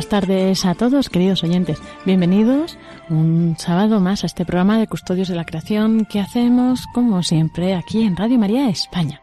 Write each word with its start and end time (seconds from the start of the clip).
Buenas 0.00 0.08
tardes 0.08 0.64
a 0.64 0.74
todos, 0.74 1.10
queridos 1.10 1.44
oyentes. 1.44 1.78
Bienvenidos 2.06 2.78
un 3.10 3.54
sábado 3.58 4.00
más 4.00 4.24
a 4.24 4.28
este 4.28 4.46
programa 4.46 4.78
de 4.78 4.86
Custodios 4.86 5.28
de 5.28 5.34
la 5.34 5.44
Creación 5.44 6.06
que 6.06 6.20
hacemos, 6.20 6.86
como 6.94 7.22
siempre, 7.22 7.74
aquí 7.74 8.04
en 8.04 8.16
Radio 8.16 8.38
María 8.38 8.70
España. 8.70 9.19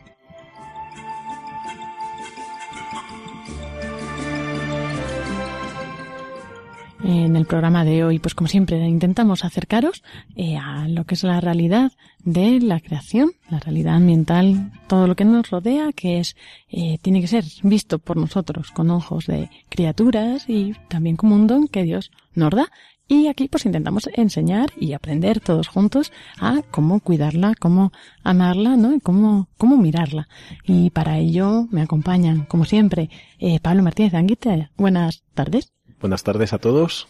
Programa 7.48 7.84
de 7.84 8.04
hoy, 8.04 8.20
pues 8.20 8.36
como 8.36 8.48
siempre, 8.48 8.78
intentamos 8.88 9.44
acercaros 9.44 10.04
eh, 10.36 10.58
a 10.58 10.88
lo 10.88 11.06
que 11.06 11.16
es 11.16 11.24
la 11.24 11.42
realidad 11.42 11.92
de 12.24 12.60
la 12.60 12.80
creación, 12.80 13.32
la 13.50 13.60
realidad 13.60 13.96
ambiental, 13.96 14.72
todo 14.88 15.08
lo 15.08 15.16
que 15.16 15.26
nos 15.26 15.50
rodea, 15.50 15.92
que 15.94 16.20
es 16.20 16.36
eh, 16.70 17.00
tiene 17.02 17.22
que 17.22 17.28
ser 17.28 17.46
visto 17.64 18.00
por 18.00 18.18
nosotros 18.18 18.72
con 18.72 18.92
ojos 18.92 19.26
de 19.26 19.50
criaturas 19.70 20.46
y 20.48 20.74
también 20.90 21.16
como 21.16 21.36
un 21.36 21.48
don 21.48 21.68
que 21.68 21.84
Dios 21.84 22.12
nos 22.36 22.52
da. 22.52 22.70
Y 23.10 23.28
aquí 23.28 23.48
pues 23.48 23.66
intentamos 23.66 24.10
enseñar 24.14 24.70
y 24.78 24.92
aprender 24.92 25.40
todos 25.40 25.70
juntos 25.70 26.12
a 26.40 26.62
cómo 26.72 27.00
cuidarla, 27.00 27.54
cómo 27.58 27.94
amarla, 28.22 28.76
¿no? 28.76 28.94
Y 28.94 29.00
cómo, 29.00 29.48
cómo 29.58 29.78
mirarla. 29.78 30.28
Y 30.66 30.90
para 30.90 31.18
ello 31.18 31.68
me 31.72 31.82
acompañan, 31.82 32.44
como 32.44 32.66
siempre, 32.66 33.10
eh, 33.40 33.62
Pablo 33.62 33.82
Martínez 33.82 34.14
Anguita. 34.14 34.72
Buenas 34.76 35.24
tardes. 35.34 35.72
Buenas 36.02 36.24
tardes 36.24 36.52
a 36.52 36.58
todos. 36.58 37.08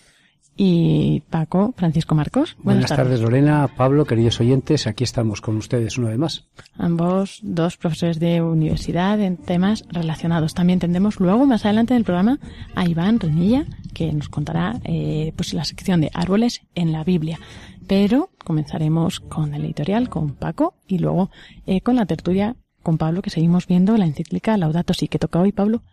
Y 0.59 1.21
Paco 1.29 1.75
Francisco 1.77 2.15
Marcos. 2.15 2.57
Buenas, 2.63 2.89
tardes. 2.89 3.21
Lorena, 3.21 3.69
Pablo, 3.77 4.05
queridos 4.05 4.39
oyentes. 4.39 4.87
Aquí 4.87 5.03
estamos 5.03 5.39
con 5.39 5.55
ustedes 5.55 5.99
una 5.99 6.09
vez 6.09 6.17
más. 6.17 6.47
Ambos 6.77 7.39
dos 7.43 7.77
profesores 7.77 8.19
de 8.19 8.41
universidad 8.41 9.21
en 9.21 9.37
temas 9.37 9.85
relacionados. 9.89 10.55
También 10.55 10.79
tendremos 10.79 11.19
luego 11.19 11.45
más 11.45 11.63
adelante 11.65 11.93
en 11.93 11.99
el 11.99 12.03
programa 12.03 12.39
a 12.75 12.87
Iván 12.87 13.19
Renilla 13.19 13.65
que 13.93 14.11
nos 14.11 14.29
contará 14.29 14.79
eh, 14.83 15.31
pues 15.35 15.53
la 15.53 15.63
sección 15.63 16.01
de 16.01 16.09
árboles 16.13 16.61
en 16.73 16.91
la 16.91 17.03
Biblia. 17.03 17.39
Pero 17.87 18.31
comenzaremos 18.43 19.19
con 19.19 19.53
el 19.53 19.63
editorial 19.63 20.09
con 20.09 20.33
Paco 20.33 20.73
y 20.87 20.97
luego 20.97 21.29
eh, 21.67 21.81
con 21.81 21.95
la 21.95 22.07
tertulia 22.07 22.55
con 22.81 22.97
Pablo 22.97 23.21
que 23.21 23.29
seguimos 23.29 23.67
viendo 23.67 23.97
la 23.97 24.05
encíclica 24.05 24.57
Laudato 24.57 24.93
Si 24.93 25.07
que 25.07 25.19
toca 25.19 25.39
hoy 25.39 25.51
Pablo. 25.51 25.83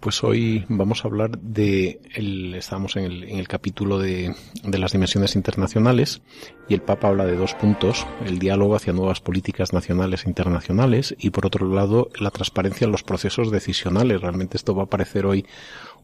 Pues 0.00 0.22
hoy 0.22 0.64
vamos 0.68 1.04
a 1.04 1.08
hablar 1.08 1.38
de, 1.38 2.00
el, 2.14 2.54
estamos 2.54 2.96
en 2.96 3.04
el, 3.04 3.24
en 3.24 3.38
el 3.38 3.48
capítulo 3.48 3.98
de, 3.98 4.34
de, 4.62 4.78
las 4.78 4.92
dimensiones 4.92 5.36
internacionales 5.36 6.22
y 6.68 6.74
el 6.74 6.82
Papa 6.82 7.08
habla 7.08 7.24
de 7.24 7.36
dos 7.36 7.54
puntos, 7.54 8.06
el 8.24 8.38
diálogo 8.38 8.76
hacia 8.76 8.92
nuevas 8.92 9.20
políticas 9.20 9.72
nacionales 9.72 10.24
e 10.24 10.28
internacionales 10.28 11.14
y 11.18 11.30
por 11.30 11.46
otro 11.46 11.66
lado 11.72 12.10
la 12.20 12.30
transparencia 12.30 12.84
en 12.84 12.92
los 12.92 13.02
procesos 13.02 13.50
decisionales. 13.50 14.20
Realmente 14.20 14.56
esto 14.56 14.74
va 14.74 14.84
a 14.84 14.86
parecer 14.86 15.24
hoy 15.24 15.46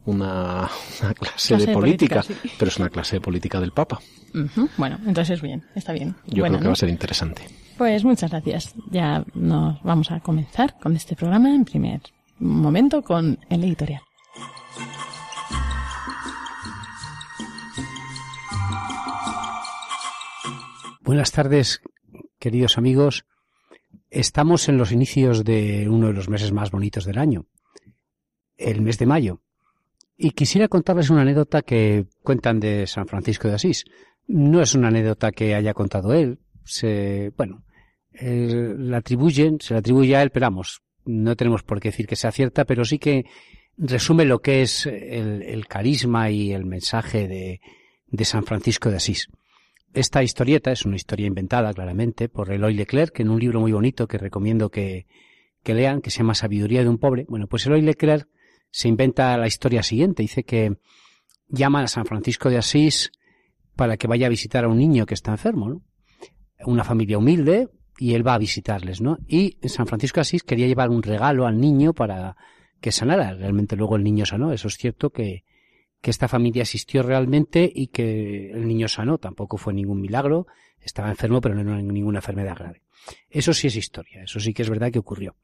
una, 0.04 0.70
una 1.02 1.14
clase, 1.14 1.48
clase, 1.48 1.56
de 1.56 1.72
política, 1.72 2.16
de 2.16 2.22
política 2.22 2.22
sí. 2.22 2.50
pero 2.58 2.68
es 2.70 2.78
una 2.78 2.88
clase 2.88 3.16
de 3.16 3.20
política 3.20 3.60
del 3.60 3.72
Papa. 3.72 4.00
Uh 4.34 4.38
-huh. 4.38 4.68
Bueno, 4.76 4.98
entonces 5.06 5.42
bien, 5.42 5.64
está 5.74 5.92
bien. 5.92 6.14
Yo 6.26 6.42
bueno, 6.42 6.54
creo 6.54 6.58
que 6.58 6.64
¿no? 6.64 6.70
va 6.70 6.72
a 6.72 6.76
ser 6.76 6.88
interesante. 6.88 7.42
Pues 7.76 8.04
muchas 8.04 8.30
gracias. 8.30 8.74
Ya 8.90 9.24
nos 9.34 9.82
vamos 9.82 10.10
a 10.10 10.20
comenzar 10.20 10.78
con 10.78 10.94
este 10.96 11.16
programa 11.16 11.54
en 11.54 11.64
primer 11.64 12.00
momento 12.42 13.02
con 13.02 13.38
el 13.48 13.64
editorial. 13.64 14.02
Buenas 21.00 21.32
tardes, 21.32 21.80
queridos 22.38 22.78
amigos. 22.78 23.24
Estamos 24.10 24.68
en 24.68 24.78
los 24.78 24.92
inicios 24.92 25.44
de 25.44 25.88
uno 25.88 26.08
de 26.08 26.12
los 26.12 26.28
meses 26.28 26.52
más 26.52 26.70
bonitos 26.70 27.04
del 27.04 27.18
año, 27.18 27.46
el 28.56 28.82
mes 28.82 28.98
de 28.98 29.06
mayo. 29.06 29.40
Y 30.16 30.30
quisiera 30.30 30.68
contarles 30.68 31.10
una 31.10 31.22
anécdota 31.22 31.62
que 31.62 32.06
cuentan 32.22 32.60
de 32.60 32.86
San 32.86 33.06
Francisco 33.08 33.48
de 33.48 33.54
Asís. 33.54 33.84
No 34.26 34.62
es 34.62 34.74
una 34.74 34.88
anécdota 34.88 35.32
que 35.32 35.54
haya 35.54 35.74
contado 35.74 36.14
él. 36.14 36.38
Se, 36.64 37.32
bueno, 37.36 37.64
la 38.12 38.98
atribuyen, 38.98 39.60
se 39.60 39.74
la 39.74 39.80
atribuye 39.80 40.14
a 40.14 40.22
él, 40.22 40.30
pero 40.30 40.46
vamos, 40.46 40.82
no 41.04 41.36
tenemos 41.36 41.62
por 41.62 41.80
qué 41.80 41.88
decir 41.88 42.06
que 42.06 42.16
sea 42.16 42.32
cierta, 42.32 42.64
pero 42.64 42.84
sí 42.84 42.98
que 42.98 43.26
resume 43.76 44.24
lo 44.24 44.40
que 44.40 44.62
es 44.62 44.86
el, 44.86 45.66
carisma 45.66 46.30
y 46.30 46.52
el 46.52 46.64
mensaje 46.64 47.28
de, 47.28 47.60
San 48.24 48.44
Francisco 48.44 48.90
de 48.90 48.96
Asís. 48.96 49.28
Esta 49.94 50.22
historieta 50.22 50.72
es 50.72 50.84
una 50.84 50.96
historia 50.96 51.26
inventada 51.26 51.72
claramente 51.72 52.28
por 52.28 52.50
Eloy 52.50 52.74
Leclerc 52.74 53.18
en 53.20 53.30
un 53.30 53.40
libro 53.40 53.60
muy 53.60 53.72
bonito 53.72 54.06
que 54.06 54.18
recomiendo 54.18 54.70
que, 54.70 55.06
que 55.62 55.74
lean, 55.74 56.00
que 56.00 56.10
se 56.10 56.18
llama 56.18 56.34
Sabiduría 56.34 56.82
de 56.82 56.88
un 56.88 56.98
pobre. 56.98 57.26
Bueno, 57.28 57.46
pues 57.46 57.66
Eloy 57.66 57.82
Leclerc 57.82 58.26
se 58.70 58.88
inventa 58.88 59.36
la 59.36 59.46
historia 59.46 59.82
siguiente. 59.82 60.22
Dice 60.22 60.44
que 60.44 60.76
llaman 61.48 61.84
a 61.84 61.88
San 61.88 62.06
Francisco 62.06 62.48
de 62.48 62.58
Asís 62.58 63.12
para 63.76 63.96
que 63.96 64.06
vaya 64.06 64.26
a 64.26 64.30
visitar 64.30 64.64
a 64.64 64.68
un 64.68 64.78
niño 64.78 65.06
que 65.06 65.14
está 65.14 65.32
enfermo, 65.32 65.68
¿no? 65.68 65.82
Una 66.64 66.84
familia 66.84 67.18
humilde, 67.18 67.68
y 67.98 68.14
él 68.14 68.26
va 68.26 68.34
a 68.34 68.38
visitarles, 68.38 69.00
¿no? 69.00 69.18
Y 69.26 69.58
San 69.64 69.86
Francisco 69.86 70.16
de 70.16 70.22
Asís 70.22 70.42
quería 70.42 70.66
llevar 70.66 70.90
un 70.90 71.02
regalo 71.02 71.46
al 71.46 71.60
niño 71.60 71.92
para 71.92 72.36
que 72.80 72.92
sanara. 72.92 73.34
Realmente 73.34 73.76
luego 73.76 73.96
el 73.96 74.04
niño 74.04 74.26
sanó. 74.26 74.52
Eso 74.52 74.68
es 74.68 74.76
cierto 74.76 75.10
que, 75.10 75.44
que 76.00 76.10
esta 76.10 76.28
familia 76.28 76.62
existió 76.62 77.02
realmente 77.02 77.70
y 77.72 77.88
que 77.88 78.50
el 78.50 78.66
niño 78.66 78.88
sanó. 78.88 79.18
Tampoco 79.18 79.56
fue 79.56 79.72
ningún 79.72 80.00
milagro. 80.00 80.46
Estaba 80.80 81.10
enfermo, 81.10 81.40
pero 81.40 81.54
no 81.54 81.60
era 81.60 81.80
ninguna 81.80 82.18
enfermedad 82.18 82.56
grave. 82.58 82.82
Eso 83.30 83.54
sí 83.54 83.68
es 83.68 83.76
historia. 83.76 84.22
Eso 84.24 84.40
sí 84.40 84.52
que 84.52 84.62
es 84.62 84.70
verdad 84.70 84.90
que 84.90 84.98
ocurrió. 84.98 85.36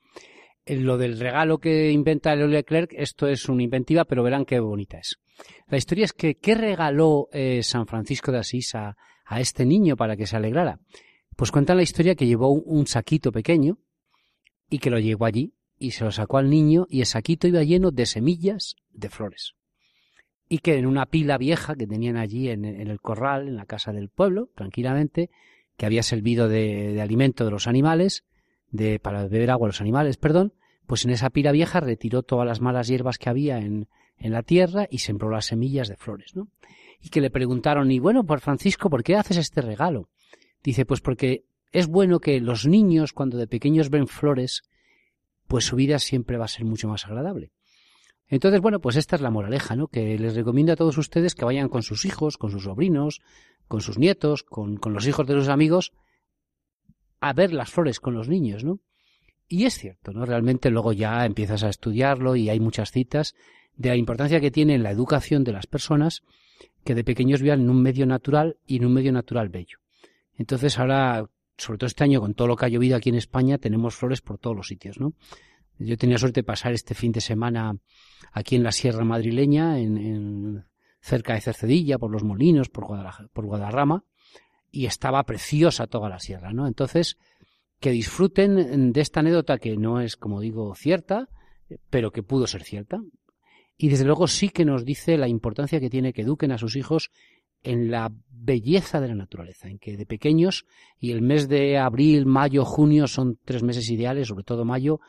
Lo 0.66 0.98
del 0.98 1.18
regalo 1.18 1.58
que 1.58 1.90
inventa 1.90 2.34
Leo 2.34 2.46
Leclerc, 2.46 2.92
esto 2.94 3.26
es 3.26 3.48
una 3.48 3.62
inventiva, 3.62 4.04
pero 4.04 4.22
verán 4.22 4.44
qué 4.44 4.60
bonita 4.60 4.98
es. 4.98 5.18
La 5.68 5.78
historia 5.78 6.04
es 6.04 6.12
que, 6.12 6.34
¿qué 6.34 6.54
regaló 6.54 7.28
eh, 7.32 7.62
San 7.62 7.86
Francisco 7.86 8.32
de 8.32 8.38
Asís 8.38 8.74
a, 8.74 8.96
a 9.24 9.40
este 9.40 9.64
niño 9.64 9.96
para 9.96 10.16
que 10.16 10.26
se 10.26 10.36
alegrara? 10.36 10.80
Pues 11.38 11.52
cuentan 11.52 11.76
la 11.76 11.84
historia 11.84 12.16
que 12.16 12.26
llevó 12.26 12.50
un 12.50 12.88
saquito 12.88 13.30
pequeño 13.30 13.78
y 14.68 14.80
que 14.80 14.90
lo 14.90 14.98
llevó 14.98 15.24
allí 15.24 15.54
y 15.78 15.92
se 15.92 16.02
lo 16.02 16.10
sacó 16.10 16.38
al 16.38 16.50
niño 16.50 16.88
y 16.90 16.98
el 16.98 17.06
saquito 17.06 17.46
iba 17.46 17.62
lleno 17.62 17.92
de 17.92 18.06
semillas 18.06 18.74
de 18.90 19.08
flores. 19.08 19.54
Y 20.48 20.58
que 20.58 20.78
en 20.78 20.86
una 20.86 21.06
pila 21.06 21.38
vieja 21.38 21.76
que 21.76 21.86
tenían 21.86 22.16
allí 22.16 22.48
en, 22.48 22.64
el 22.64 23.00
corral, 23.00 23.46
en 23.46 23.54
la 23.54 23.66
casa 23.66 23.92
del 23.92 24.08
pueblo, 24.08 24.50
tranquilamente, 24.56 25.30
que 25.76 25.86
había 25.86 26.02
servido 26.02 26.48
de, 26.48 27.00
alimento 27.00 27.44
de 27.44 27.52
los 27.52 27.68
animales, 27.68 28.24
de, 28.72 28.98
para 28.98 29.28
beber 29.28 29.52
agua 29.52 29.68
a 29.68 29.70
los 29.70 29.80
animales, 29.80 30.16
perdón, 30.16 30.54
pues 30.88 31.04
en 31.04 31.12
esa 31.12 31.30
pila 31.30 31.52
vieja 31.52 31.78
retiró 31.78 32.24
todas 32.24 32.48
las 32.48 32.60
malas 32.60 32.88
hierbas 32.88 33.16
que 33.16 33.30
había 33.30 33.58
en, 33.58 33.86
en 34.16 34.32
la 34.32 34.42
tierra 34.42 34.88
y 34.90 34.98
sembró 34.98 35.30
las 35.30 35.44
semillas 35.44 35.86
de 35.86 35.94
flores, 35.94 36.34
¿no? 36.34 36.48
Y 37.00 37.10
que 37.10 37.20
le 37.20 37.30
preguntaron, 37.30 37.92
y 37.92 38.00
bueno, 38.00 38.24
por 38.26 38.40
Francisco, 38.40 38.90
¿por 38.90 39.04
qué 39.04 39.14
haces 39.14 39.36
este 39.36 39.60
regalo? 39.60 40.08
Dice, 40.68 40.84
pues 40.84 41.00
porque 41.00 41.46
es 41.72 41.86
bueno 41.86 42.20
que 42.20 42.42
los 42.42 42.66
niños, 42.66 43.14
cuando 43.14 43.38
de 43.38 43.46
pequeños 43.46 43.88
ven 43.88 44.06
flores, 44.06 44.64
pues 45.46 45.64
su 45.64 45.76
vida 45.76 45.98
siempre 45.98 46.36
va 46.36 46.44
a 46.44 46.48
ser 46.48 46.66
mucho 46.66 46.88
más 46.88 47.06
agradable. 47.06 47.52
Entonces, 48.26 48.60
bueno, 48.60 48.78
pues 48.78 48.96
esta 48.96 49.16
es 49.16 49.22
la 49.22 49.30
moraleja, 49.30 49.76
¿no? 49.76 49.88
Que 49.88 50.18
les 50.18 50.34
recomiendo 50.34 50.74
a 50.74 50.76
todos 50.76 50.98
ustedes 50.98 51.34
que 51.34 51.46
vayan 51.46 51.70
con 51.70 51.82
sus 51.82 52.04
hijos, 52.04 52.36
con 52.36 52.50
sus 52.50 52.64
sobrinos, 52.64 53.22
con 53.66 53.80
sus 53.80 53.96
nietos, 53.96 54.42
con, 54.42 54.76
con 54.76 54.92
los 54.92 55.06
hijos 55.06 55.26
de 55.26 55.36
sus 55.36 55.48
amigos, 55.48 55.94
a 57.18 57.32
ver 57.32 57.54
las 57.54 57.70
flores 57.70 57.98
con 57.98 58.12
los 58.12 58.28
niños, 58.28 58.62
¿no? 58.62 58.80
Y 59.48 59.64
es 59.64 59.72
cierto, 59.72 60.12
¿no? 60.12 60.26
Realmente 60.26 60.68
luego 60.68 60.92
ya 60.92 61.24
empiezas 61.24 61.64
a 61.64 61.70
estudiarlo 61.70 62.36
y 62.36 62.50
hay 62.50 62.60
muchas 62.60 62.90
citas 62.92 63.34
de 63.74 63.88
la 63.88 63.96
importancia 63.96 64.38
que 64.38 64.50
tiene 64.50 64.74
en 64.74 64.82
la 64.82 64.90
educación 64.90 65.44
de 65.44 65.52
las 65.52 65.66
personas 65.66 66.24
que 66.84 66.94
de 66.94 67.04
pequeños 67.04 67.40
vivan 67.40 67.62
en 67.62 67.70
un 67.70 67.80
medio 67.80 68.04
natural 68.04 68.58
y 68.66 68.76
en 68.76 68.84
un 68.84 68.92
medio 68.92 69.12
natural 69.12 69.48
bello. 69.48 69.78
Entonces 70.38 70.78
ahora, 70.78 71.28
sobre 71.58 71.78
todo 71.78 71.88
este 71.88 72.04
año, 72.04 72.20
con 72.20 72.34
todo 72.34 72.48
lo 72.48 72.56
que 72.56 72.64
ha 72.64 72.68
llovido 72.68 72.96
aquí 72.96 73.10
en 73.10 73.16
España, 73.16 73.58
tenemos 73.58 73.96
flores 73.96 74.22
por 74.22 74.38
todos 74.38 74.56
los 74.56 74.68
sitios, 74.68 74.98
¿no? 74.98 75.12
Yo 75.78 75.96
tenía 75.96 76.18
suerte 76.18 76.40
de 76.40 76.44
pasar 76.44 76.72
este 76.72 76.94
fin 76.94 77.12
de 77.12 77.20
semana 77.20 77.76
aquí 78.32 78.56
en 78.56 78.62
la 78.62 78.72
Sierra 78.72 79.04
Madrileña, 79.04 79.78
en, 79.78 80.64
cerca 81.00 81.34
de 81.34 81.40
Cercedilla, 81.40 81.98
por 81.98 82.10
los 82.10 82.24
Molinos, 82.24 82.68
por, 82.68 82.86
Guadalajara, 82.86 83.28
por 83.32 83.46
Guadarrama, 83.46 84.04
y 84.70 84.86
estaba 84.86 85.22
preciosa 85.24 85.86
toda 85.86 86.08
la 86.08 86.18
sierra, 86.18 86.52
¿no? 86.52 86.66
Entonces, 86.66 87.16
que 87.80 87.90
disfruten 87.90 88.92
de 88.92 89.00
esta 89.00 89.20
anécdota 89.20 89.58
que 89.58 89.76
no 89.76 90.00
es, 90.00 90.16
como 90.16 90.40
digo, 90.40 90.74
cierta, 90.74 91.28
pero 91.90 92.10
que 92.10 92.22
pudo 92.22 92.46
ser 92.46 92.64
cierta. 92.64 93.00
Y 93.76 93.88
desde 93.88 94.04
luego 94.04 94.26
sí 94.26 94.48
que 94.48 94.64
nos 94.64 94.84
dice 94.84 95.16
la 95.16 95.28
importancia 95.28 95.78
que 95.78 95.90
tiene 95.90 96.12
que 96.12 96.22
eduquen 96.22 96.50
a 96.50 96.58
sus 96.58 96.74
hijos 96.74 97.12
en 97.62 97.90
la 97.90 98.12
belleza 98.30 99.00
de 99.00 99.08
la 99.08 99.14
naturaleza, 99.14 99.68
en 99.68 99.78
que 99.78 99.96
de 99.96 100.06
pequeños, 100.06 100.66
y 100.98 101.10
el 101.10 101.22
mes 101.22 101.48
de 101.48 101.78
abril, 101.78 102.26
mayo, 102.26 102.64
junio 102.64 103.06
son 103.06 103.38
tres 103.44 103.62
meses 103.62 103.90
ideales, 103.90 104.28
sobre 104.28 104.44
todo 104.44 104.64
mayo, 104.64 105.00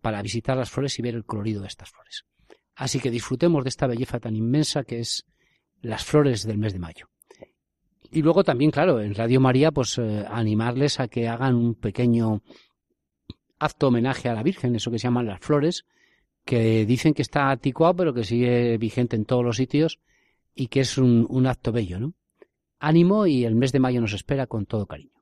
para 0.00 0.22
visitar 0.22 0.56
las 0.56 0.70
flores 0.70 0.98
y 0.98 1.02
ver 1.02 1.14
el 1.14 1.24
colorido 1.24 1.60
de 1.62 1.68
estas 1.68 1.90
flores. 1.90 2.24
Así 2.74 3.00
que 3.00 3.10
disfrutemos 3.10 3.64
de 3.64 3.70
esta 3.70 3.86
belleza 3.86 4.20
tan 4.20 4.36
inmensa 4.36 4.84
que 4.84 5.00
es 5.00 5.26
las 5.80 6.04
flores 6.04 6.46
del 6.46 6.58
mes 6.58 6.72
de 6.72 6.78
mayo. 6.78 7.08
Y 8.10 8.22
luego 8.22 8.42
también, 8.42 8.70
claro, 8.70 9.00
en 9.00 9.14
Radio 9.14 9.40
María, 9.40 9.70
pues 9.70 9.98
eh, 9.98 10.24
animarles 10.28 10.98
a 10.98 11.08
que 11.08 11.28
hagan 11.28 11.56
un 11.56 11.74
pequeño 11.74 12.42
acto 13.58 13.88
homenaje 13.88 14.28
a 14.28 14.34
la 14.34 14.42
Virgen, 14.42 14.74
eso 14.74 14.90
que 14.90 14.98
se 14.98 15.04
llaman 15.04 15.26
las 15.26 15.40
flores, 15.40 15.84
que 16.44 16.86
dicen 16.86 17.12
que 17.12 17.22
está 17.22 17.50
anticuado, 17.50 17.96
pero 17.96 18.14
que 18.14 18.24
sigue 18.24 18.78
vigente 18.78 19.16
en 19.16 19.26
todos 19.26 19.44
los 19.44 19.56
sitios 19.56 19.98
y 20.58 20.66
que 20.66 20.80
es 20.80 20.98
un, 20.98 21.46
acto 21.46 21.70
bello, 21.70 22.00
¿no? 22.00 22.14
Ánimo 22.80 23.26
y 23.26 23.44
el 23.44 23.54
mes 23.54 23.70
de 23.70 23.78
mayo 23.78 24.00
nos 24.00 24.12
espera 24.12 24.48
con 24.48 24.66
todo 24.66 24.86
cariño. 24.86 25.17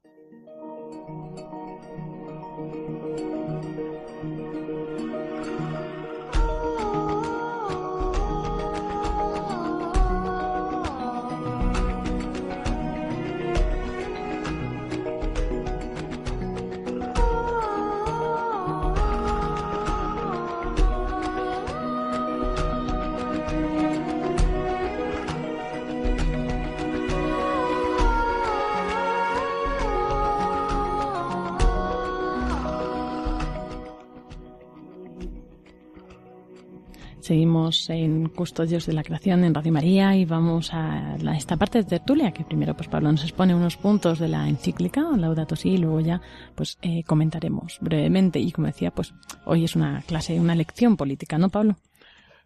Seguimos 37.27 37.91
en 37.91 38.29
Custodios 38.29 38.87
de 38.87 38.93
la 38.93 39.03
Creación 39.03 39.43
en 39.43 39.53
Radio 39.53 39.73
María 39.73 40.15
y 40.15 40.25
vamos 40.25 40.73
a 40.73 41.17
la, 41.21 41.37
esta 41.37 41.57
parte 41.57 41.79
de 41.79 41.85
tertulia, 41.85 42.31
que 42.31 42.45
primero 42.45 42.77
pues 42.77 42.89
Pablo 42.89 43.11
nos 43.11 43.25
expone 43.25 43.53
unos 43.53 43.77
puntos 43.77 44.21
de 44.21 44.29
la 44.29 44.49
encíclica, 44.49 45.01
Laudato 45.17 45.57
Si, 45.57 45.71
y 45.71 45.79
luego 45.79 45.99
ya 45.99 46.21
pues 46.55 46.79
eh, 46.83 47.03
comentaremos 47.03 47.79
brevemente. 47.81 48.39
Y 48.39 48.53
como 48.53 48.69
decía, 48.69 48.93
pues 48.93 49.13
hoy 49.45 49.65
es 49.65 49.75
una 49.75 50.03
clase, 50.03 50.39
una 50.39 50.55
lección 50.55 50.97
política, 50.97 51.37
¿no, 51.37 51.49
Pablo? 51.49 51.75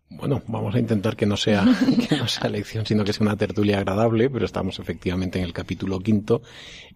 Bueno, 0.08 0.40
vamos 0.46 0.75
a 0.75 0.78
intentar 0.78 1.14
que 1.14 1.26
no 1.26 1.37
sea 1.37 1.62
que 2.08 2.16
no 2.16 2.26
sea 2.26 2.49
lección, 2.49 2.87
sino 2.87 3.04
que 3.04 3.12
sea 3.12 3.26
una 3.26 3.37
tertulia 3.37 3.76
agradable, 3.76 4.30
pero 4.30 4.46
estamos 4.46 4.78
efectivamente 4.78 5.40
en 5.40 5.44
el 5.44 5.52
capítulo 5.52 5.99
quinto, 6.00 6.40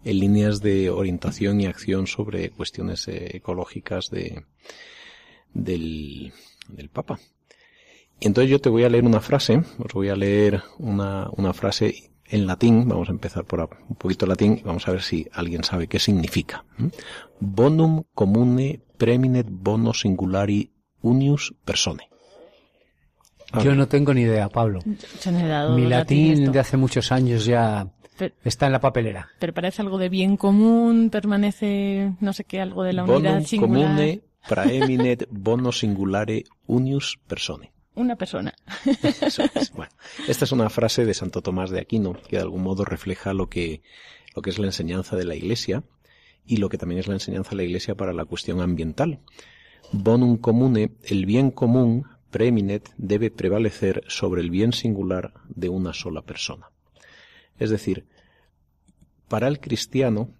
en 0.03 0.21
líneas 0.21 0.63
de 0.63 0.89
orientación 0.89 1.61
y 1.61 1.67
acción 1.67 2.07
sobre 2.07 2.49
cuestiones 2.49 3.07
eh, 3.09 3.37
ecológicas 3.37 4.09
de 4.09 4.43
del, 5.53 6.33
del 6.71 6.89
Papa. 6.89 7.21
Y 8.21 8.27
entonces 8.27 8.51
yo 8.51 8.61
te 8.61 8.69
voy 8.69 8.85
a 8.85 8.89
leer 8.89 9.05
una 9.05 9.21
frase, 9.21 9.63
os 9.79 9.93
voy 9.93 10.09
a 10.09 10.17
leer 10.17 10.63
una, 10.79 11.29
una 11.37 11.53
frase 11.53 12.11
en 12.27 12.47
latín, 12.47 12.89
vamos 12.89 13.09
a 13.09 13.13
empezar 13.13 13.45
por 13.45 13.61
un 13.61 13.97
poquito 13.97 14.27
latín 14.27 14.59
y 14.59 14.63
vamos 14.63 14.89
a 14.89 14.93
ver 14.93 15.03
si 15.03 15.27
alguien 15.33 15.63
sabe 15.63 15.89
qué 15.89 15.99
significa. 15.99 16.65
Bonum 17.41 18.05
comune 18.15 18.81
preminet 18.97 19.47
bono 19.51 19.93
singulari 19.93 20.71
unius 21.03 21.55
persone. 21.65 22.09
Yo 23.63 23.75
no 23.75 23.87
tengo 23.87 24.13
ni 24.13 24.23
idea, 24.23 24.49
Pablo. 24.49 24.81
Mi 25.77 25.87
latín, 25.87 26.51
de 26.51 26.59
hace 26.59 26.77
muchos 26.77 27.13
años 27.13 27.45
ya 27.45 27.87
está 28.43 28.67
en 28.67 28.73
la 28.73 28.81
papelera. 28.81 29.29
Pero 29.39 29.53
parece 29.53 29.83
algo 29.83 29.99
de 29.99 30.09
bien 30.09 30.37
común, 30.37 31.11
permanece, 31.11 32.15
no 32.21 32.33
sé 32.33 32.45
qué, 32.45 32.61
algo 32.61 32.83
de 32.83 32.95
la 32.95 33.05
unidad 33.05 33.33
Bonum 33.33 33.45
singular. 33.45 33.87
comune 33.87 34.23
praeminet 34.49 35.29
bono 35.31 35.73
singulare 35.73 36.45
unius 36.67 37.19
persone. 37.27 37.74
Una 37.95 38.17
persona. 38.17 38.55
Eso 39.21 39.45
es. 39.55 39.71
Bueno, 39.73 39.93
esta 40.27 40.45
es 40.45 40.53
una 40.53 40.69
frase 40.69 41.05
de 41.05 41.15
Santo 41.15 41.43
Tomás 41.43 41.71
de 41.71 41.81
Aquino 41.81 42.15
que 42.29 42.37
de 42.37 42.43
algún 42.43 42.63
modo 42.63 42.85
refleja 42.85 43.33
lo 43.35 43.49
que, 43.49 43.83
lo 44.35 44.43
que 44.43 44.51
es 44.51 44.59
la 44.59 44.67
enseñanza 44.67 45.17
de 45.17 45.25
la 45.25 45.37
Iglesia 45.37 45.85
y 46.45 46.57
lo 46.57 46.69
que 46.69 46.79
también 46.79 46.99
es 46.99 47.07
la 47.07 47.15
enseñanza 47.15 47.51
de 47.51 47.57
la 47.57 47.63
Iglesia 47.63 47.95
para 47.95 48.13
la 48.13 48.25
cuestión 48.25 48.61
ambiental. 48.61 49.21
Bonum 49.93 50.39
comune, 50.39 50.93
el 51.05 51.25
bien 51.25 51.51
común, 51.51 52.07
preeminet, 52.31 52.91
debe 52.97 53.31
prevalecer 53.31 54.03
sobre 54.09 54.43
el 54.43 54.51
bien 54.51 54.73
singular 54.73 55.33
de 55.49 55.69
una 55.69 55.93
sola 55.93 56.23
persona. 56.23 56.71
Es 57.59 57.71
decir, 57.71 58.07
para 59.29 59.47
el 59.47 59.61
cristiano, 59.61 60.31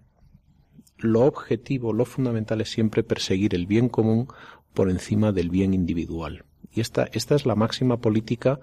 lo 0.97 1.21
objetivo, 1.21 1.93
lo 1.93 2.05
fundamental 2.05 2.61
es 2.61 2.69
siempre 2.69 3.03
perseguir 3.03 3.55
el 3.55 3.65
bien 3.65 3.89
común 3.89 4.27
por 4.73 4.89
encima 4.89 5.31
del 5.31 5.49
bien 5.49 5.73
individual. 5.73 6.43
Y 6.75 6.81
esta, 6.81 7.09
esta 7.13 7.35
es 7.35 7.45
la 7.45 7.55
máxima 7.55 7.97
política 7.97 8.59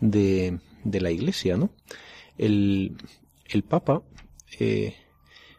de, 0.00 0.58
de 0.84 1.00
la 1.00 1.10
Iglesia, 1.10 1.56
¿no? 1.56 1.70
El, 2.38 2.96
el 3.46 3.62
Papa 3.64 4.02
eh, 4.60 4.94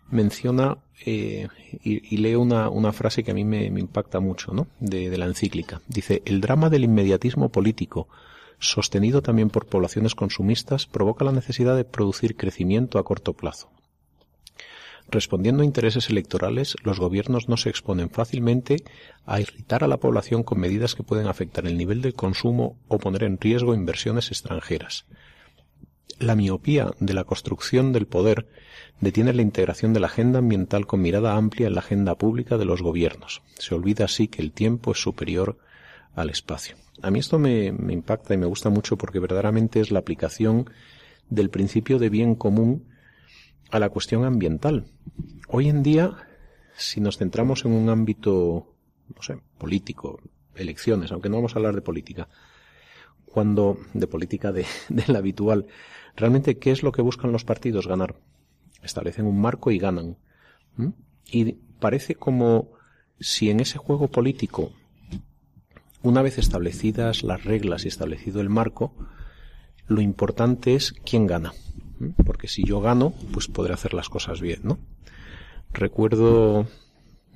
menciona 0.10 0.78
eh, 1.06 1.48
y, 1.84 2.16
y, 2.16 2.18
leo 2.18 2.42
una, 2.42 2.70
una, 2.70 2.92
frase 2.92 3.24
que 3.24 3.32
a 3.32 3.34
mí 3.34 3.46
me, 3.46 3.66
impacta 3.66 4.20
mucho, 4.20 4.54
¿no? 4.54 4.68
De 4.80 5.18
la 5.18 5.26
encíclica. 5.26 5.82
Dice, 5.88 6.22
el 6.26 6.42
drama 6.42 6.70
del 6.70 6.84
inmediatismo 6.84 7.50
político, 7.50 8.08
sostenido 8.60 9.22
también 9.22 9.50
por 9.50 9.66
poblaciones 9.66 10.16
consumistas, 10.16 10.86
provoca 10.86 11.24
la 11.24 11.32
necesidad 11.32 11.76
de 11.76 11.86
producir 11.86 12.36
crecimiento 12.36 13.00
a 13.00 13.04
corto 13.04 13.34
plazo. 13.34 13.70
Respondiendo 15.12 15.64
a 15.64 15.66
intereses 15.66 16.10
electorales, 16.10 16.76
los 16.84 17.00
gobiernos 17.00 17.50
no 17.50 17.58
se 17.58 17.70
exponen 17.70 18.12
fácilmente 18.12 18.84
a 19.26 19.42
irritar 19.42 19.84
a 19.84 19.88
la 19.88 19.98
población 19.98 20.44
con 20.44 20.60
medidas 20.60 20.94
que 20.94 21.02
pueden 21.02 21.28
afectar 21.28 21.66
el 21.66 21.78
nivel 21.78 22.04
del 22.04 22.14
consumo 22.14 22.78
o 22.88 23.00
poner 23.00 23.24
en 23.24 23.40
riesgo 23.40 23.74
inversiones 23.74 24.28
extranjeras. 24.28 25.06
La 26.20 26.36
miopía 26.36 26.92
de 27.00 27.14
la 27.14 27.24
construcción 27.24 27.92
del 27.92 28.06
poder 28.06 28.48
detiene 29.02 29.34
la 29.34 29.42
integración 29.42 29.94
de 29.94 30.00
la 30.00 30.08
agenda 30.08 30.40
ambiental 30.40 30.86
con 30.86 31.02
mirada 31.02 31.36
amplia 31.36 31.68
en 31.68 31.74
la 31.74 31.80
agenda 31.80 32.16
pública 32.16 32.58
de 32.58 32.66
los 32.66 32.84
gobiernos. 32.84 33.42
Se 33.58 33.74
olvida 33.74 34.06
así 34.06 34.28
que 34.28 34.44
el 34.44 34.52
tiempo 34.52 34.92
es 34.92 35.02
superior 35.02 35.58
al 36.14 36.30
espacio. 36.30 36.76
A 37.02 37.10
mí 37.10 37.18
esto 37.18 37.40
me, 37.40 37.72
me 37.72 37.94
impacta 37.94 38.36
y 38.36 38.38
me 38.38 38.46
gusta 38.46 38.70
mucho 38.70 38.98
porque 38.98 39.20
verdaderamente 39.20 39.80
es 39.80 39.90
la 39.90 40.00
aplicación 40.00 40.70
del 41.30 41.50
principio 41.50 41.98
de 41.98 42.10
bien 42.10 42.36
común 42.36 42.89
a 43.72 43.80
la 43.80 43.90
cuestión 43.90 44.26
ambiental. 44.26 44.86
Hoy 45.48 45.70
en 45.70 45.84
día, 45.84 46.16
si 46.76 47.02
nos 47.02 47.18
centramos 47.18 47.66
en 47.66 47.72
un 47.72 47.90
ámbito, 47.90 48.74
no 49.16 49.22
sé, 49.22 49.40
político, 49.58 50.20
elecciones, 50.56 51.12
aunque 51.12 51.30
no 51.30 51.38
vamos 51.38 51.56
a 51.56 51.60
hablar 51.60 51.76
de 51.76 51.82
política, 51.82 52.28
cuando, 53.26 53.78
de 53.94 54.08
política 54.08 54.52
de, 54.52 54.66
la 55.08 55.20
habitual, 55.20 55.68
realmente, 56.16 56.58
¿qué 56.58 56.72
es 56.72 56.84
lo 56.84 56.92
que 56.92 57.02
buscan 57.02 57.32
los 57.32 57.46
partidos? 57.46 57.88
Ganar. 57.88 58.16
Establecen 58.82 59.26
un 59.26 59.40
marco 59.40 59.72
y 59.72 59.78
ganan. 59.78 60.18
¿Mm? 60.76 60.90
Y 61.32 61.54
parece 61.80 62.16
como 62.16 62.72
si 63.20 63.50
en 63.50 63.60
ese 63.60 63.78
juego 63.78 64.08
político, 64.08 64.72
una 66.02 66.22
vez 66.22 66.38
establecidas 66.38 67.24
las 67.24 67.44
reglas 67.44 67.86
y 67.86 67.90
establecido 67.90 68.42
el 68.42 68.50
marco, 68.50 68.94
lo 69.88 70.02
importante 70.02 70.76
es 70.76 70.94
quién 71.04 71.28
gana 71.28 71.54
porque 72.26 72.48
si 72.48 72.64
yo 72.64 72.82
gano, 72.82 73.14
pues 73.34 73.48
podré 73.48 73.74
hacer 73.74 73.94
las 73.94 74.10
cosas 74.10 74.42
bien, 74.42 74.62
¿no? 74.64 74.78
Recuerdo, 75.72 76.68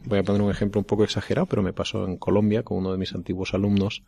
voy 0.05 0.20
a 0.20 0.24
poner 0.24 0.41
un 0.41 0.51
ejemplo 0.51 0.79
un 0.79 0.86
poco 0.86 1.03
exagerado, 1.03 1.46
pero 1.46 1.62
me 1.62 1.74
pasó 1.74 2.05
en 2.05 2.17
Colombia 2.17 2.63
con 2.63 2.77
uno 2.77 2.91
de 2.91 2.98
mis 2.98 3.13
antiguos 3.13 3.53
alumnos 3.53 4.03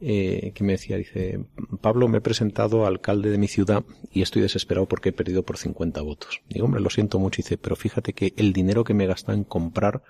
eh, 0.00 0.52
que 0.54 0.62
me 0.62 0.72
decía, 0.72 0.96
dice, 0.96 1.40
Pablo, 1.80 2.06
me 2.08 2.18
he 2.18 2.20
presentado 2.20 2.86
alcalde 2.86 3.30
de 3.30 3.38
mi 3.38 3.48
ciudad 3.48 3.82
y 4.12 4.22
estoy 4.22 4.42
desesperado 4.42 4.86
porque 4.86 5.08
he 5.08 5.12
perdido 5.12 5.42
por 5.42 5.56
50 5.56 6.02
votos. 6.02 6.42
Digo, 6.48 6.66
hombre, 6.66 6.82
lo 6.82 6.90
siento 6.90 7.18
mucho. 7.18 7.38
dice, 7.38 7.56
pero 7.56 7.76
fíjate 7.76 8.12
que 8.12 8.34
el 8.36 8.52
dinero 8.52 8.84
que 8.84 8.94
me 8.94 9.06
gasta 9.06 9.32
en 9.32 9.44
comprar, 9.44 10.02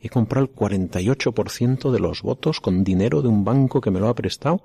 he 0.00 0.08
comprado 0.08 0.46
el 0.46 0.52
48% 0.52 1.90
de 1.92 2.00
los 2.00 2.22
votos 2.22 2.60
con 2.60 2.82
dinero 2.82 3.22
de 3.22 3.28
un 3.28 3.44
banco 3.44 3.80
que 3.80 3.90
me 3.90 4.00
lo 4.00 4.08
ha 4.08 4.14
prestado 4.14 4.64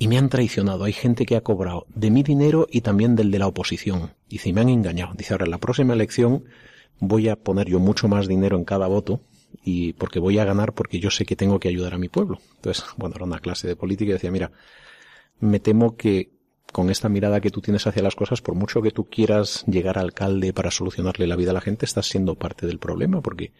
y 0.00 0.08
me 0.08 0.16
han 0.16 0.30
traicionado. 0.30 0.84
Hay 0.84 0.94
gente 0.94 1.26
que 1.26 1.36
ha 1.36 1.42
cobrado 1.42 1.86
de 1.94 2.10
mi 2.10 2.22
dinero 2.22 2.66
y 2.70 2.80
también 2.80 3.14
del 3.16 3.30
de 3.30 3.38
la 3.38 3.46
oposición. 3.46 4.14
Dice, 4.30 4.48
y 4.48 4.52
me 4.54 4.62
han 4.62 4.70
engañado. 4.70 5.12
Dice, 5.14 5.34
ahora 5.34 5.44
en 5.44 5.50
la 5.50 5.58
próxima 5.58 5.92
elección 5.92 6.46
voy 7.00 7.28
a 7.28 7.36
poner 7.36 7.68
yo 7.68 7.80
mucho 7.80 8.08
más 8.08 8.26
dinero 8.26 8.56
en 8.56 8.64
cada 8.64 8.86
voto 8.86 9.20
y 9.62 9.92
porque 9.92 10.18
voy 10.18 10.38
a 10.38 10.46
ganar 10.46 10.72
porque 10.72 11.00
yo 11.00 11.10
sé 11.10 11.26
que 11.26 11.36
tengo 11.36 11.60
que 11.60 11.68
ayudar 11.68 11.92
a 11.92 11.98
mi 11.98 12.08
pueblo. 12.08 12.38
Entonces, 12.56 12.82
bueno, 12.96 13.16
era 13.16 13.26
una 13.26 13.40
clase 13.40 13.68
de 13.68 13.76
política 13.76 14.08
y 14.08 14.12
decía, 14.14 14.30
mira, 14.30 14.52
me 15.38 15.60
temo 15.60 15.98
que 15.98 16.30
con 16.72 16.88
esta 16.88 17.10
mirada 17.10 17.42
que 17.42 17.50
tú 17.50 17.60
tienes 17.60 17.86
hacia 17.86 18.02
las 18.02 18.16
cosas, 18.16 18.40
por 18.40 18.54
mucho 18.54 18.80
que 18.80 18.92
tú 18.92 19.04
quieras 19.04 19.64
llegar 19.66 19.98
a 19.98 20.00
alcalde 20.00 20.54
para 20.54 20.70
solucionarle 20.70 21.26
la 21.26 21.36
vida 21.36 21.50
a 21.50 21.54
la 21.54 21.60
gente, 21.60 21.84
estás 21.84 22.06
siendo 22.06 22.36
parte 22.36 22.66
del 22.66 22.78
problema 22.78 23.20
porque 23.20 23.52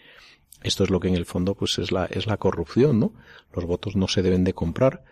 esto 0.62 0.84
es 0.84 0.90
lo 0.90 1.00
que 1.00 1.08
en 1.08 1.16
el 1.16 1.26
fondo 1.26 1.54
pues 1.54 1.78
es 1.78 1.92
la, 1.92 2.06
es 2.06 2.26
la 2.26 2.38
corrupción, 2.38 2.98
¿no? 2.98 3.12
Los 3.52 3.66
votos 3.66 3.94
no 3.94 4.08
se 4.08 4.22
deben 4.22 4.44
de 4.44 4.54
comprar 4.54 5.04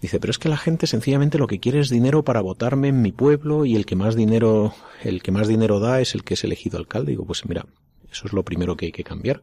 Dice, 0.00 0.20
pero 0.20 0.30
es 0.30 0.38
que 0.38 0.48
la 0.48 0.56
gente 0.56 0.86
sencillamente 0.86 1.38
lo 1.38 1.48
que 1.48 1.58
quiere 1.58 1.80
es 1.80 1.90
dinero 1.90 2.22
para 2.22 2.40
votarme 2.40 2.88
en 2.88 3.02
mi 3.02 3.10
pueblo 3.10 3.64
y 3.64 3.74
el 3.74 3.84
que 3.84 3.96
más 3.96 4.14
dinero, 4.14 4.74
el 5.02 5.22
que 5.22 5.32
más 5.32 5.48
dinero 5.48 5.80
da 5.80 6.00
es 6.00 6.14
el 6.14 6.22
que 6.22 6.34
es 6.34 6.44
elegido 6.44 6.78
alcalde. 6.78 7.12
Digo, 7.12 7.24
pues 7.24 7.44
mira, 7.46 7.66
eso 8.10 8.26
es 8.26 8.32
lo 8.32 8.44
primero 8.44 8.76
que 8.76 8.86
hay 8.86 8.92
que 8.92 9.02
cambiar. 9.02 9.42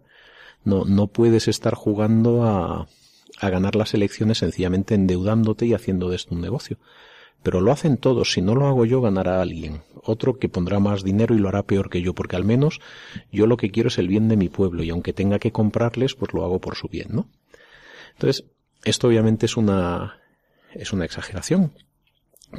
No, 0.64 0.86
no 0.86 1.08
puedes 1.08 1.50
estar 1.50 1.76
jugando 1.76 2.46
a, 2.46 2.88
a 3.40 3.50
ganar 3.50 3.76
las 3.76 3.94
elecciones 3.94 4.38
sencillamente 4.38 4.96
endeudándote 4.96 5.66
y 5.66 5.74
haciendo 5.74 6.10
de 6.10 6.16
esto 6.16 6.34
un 6.34 6.42
negocio. 6.42 6.78
Pero 7.44 7.60
lo 7.62 7.72
hacen 7.72 7.98
todos. 7.98 8.32
Si 8.32 8.42
no 8.42 8.56
lo 8.56 8.66
hago 8.66 8.86
yo, 8.86 9.02
ganará 9.02 9.42
alguien. 9.42 9.82
Otro 10.04 10.40
que 10.40 10.50
pondrá 10.50 10.80
más 10.80 11.04
dinero 11.04 11.36
y 11.36 11.40
lo 11.40 11.50
hará 11.50 11.64
peor 11.64 11.90
que 11.90 12.02
yo, 12.02 12.16
porque 12.16 12.38
al 12.38 12.46
menos 12.46 12.80
yo 13.32 13.46
lo 13.46 13.58
que 13.58 13.72
quiero 13.72 13.90
es 13.90 13.98
el 13.98 14.08
bien 14.08 14.30
de 14.30 14.38
mi 14.38 14.50
pueblo 14.50 14.84
y 14.84 14.90
aunque 14.90 15.14
tenga 15.14 15.38
que 15.38 15.52
comprarles, 15.52 16.16
pues 16.16 16.34
lo 16.34 16.44
hago 16.44 16.60
por 16.60 16.76
su 16.76 16.88
bien, 16.88 17.10
¿no? 17.12 17.28
Entonces, 18.14 18.46
esto 18.84 19.08
obviamente 19.08 19.46
es 19.46 19.58
una, 19.58 20.18
es 20.76 20.94
una 20.94 21.06
exageración. 21.06 21.72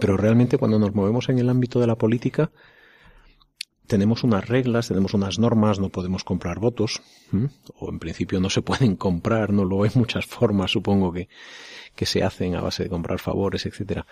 Pero 0.00 0.16
realmente 0.16 0.58
cuando 0.58 0.78
nos 0.78 0.94
movemos 0.94 1.28
en 1.28 1.38
el 1.38 1.48
ámbito 1.48 1.80
de 1.80 1.86
la 1.86 1.96
política, 1.96 2.50
tenemos 3.86 4.24
unas 4.24 4.48
reglas, 4.48 4.88
tenemos 4.88 5.14
unas 5.14 5.38
normas, 5.38 5.78
no 5.78 5.90
podemos 5.90 6.24
comprar 6.24 6.58
votos, 6.58 7.02
o 7.78 7.88
en 7.88 7.98
principio 7.98 8.40
no 8.40 8.50
se 8.50 8.62
pueden 8.62 8.96
comprar, 8.96 9.52
no 9.52 9.64
lo 9.64 9.84
hay 9.84 9.90
muchas 9.94 10.26
formas, 10.26 10.72
supongo 10.72 11.12
que, 11.12 11.28
que 11.94 12.06
se 12.06 12.22
hacen 12.22 12.56
a 12.56 12.60
base 12.60 12.84
de 12.84 12.90
comprar 12.90 13.20
favores, 13.20 13.66
etcétera. 13.66 14.06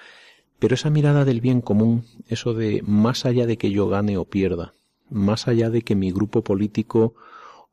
Pero 0.58 0.76
esa 0.76 0.90
mirada 0.90 1.24
del 1.24 1.40
bien 1.40 1.60
común, 1.60 2.04
eso 2.28 2.54
de 2.54 2.82
más 2.86 3.26
allá 3.26 3.46
de 3.46 3.58
que 3.58 3.70
yo 3.70 3.88
gane 3.88 4.16
o 4.16 4.24
pierda, 4.24 4.74
más 5.10 5.48
allá 5.48 5.70
de 5.70 5.82
que 5.82 5.96
mi 5.96 6.10
grupo 6.12 6.42
político 6.42 7.14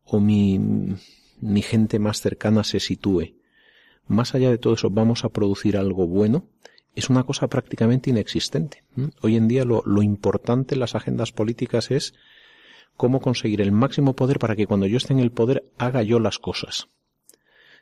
o 0.03 0.19
mi, 0.19 0.59
mi 1.39 1.61
gente 1.61 1.99
más 1.99 2.19
cercana 2.19 2.63
se 2.63 2.79
sitúe, 2.79 3.35
más 4.11 4.35
allá 4.35 4.49
de 4.49 4.57
todo 4.57 4.73
eso 4.73 4.89
vamos 4.89 5.23
a 5.25 5.29
producir 5.29 5.77
algo 5.77 6.07
bueno, 6.07 6.45
es 6.95 7.09
una 7.09 7.23
cosa 7.23 7.47
prácticamente 7.47 8.09
inexistente. 8.09 8.83
Hoy 9.21 9.37
en 9.37 9.47
día 9.47 9.63
lo, 9.63 9.81
lo, 9.85 10.01
importante 10.01 10.75
en 10.75 10.81
las 10.81 10.95
agendas 10.95 11.31
políticas 11.31 11.89
es 11.89 12.13
cómo 12.97 13.21
conseguir 13.21 13.61
el 13.61 13.71
máximo 13.71 14.15
poder 14.15 14.39
para 14.39 14.55
que 14.55 14.67
cuando 14.67 14.85
yo 14.87 14.97
esté 14.97 15.13
en 15.13 15.19
el 15.19 15.31
poder 15.31 15.63
haga 15.77 16.03
yo 16.03 16.19
las 16.19 16.37
cosas. 16.37 16.89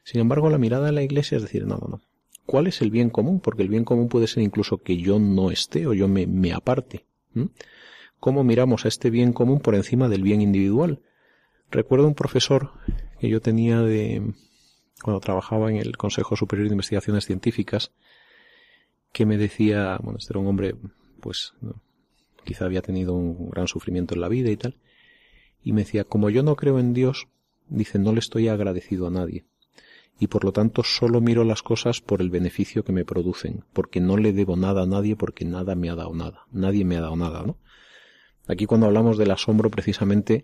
Sin 0.03 0.21
embargo, 0.21 0.49
la 0.49 0.57
mirada 0.57 0.85
de 0.85 0.91
la 0.91 1.01
Iglesia 1.01 1.37
es 1.37 1.41
decir, 1.41 1.65
no, 1.65 1.77
no, 1.77 1.87
no. 1.87 2.01
¿Cuál 2.45 2.67
es 2.67 2.81
el 2.81 2.89
bien 2.89 3.09
común? 3.09 3.41
Porque 3.41 3.61
el 3.61 3.69
bien 3.69 3.83
común 3.83 4.07
puede 4.07 4.27
ser 4.27 4.43
incluso 4.43 4.77
que 4.77 4.97
yo 4.97 5.19
no 5.19 5.51
esté 5.51 5.85
o 5.87 5.93
yo 5.93 6.07
me, 6.07 6.25
me 6.25 6.53
aparte. 6.53 7.05
¿Cómo 8.19 8.43
miramos 8.43 8.85
a 8.85 8.87
este 8.87 9.09
bien 9.09 9.33
común 9.33 9.59
por 9.59 9.75
encima 9.75 10.09
del 10.09 10.23
bien 10.23 10.41
individual? 10.41 11.01
Recuerdo 11.69 12.07
un 12.07 12.15
profesor 12.15 12.71
que 13.19 13.29
yo 13.29 13.39
tenía 13.39 13.81
de, 13.81 14.33
cuando 15.03 15.19
trabajaba 15.19 15.69
en 15.69 15.77
el 15.77 15.97
Consejo 15.97 16.35
Superior 16.35 16.67
de 16.67 16.73
Investigaciones 16.73 17.25
Científicas, 17.25 17.91
que 19.11 19.25
me 19.25 19.37
decía, 19.37 19.97
bueno, 20.01 20.19
este 20.19 20.33
era 20.33 20.39
un 20.39 20.47
hombre, 20.47 20.75
pues, 21.19 21.53
quizá 22.43 22.65
había 22.65 22.81
tenido 22.81 23.13
un 23.13 23.49
gran 23.49 23.67
sufrimiento 23.67 24.13
en 24.13 24.21
la 24.21 24.27
vida 24.27 24.49
y 24.49 24.57
tal, 24.57 24.77
y 25.63 25.73
me 25.73 25.81
decía, 25.83 26.03
como 26.03 26.29
yo 26.29 26.43
no 26.43 26.55
creo 26.55 26.79
en 26.79 26.93
Dios, 26.93 27.27
dice, 27.67 27.99
no 27.99 28.13
le 28.13 28.19
estoy 28.19 28.47
agradecido 28.47 29.07
a 29.07 29.11
nadie. 29.11 29.45
y 30.19 30.27
por 30.27 30.43
lo 30.43 30.51
tanto 30.51 30.83
solo 30.83 31.21
miro 31.21 31.45
las 31.45 31.63
cosas 31.63 32.01
por 32.01 32.21
el 32.21 32.29
beneficio 32.29 32.83
que 32.83 32.91
me 32.91 33.05
producen, 33.05 33.63
porque 33.71 34.01
no 34.01 34.17
le 34.17 34.33
debo 34.33 34.57
nada 34.57 34.83
a 34.83 34.85
nadie 34.85 35.15
porque 35.15 35.45
nada 35.45 35.75
me 35.75 35.89
ha 35.89 35.95
dado 35.95 36.13
nada, 36.13 36.45
nadie 36.51 36.83
me 36.83 36.97
ha 36.97 37.01
dado 37.01 37.15
nada, 37.15 37.43
¿no? 37.43 37.57
Aquí 38.47 38.65
cuando 38.65 38.87
hablamos 38.87 39.17
del 39.17 39.31
asombro 39.31 39.69
precisamente 39.69 40.43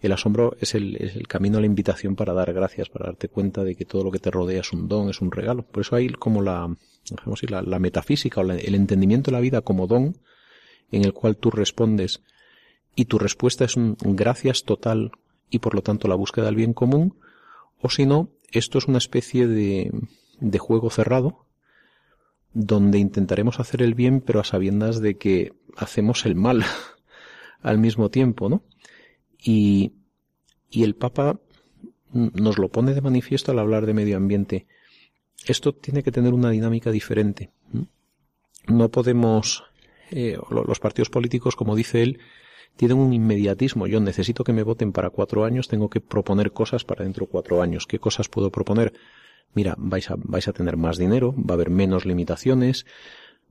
el 0.00 0.12
asombro 0.12 0.56
es 0.60 0.74
el, 0.74 0.96
es 0.96 1.16
el, 1.16 1.28
camino 1.28 1.58
a 1.58 1.60
la 1.60 1.66
invitación 1.66 2.16
para 2.16 2.32
dar 2.32 2.52
gracias, 2.52 2.88
para 2.88 3.06
darte 3.06 3.28
cuenta 3.28 3.64
de 3.64 3.74
que 3.74 3.84
todo 3.84 4.04
lo 4.04 4.10
que 4.10 4.18
te 4.18 4.30
rodea 4.30 4.60
es 4.60 4.72
un 4.72 4.88
don, 4.88 5.10
es 5.10 5.20
un 5.20 5.30
regalo. 5.30 5.62
Por 5.62 5.82
eso 5.82 5.96
hay 5.96 6.08
como 6.08 6.42
la, 6.42 6.74
decir, 7.26 7.50
la, 7.50 7.62
la 7.62 7.78
metafísica 7.78 8.40
o 8.40 8.50
el 8.50 8.74
entendimiento 8.74 9.30
de 9.30 9.36
la 9.36 9.40
vida 9.40 9.60
como 9.60 9.86
don 9.86 10.16
en 10.90 11.04
el 11.04 11.12
cual 11.12 11.36
tú 11.36 11.50
respondes 11.50 12.22
y 12.96 13.04
tu 13.04 13.18
respuesta 13.18 13.64
es 13.64 13.76
un 13.76 13.96
gracias 14.00 14.64
total 14.64 15.12
y 15.50 15.58
por 15.58 15.74
lo 15.74 15.82
tanto 15.82 16.08
la 16.08 16.14
búsqueda 16.14 16.46
del 16.46 16.54
bien 16.54 16.72
común, 16.72 17.18
o 17.80 17.90
si 17.90 18.06
no, 18.06 18.30
esto 18.52 18.78
es 18.78 18.86
una 18.86 18.98
especie 18.98 19.46
de, 19.46 19.90
de 20.40 20.58
juego 20.58 20.90
cerrado 20.90 21.46
donde 22.52 22.98
intentaremos 22.98 23.60
hacer 23.60 23.82
el 23.82 23.94
bien 23.94 24.20
pero 24.20 24.40
a 24.40 24.44
sabiendas 24.44 25.00
de 25.00 25.16
que 25.16 25.52
hacemos 25.76 26.26
el 26.26 26.34
mal 26.34 26.64
al 27.62 27.78
mismo 27.78 28.10
tiempo, 28.10 28.48
¿no? 28.48 28.62
Y, 29.42 29.92
el 30.70 30.94
Papa 30.94 31.40
nos 32.12 32.58
lo 32.58 32.68
pone 32.68 32.94
de 32.94 33.00
manifiesto 33.00 33.52
al 33.52 33.58
hablar 33.58 33.86
de 33.86 33.94
medio 33.94 34.16
ambiente. 34.16 34.66
Esto 35.46 35.74
tiene 35.74 36.02
que 36.02 36.12
tener 36.12 36.32
una 36.32 36.50
dinámica 36.50 36.90
diferente. 36.90 37.50
No 38.66 38.88
podemos, 38.90 39.64
eh, 40.10 40.36
los 40.50 40.80
partidos 40.80 41.10
políticos, 41.10 41.56
como 41.56 41.74
dice 41.74 42.02
él, 42.02 42.20
tienen 42.76 42.98
un 42.98 43.12
inmediatismo. 43.12 43.86
Yo 43.86 44.00
necesito 44.00 44.44
que 44.44 44.52
me 44.52 44.62
voten 44.62 44.92
para 44.92 45.10
cuatro 45.10 45.44
años, 45.44 45.68
tengo 45.68 45.90
que 45.90 46.00
proponer 46.00 46.52
cosas 46.52 46.84
para 46.84 47.04
dentro 47.04 47.26
de 47.26 47.32
cuatro 47.32 47.62
años. 47.62 47.86
¿Qué 47.86 47.98
cosas 47.98 48.28
puedo 48.28 48.50
proponer? 48.50 48.92
Mira, 49.54 49.74
vais 49.78 50.10
a, 50.10 50.14
vais 50.16 50.46
a 50.46 50.52
tener 50.52 50.76
más 50.76 50.96
dinero, 50.96 51.34
va 51.36 51.54
a 51.54 51.54
haber 51.54 51.70
menos 51.70 52.06
limitaciones, 52.06 52.86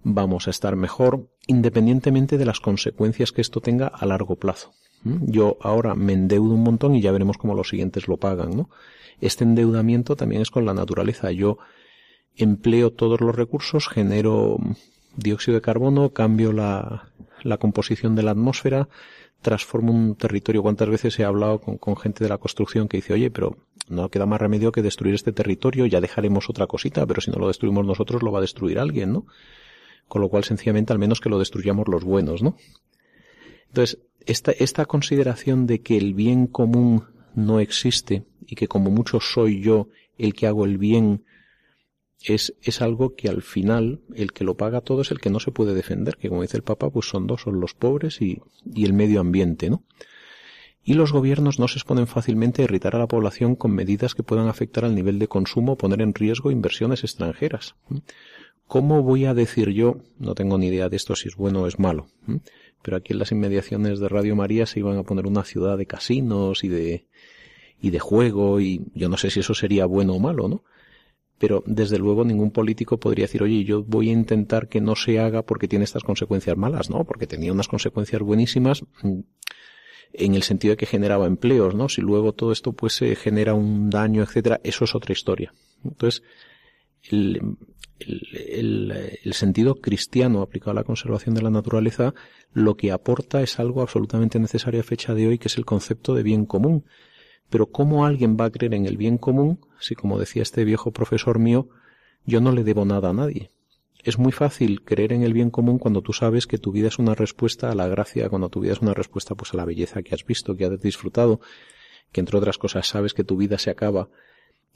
vamos 0.03 0.47
a 0.47 0.51
estar 0.51 0.75
mejor, 0.75 1.27
independientemente 1.47 2.37
de 2.37 2.45
las 2.45 2.59
consecuencias 2.59 3.31
que 3.31 3.41
esto 3.41 3.59
tenga 3.59 3.87
a 3.87 4.05
largo 4.05 4.37
plazo. 4.37 4.73
Yo 5.03 5.57
ahora 5.61 5.95
me 5.95 6.13
endeudo 6.13 6.53
un 6.53 6.63
montón 6.63 6.95
y 6.95 7.01
ya 7.01 7.11
veremos 7.11 7.37
cómo 7.37 7.55
los 7.55 7.69
siguientes 7.69 8.07
lo 8.07 8.17
pagan, 8.17 8.55
¿no? 8.55 8.69
Este 9.21 9.43
endeudamiento 9.43 10.15
también 10.15 10.41
es 10.41 10.51
con 10.51 10.65
la 10.65 10.73
naturaleza. 10.73 11.31
Yo 11.31 11.57
empleo 12.35 12.91
todos 12.91 13.21
los 13.21 13.35
recursos, 13.35 13.87
genero 13.87 14.57
dióxido 15.15 15.55
de 15.55 15.61
carbono, 15.61 16.11
cambio 16.11 16.53
la, 16.53 17.09
la 17.43 17.57
composición 17.57 18.15
de 18.15 18.23
la 18.23 18.31
atmósfera, 18.31 18.87
transformo 19.41 19.91
un 19.91 20.15
territorio. 20.15 20.61
¿Cuántas 20.61 20.89
veces 20.89 21.19
he 21.19 21.23
hablado 21.23 21.59
con, 21.59 21.77
con, 21.77 21.95
gente 21.95 22.23
de 22.23 22.29
la 22.29 22.37
construcción 22.37 22.87
que 22.87 22.97
dice, 22.97 23.13
oye, 23.13 23.31
pero 23.31 23.57
no 23.87 24.09
queda 24.09 24.25
más 24.25 24.39
remedio 24.39 24.71
que 24.71 24.81
destruir 24.81 25.15
este 25.15 25.31
territorio, 25.31 25.85
ya 25.85 26.01
dejaremos 26.01 26.49
otra 26.49 26.67
cosita, 26.67 27.05
pero 27.05 27.21
si 27.21 27.31
no 27.31 27.39
lo 27.39 27.47
destruimos 27.47 27.85
nosotros 27.85 28.21
lo 28.21 28.31
va 28.31 28.39
a 28.39 28.41
destruir 28.41 28.79
alguien, 28.79 29.13
¿no? 29.13 29.25
Con 30.07 30.21
lo 30.21 30.29
cual, 30.29 30.43
sencillamente, 30.43 30.93
al 30.93 30.99
menos 30.99 31.19
que 31.19 31.29
lo 31.29 31.39
destruyamos 31.39 31.87
los 31.87 32.03
buenos, 32.03 32.41
¿no? 32.41 32.55
Entonces, 33.69 33.99
esta, 34.25 34.51
esta 34.51 34.85
consideración 34.85 35.65
de 35.65 35.81
que 35.81 35.97
el 35.97 36.13
bien 36.13 36.47
común 36.47 37.05
no 37.35 37.59
existe 37.59 38.25
y 38.45 38.55
que 38.55 38.67
como 38.67 38.91
mucho 38.91 39.19
soy 39.19 39.61
yo 39.61 39.87
el 40.17 40.33
que 40.33 40.47
hago 40.47 40.65
el 40.65 40.77
bien 40.77 41.23
es, 42.21 42.53
es 42.61 42.81
algo 42.81 43.15
que 43.15 43.29
al 43.29 43.41
final 43.41 44.01
el 44.13 44.33
que 44.33 44.43
lo 44.43 44.57
paga 44.57 44.81
todo 44.81 45.01
es 45.01 45.11
el 45.11 45.19
que 45.19 45.29
no 45.29 45.39
se 45.39 45.51
puede 45.51 45.73
defender, 45.73 46.17
que 46.17 46.29
como 46.29 46.41
dice 46.41 46.57
el 46.57 46.63
Papa, 46.63 46.89
pues 46.89 47.07
son 47.07 47.27
dos, 47.27 47.41
son 47.43 47.59
los 47.59 47.73
pobres 47.73 48.21
y, 48.21 48.41
y 48.65 48.85
el 48.85 48.93
medio 48.93 49.21
ambiente, 49.21 49.69
¿no? 49.69 49.83
Y 50.83 50.93
los 50.93 51.11
gobiernos 51.11 51.59
no 51.59 51.67
se 51.67 51.77
exponen 51.77 52.07
fácilmente 52.07 52.61
a 52.61 52.65
irritar 52.65 52.95
a 52.95 52.99
la 52.99 53.07
población 53.07 53.55
con 53.55 53.71
medidas 53.71 54.15
que 54.15 54.23
puedan 54.23 54.47
afectar 54.47 54.85
al 54.85 54.95
nivel 54.95 55.19
de 55.19 55.27
consumo 55.27 55.73
o 55.73 55.77
poner 55.77 56.01
en 56.01 56.13
riesgo 56.13 56.51
inversiones 56.51 57.03
extranjeras. 57.03 57.75
¿Cómo 58.65 59.03
voy 59.03 59.25
a 59.25 59.33
decir 59.33 59.69
yo, 59.69 59.97
no 60.19 60.35
tengo 60.35 60.57
ni 60.57 60.67
idea 60.67 60.89
de 60.89 60.95
esto 60.95 61.15
si 61.15 61.27
es 61.27 61.35
bueno 61.35 61.63
o 61.63 61.67
es 61.67 61.79
malo, 61.79 62.07
pero 62.81 62.97
aquí 62.97 63.13
en 63.13 63.19
las 63.19 63.31
inmediaciones 63.31 63.99
de 63.99 64.09
Radio 64.09 64.35
María 64.35 64.65
se 64.65 64.79
iban 64.79 64.97
a 64.97 65.03
poner 65.03 65.27
una 65.27 65.43
ciudad 65.43 65.77
de 65.77 65.85
casinos 65.85 66.63
y 66.63 66.69
de, 66.69 67.05
y 67.81 67.89
de 67.89 67.99
juego 67.99 68.59
y 68.59 68.81
yo 68.93 69.09
no 69.09 69.17
sé 69.17 69.29
si 69.29 69.41
eso 69.41 69.53
sería 69.53 69.85
bueno 69.85 70.13
o 70.13 70.19
malo, 70.19 70.47
¿no? 70.47 70.63
Pero 71.37 71.63
desde 71.65 71.97
luego 71.97 72.25
ningún 72.25 72.51
político 72.51 72.99
podría 72.99 73.25
decir, 73.25 73.41
oye, 73.41 73.63
yo 73.63 73.83
voy 73.83 74.09
a 74.09 74.13
intentar 74.13 74.67
que 74.67 74.81
no 74.81 74.95
se 74.95 75.19
haga 75.19 75.43
porque 75.43 75.69
tiene 75.69 75.85
estas 75.85 76.03
consecuencias 76.03 76.57
malas, 76.57 76.89
¿no? 76.89 77.05
Porque 77.05 77.27
tenía 77.27 77.53
unas 77.53 77.69
consecuencias 77.69 78.21
buenísimas 78.21 78.83
mm, 79.01 79.19
en 80.13 80.35
el 80.35 80.43
sentido 80.43 80.73
de 80.73 80.77
que 80.77 80.85
generaba 80.85 81.27
empleos, 81.27 81.75
¿no? 81.75 81.87
Si 81.87 82.01
luego 82.01 82.33
todo 82.33 82.51
esto 82.51 82.73
pues 82.73 82.93
se 82.93 83.15
genera 83.15 83.53
un 83.53 83.89
daño, 83.89 84.21
etcétera, 84.21 84.59
eso 84.63 84.83
es 84.83 84.95
otra 84.95 85.13
historia. 85.13 85.53
Entonces, 85.85 86.23
el, 87.09 87.41
el, 87.99 89.33
sentido 89.33 89.75
cristiano 89.75 90.41
aplicado 90.41 90.71
a 90.71 90.75
la 90.75 90.83
conservación 90.83 91.35
de 91.35 91.41
la 91.41 91.49
naturaleza 91.49 92.13
lo 92.53 92.75
que 92.75 92.91
aporta 92.91 93.41
es 93.41 93.59
algo 93.59 93.81
absolutamente 93.81 94.39
necesario 94.39 94.79
a 94.79 94.83
fecha 94.83 95.13
de 95.13 95.27
hoy, 95.27 95.37
que 95.37 95.47
es 95.47 95.57
el 95.57 95.65
concepto 95.65 96.15
de 96.15 96.23
bien 96.23 96.45
común. 96.45 96.85
Pero 97.49 97.67
¿cómo 97.67 98.05
alguien 98.05 98.37
va 98.39 98.45
a 98.45 98.51
creer 98.51 98.73
en 98.73 98.85
el 98.85 98.97
bien 98.97 99.17
común 99.17 99.59
si, 99.79 99.95
como 99.95 100.19
decía 100.19 100.41
este 100.41 100.63
viejo 100.63 100.91
profesor 100.91 101.39
mío, 101.39 101.69
yo 102.25 102.41
no 102.41 102.51
le 102.51 102.63
debo 102.63 102.85
nada 102.85 103.09
a 103.09 103.13
nadie? 103.13 103.51
Es 104.03 104.17
muy 104.17 104.31
fácil 104.31 104.81
creer 104.83 105.13
en 105.13 105.23
el 105.23 105.33
bien 105.33 105.49
común 105.49 105.77
cuando 105.77 106.01
tú 106.01 106.13
sabes 106.13 106.47
que 106.47 106.57
tu 106.57 106.71
vida 106.71 106.87
es 106.87 106.99
una 106.99 107.15
respuesta 107.15 107.69
a 107.69 107.75
la 107.75 107.87
gracia, 107.87 108.29
cuando 108.29 108.49
tu 108.49 108.61
vida 108.61 108.73
es 108.73 108.79
una 108.79 108.93
respuesta 108.93 109.35
pues 109.35 109.53
a 109.53 109.57
la 109.57 109.65
belleza 109.65 110.01
que 110.01 110.15
has 110.15 110.25
visto, 110.25 110.55
que 110.55 110.65
has 110.65 110.81
disfrutado, 110.81 111.41
que 112.11 112.21
entre 112.21 112.37
otras 112.37 112.57
cosas 112.57 112.87
sabes 112.87 113.13
que 113.13 113.23
tu 113.23 113.35
vida 113.35 113.57
se 113.57 113.69
acaba 113.69 114.09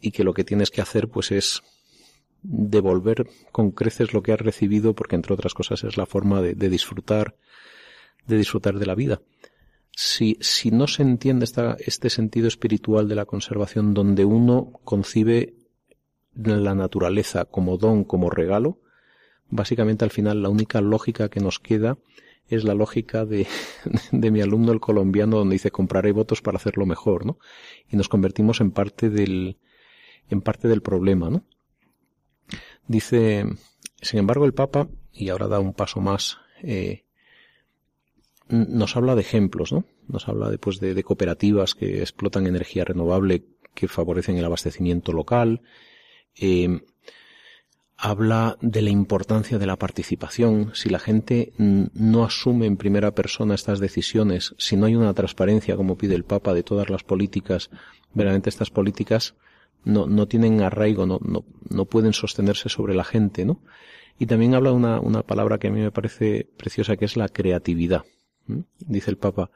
y 0.02 0.12
que 0.12 0.24
lo 0.24 0.34
que 0.34 0.44
tienes 0.44 0.72
que 0.72 0.82
hacer 0.82 1.08
pues 1.08 1.32
es 1.32 1.64
devolver 2.44 3.28
con 3.52 3.72
creces 3.72 4.14
lo 4.14 4.22
que 4.22 4.34
has 4.34 4.40
recibido 4.40 4.94
porque 4.94 5.16
entre 5.16 5.34
otras 5.34 5.54
cosas 5.54 5.84
es 5.84 5.98
la 5.98 6.06
forma 6.06 6.42
de, 6.42 6.54
de 6.54 6.70
disfrutar 6.70 7.36
de 8.28 8.38
disfrutar 8.38 8.78
de 8.78 8.86
la 8.86 8.96
vida 8.96 9.22
si, 9.96 10.38
si 10.42 10.72
no 10.72 10.88
se 10.88 11.04
entiende 11.04 11.46
esta, 11.46 11.78
este 11.80 12.10
sentido 12.10 12.48
espiritual 12.48 13.08
de 13.08 13.16
la 13.16 13.26
conservación 13.26 13.94
donde 13.94 14.26
uno 14.26 14.80
concibe 14.84 15.54
la 16.34 16.74
naturaleza 16.74 17.46
como 17.46 17.78
don, 17.78 18.04
como 18.04 18.30
regalo, 18.30 18.80
básicamente 19.50 20.04
al 20.04 20.12
final 20.12 20.42
la 20.42 20.50
única 20.50 20.82
lógica 20.82 21.30
que 21.30 21.40
nos 21.40 21.60
queda 21.60 21.98
es 22.48 22.64
la 22.64 22.74
lógica 22.74 23.26
de, 23.26 23.48
de 24.12 24.32
mi 24.32 24.42
alumno 24.42 24.72
el 24.72 24.80
colombiano 24.80 25.38
donde 25.38 25.54
dice 25.54 25.72
compraré 25.72 26.12
votos 26.12 26.42
para 26.42 26.58
hacerlo 26.58 26.86
mejor, 26.86 27.26
¿no? 27.26 27.38
Y 27.90 27.96
nos 27.96 28.10
convertimos 28.10 28.62
en 28.62 28.72
parte 28.72 29.10
del, 29.10 29.58
en 30.30 30.42
parte 30.42 30.68
del 30.68 30.82
problema, 30.82 31.30
¿no? 31.30 31.46
Dice, 32.88 33.46
sin 34.02 34.19
embargo, 34.19 34.46
el 34.46 34.54
Papa, 34.54 34.88
y 35.12 35.30
ahora 35.30 35.48
da 35.48 35.60
un 35.60 35.74
paso 35.74 36.02
más, 36.02 36.38
eh, 36.62 37.04
nos 38.50 38.96
habla 38.96 39.15
de 39.15 39.22
ejemplos, 39.22 39.72
¿no? 39.72 39.86
Nos 40.08 40.28
habla 40.28 40.52
pues, 40.60 40.80
de, 40.80 40.93
de, 40.93 41.04
cooperativas 41.04 41.76
que 41.76 42.00
explotan 42.00 42.46
energía 42.46 42.84
renovable 42.84 43.46
que 43.74 43.88
favorecen 43.88 44.38
el 44.38 44.46
abastecimiento 44.46 45.12
local. 45.13 45.62
Eh, 46.36 46.82
habla 47.98 48.58
de 48.62 48.82
la 48.82 48.89
importancia 48.89 49.58
de 49.58 49.65
la 49.65 49.78
participación. 49.78 50.72
Si 50.74 50.89
la 50.89 51.00
gente 51.00 51.54
no 51.58 52.26
asume 52.26 52.65
en 52.65 52.78
primera 52.78 53.12
persona 53.12 53.56
estas 53.56 53.80
decisiones, 53.80 54.56
si 54.58 54.76
no 54.76 54.88
hay 54.88 54.96
una 54.96 55.13
transparencia, 55.13 55.78
como 55.78 55.98
pide 55.98 56.15
el 56.15 56.26
Papa, 56.26 56.54
de 56.54 56.63
todas 56.63 56.89
las 56.89 57.04
políticas, 57.04 57.69
verdaderamente 58.13 58.50
estas 58.50 58.69
políticas 58.69 59.36
no, 59.86 60.08
no 60.08 60.28
tienen 60.28 60.62
arraigo, 60.62 61.06
no, 61.06 61.19
no, 61.24 61.46
no 61.69 61.86
pueden 61.86 62.13
sostenerse 62.13 62.69
sobre 62.69 62.96
la 62.96 63.04
gente, 63.04 63.46
¿no? 63.46 63.60
Y 64.19 64.26
también 64.26 64.54
habla 64.54 64.72
una, 64.72 65.00
una 65.00 65.24
palabra 65.24 65.58
que 65.58 65.67
a 65.67 65.72
mí 65.72 65.82
me 65.82 65.91
parece 65.91 66.48
preciosa, 66.58 66.98
que 66.98 67.06
es 67.06 67.17
la 67.17 67.30
creatividad. 67.30 68.04
Dice 68.80 69.10
el 69.10 69.17
Papa, 69.17 69.50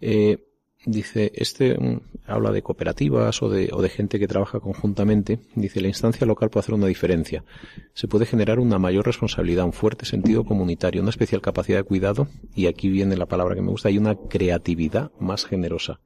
eh, 0.00 0.38
dice, 0.84 1.32
este 1.34 1.76
mm, 1.78 2.00
habla 2.26 2.52
de 2.52 2.62
cooperativas 2.62 3.42
o 3.42 3.50
de, 3.50 3.70
o 3.72 3.82
de 3.82 3.88
gente 3.88 4.18
que 4.18 4.28
trabaja 4.28 4.60
conjuntamente. 4.60 5.40
Dice, 5.54 5.80
la 5.80 5.88
instancia 5.88 6.26
local 6.26 6.48
puede 6.48 6.62
hacer 6.62 6.74
una 6.74 6.86
diferencia. 6.86 7.44
Se 7.92 8.08
puede 8.08 8.24
generar 8.24 8.58
una 8.58 8.78
mayor 8.78 9.04
responsabilidad, 9.04 9.66
un 9.66 9.72
fuerte 9.72 10.06
sentido 10.06 10.44
comunitario, 10.44 11.02
una 11.02 11.10
especial 11.10 11.42
capacidad 11.42 11.78
de 11.78 11.84
cuidado, 11.84 12.28
y 12.54 12.66
aquí 12.66 12.88
viene 12.88 13.16
la 13.16 13.26
palabra 13.26 13.54
que 13.54 13.62
me 13.62 13.70
gusta, 13.70 13.88
hay 13.88 13.98
una 13.98 14.14
creatividad 14.14 15.10
más 15.18 15.44
generosa. 15.44 16.00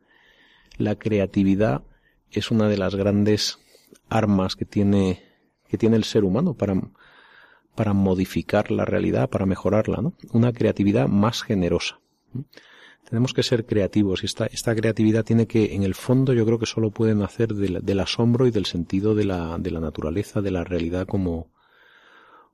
La 0.77 0.97
creatividad 0.97 1.83
es 2.39 2.51
una 2.51 2.69
de 2.69 2.77
las 2.77 2.95
grandes 2.95 3.59
armas 4.09 4.57
que 4.57 4.65
tiene, 4.65 5.23
que 5.69 5.79
tiene 5.79 5.97
el 5.97 6.05
ser 6.05 6.25
humano 6.25 6.55
para, 6.55 6.75
para 7.75 7.93
modificar 7.93 8.71
la 8.71 8.85
realidad, 8.85 9.31
para 9.31 9.47
mejorarla, 9.47 10.03
¿no? 10.03 10.15
Una 10.33 10.53
creatividad 10.53 11.09
más 11.09 11.43
generosa. 11.43 12.01
Tenemos 13.09 13.33
que 13.33 13.43
ser 13.43 13.67
creativos 13.67 14.23
y 14.23 14.27
esta, 14.27 14.47
esta 14.47 14.75
creatividad 14.75 15.25
tiene 15.25 15.47
que, 15.47 15.75
en 15.75 15.83
el 15.83 15.95
fondo, 15.95 16.33
yo 16.33 16.45
creo 16.47 16.59
que 16.59 16.67
solo 16.67 16.91
puede 16.91 17.15
nacer 17.15 17.55
del, 17.55 17.85
del 17.85 18.01
asombro 18.01 18.47
y 18.47 18.51
del 18.51 18.67
sentido 18.67 19.15
de 19.15 19.25
la, 19.25 19.59
de 19.59 19.71
la 19.71 19.81
naturaleza, 19.81 20.41
de 20.41 20.51
la 20.51 20.63
realidad 20.63 21.07
como, 21.07 21.51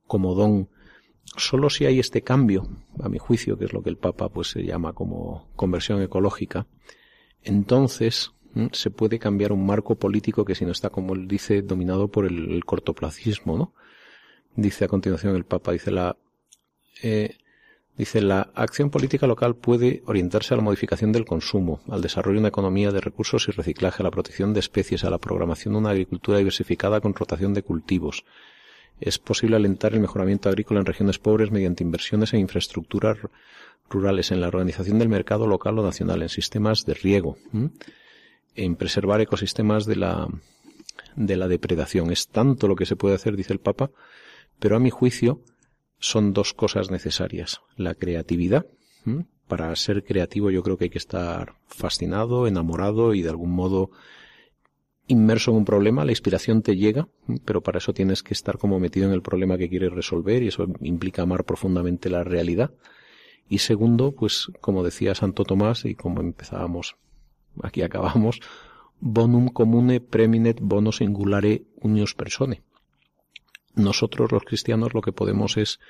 como 0.07 0.35
don. 0.35 0.71
Solo 1.37 1.69
si 1.69 1.85
hay 1.85 1.99
este 1.99 2.23
cambio, 2.23 2.69
a 3.01 3.09
mi 3.09 3.19
juicio, 3.19 3.59
que 3.59 3.67
es 3.67 3.73
lo 3.73 3.83
que 3.83 3.91
el 3.91 3.99
Papa 3.99 4.29
pues 4.29 4.49
se 4.49 4.62
llama 4.62 4.93
como 4.93 5.51
conversión 5.57 6.01
ecológica, 6.01 6.67
entonces 7.43 8.33
se 8.73 8.90
puede 8.90 9.19
cambiar 9.19 9.53
un 9.53 9.66
marco 9.66 9.97
político 9.97 10.45
que 10.45 10.55
si 10.55 10.64
no 10.64 10.73
está, 10.73 10.90
como 10.90 11.14
él 11.14 11.29
dice, 11.29 11.62
dominado 11.62 12.09
por 12.09 12.25
el, 12.25 12.64
cortoplacismo, 12.64 13.59
¿no? 13.59 13.73
Dice 14.55 14.87
a 14.87 14.88
continuación 14.88 15.37
el 15.37 15.45
Papa, 15.45 15.73
dice 15.73 15.90
la, 15.90 16.16
eh, 17.03 17.37
dice 17.99 18.23
la 18.23 18.51
acción 18.55 18.90
política 18.90 19.27
local 19.27 19.57
puede 19.57 20.03
orientarse 20.07 20.55
a 20.55 20.57
la 20.57 20.62
modificación 20.62 21.12
del 21.12 21.27
consumo, 21.27 21.81
al 21.88 22.01
desarrollo 22.01 22.37
de 22.37 22.40
una 22.40 22.49
economía 22.49 22.90
de 22.92 23.01
recursos 23.01 23.47
y 23.49 23.53
reciclaje, 23.53 24.03
a 24.03 24.05
la 24.05 24.11
protección 24.11 24.55
de 24.55 24.61
especies, 24.61 25.05
a 25.05 25.11
la 25.11 25.19
programación 25.19 25.75
de 25.75 25.79
una 25.79 25.90
agricultura 25.90 26.38
diversificada 26.38 27.01
con 27.01 27.14
rotación 27.14 27.53
de 27.53 27.62
cultivos. 27.62 28.25
Es 28.99 29.19
posible 29.19 29.57
alentar 29.57 29.92
el 29.92 30.01
mejoramiento 30.01 30.49
agrícola 30.49 30.81
en 30.81 30.87
regiones 30.87 31.19
pobres 31.19 31.51
mediante 31.51 31.85
inversiones 31.85 32.33
en 32.33 32.40
infraestructuras 32.40 33.19
rurales, 33.90 34.31
en 34.31 34.40
la 34.40 34.49
organización 34.49 34.99
del 34.99 35.11
mercado 35.11 35.47
local 35.47 35.79
o 35.79 35.83
nacional, 35.83 36.23
en 36.23 36.31
sistemas 36.31 36.87
de 36.87 36.95
riego 36.95 37.37
en 38.57 38.77
preservar 38.77 39.21
ecosistemas 39.21 39.87
de 39.87 39.97
la, 39.97 40.29
de 41.14 41.37
la 41.37 41.49
depredación. 41.49 42.11
Es 42.11 42.29
tanto 42.29 42.69
lo 42.69 42.77
que 42.77 42.87
se 42.87 42.97
puede 42.97 43.14
hacer, 43.14 43.37
dice 43.37 43.53
el 43.53 43.61
Papa, 43.61 43.90
pero 44.59 44.77
a 44.77 44.81
mi 44.81 44.90
juicio 44.90 45.42
son 45.99 46.33
dos 46.33 46.55
cosas 46.55 46.90
necesarias. 46.90 47.61
La 47.77 47.95
creatividad. 47.95 48.66
Para 49.47 49.75
ser 49.77 50.03
creativo 50.03 50.51
yo 50.51 50.64
creo 50.64 50.77
que 50.77 50.85
hay 50.85 50.90
que 50.90 50.99
estar 50.99 51.55
fascinado, 51.69 52.49
enamorado 52.49 53.14
y 53.14 53.23
de 53.23 53.31
algún 53.31 53.53
modo 53.53 53.90
inmerso 55.07 55.53
en 55.53 55.59
un 55.59 55.64
problema. 55.64 56.05
La 56.05 56.11
inspiración 56.11 56.62
te 56.62 56.77
llega, 56.77 57.07
pero 57.45 57.62
para 57.62 57.79
eso 57.79 57.92
tienes 57.92 58.25
que 58.25 58.35
estar 58.35 58.59
como 58.59 58.81
metido 58.81 59.07
en 59.07 59.12
el 59.12 59.23
problema 59.23 59.57
que 59.57 59.69
quieres 59.69 59.92
resolver 59.92 60.42
y 60.42 60.49
eso 60.49 60.66
implica 60.81 61.23
amar 61.23 61.45
profundamente 61.45 62.11
la 62.11 62.25
realidad. 62.25 62.73
Y 63.49 63.59
segundo, 63.59 64.11
pues 64.11 64.49
como 64.61 64.83
decía 64.83 65.14
Santo 65.14 65.45
Tomás 65.45 65.85
y 65.85 65.95
como 65.95 66.21
empezábamos 66.21 66.97
aquí 67.62 67.83
acabamos, 67.83 68.40
bonum 69.01 69.49
comune 69.49 70.01
preminet 70.01 70.59
bono 70.61 70.92
singulare 70.92 71.64
unius 71.81 72.14
persone. 72.14 72.62
Nosotros 73.75 74.33
los 74.33 74.45
cristianos 74.45 74.95
lo 74.95 75.03
que 75.03 75.12
podemos 75.12 75.57
es, 75.57 75.81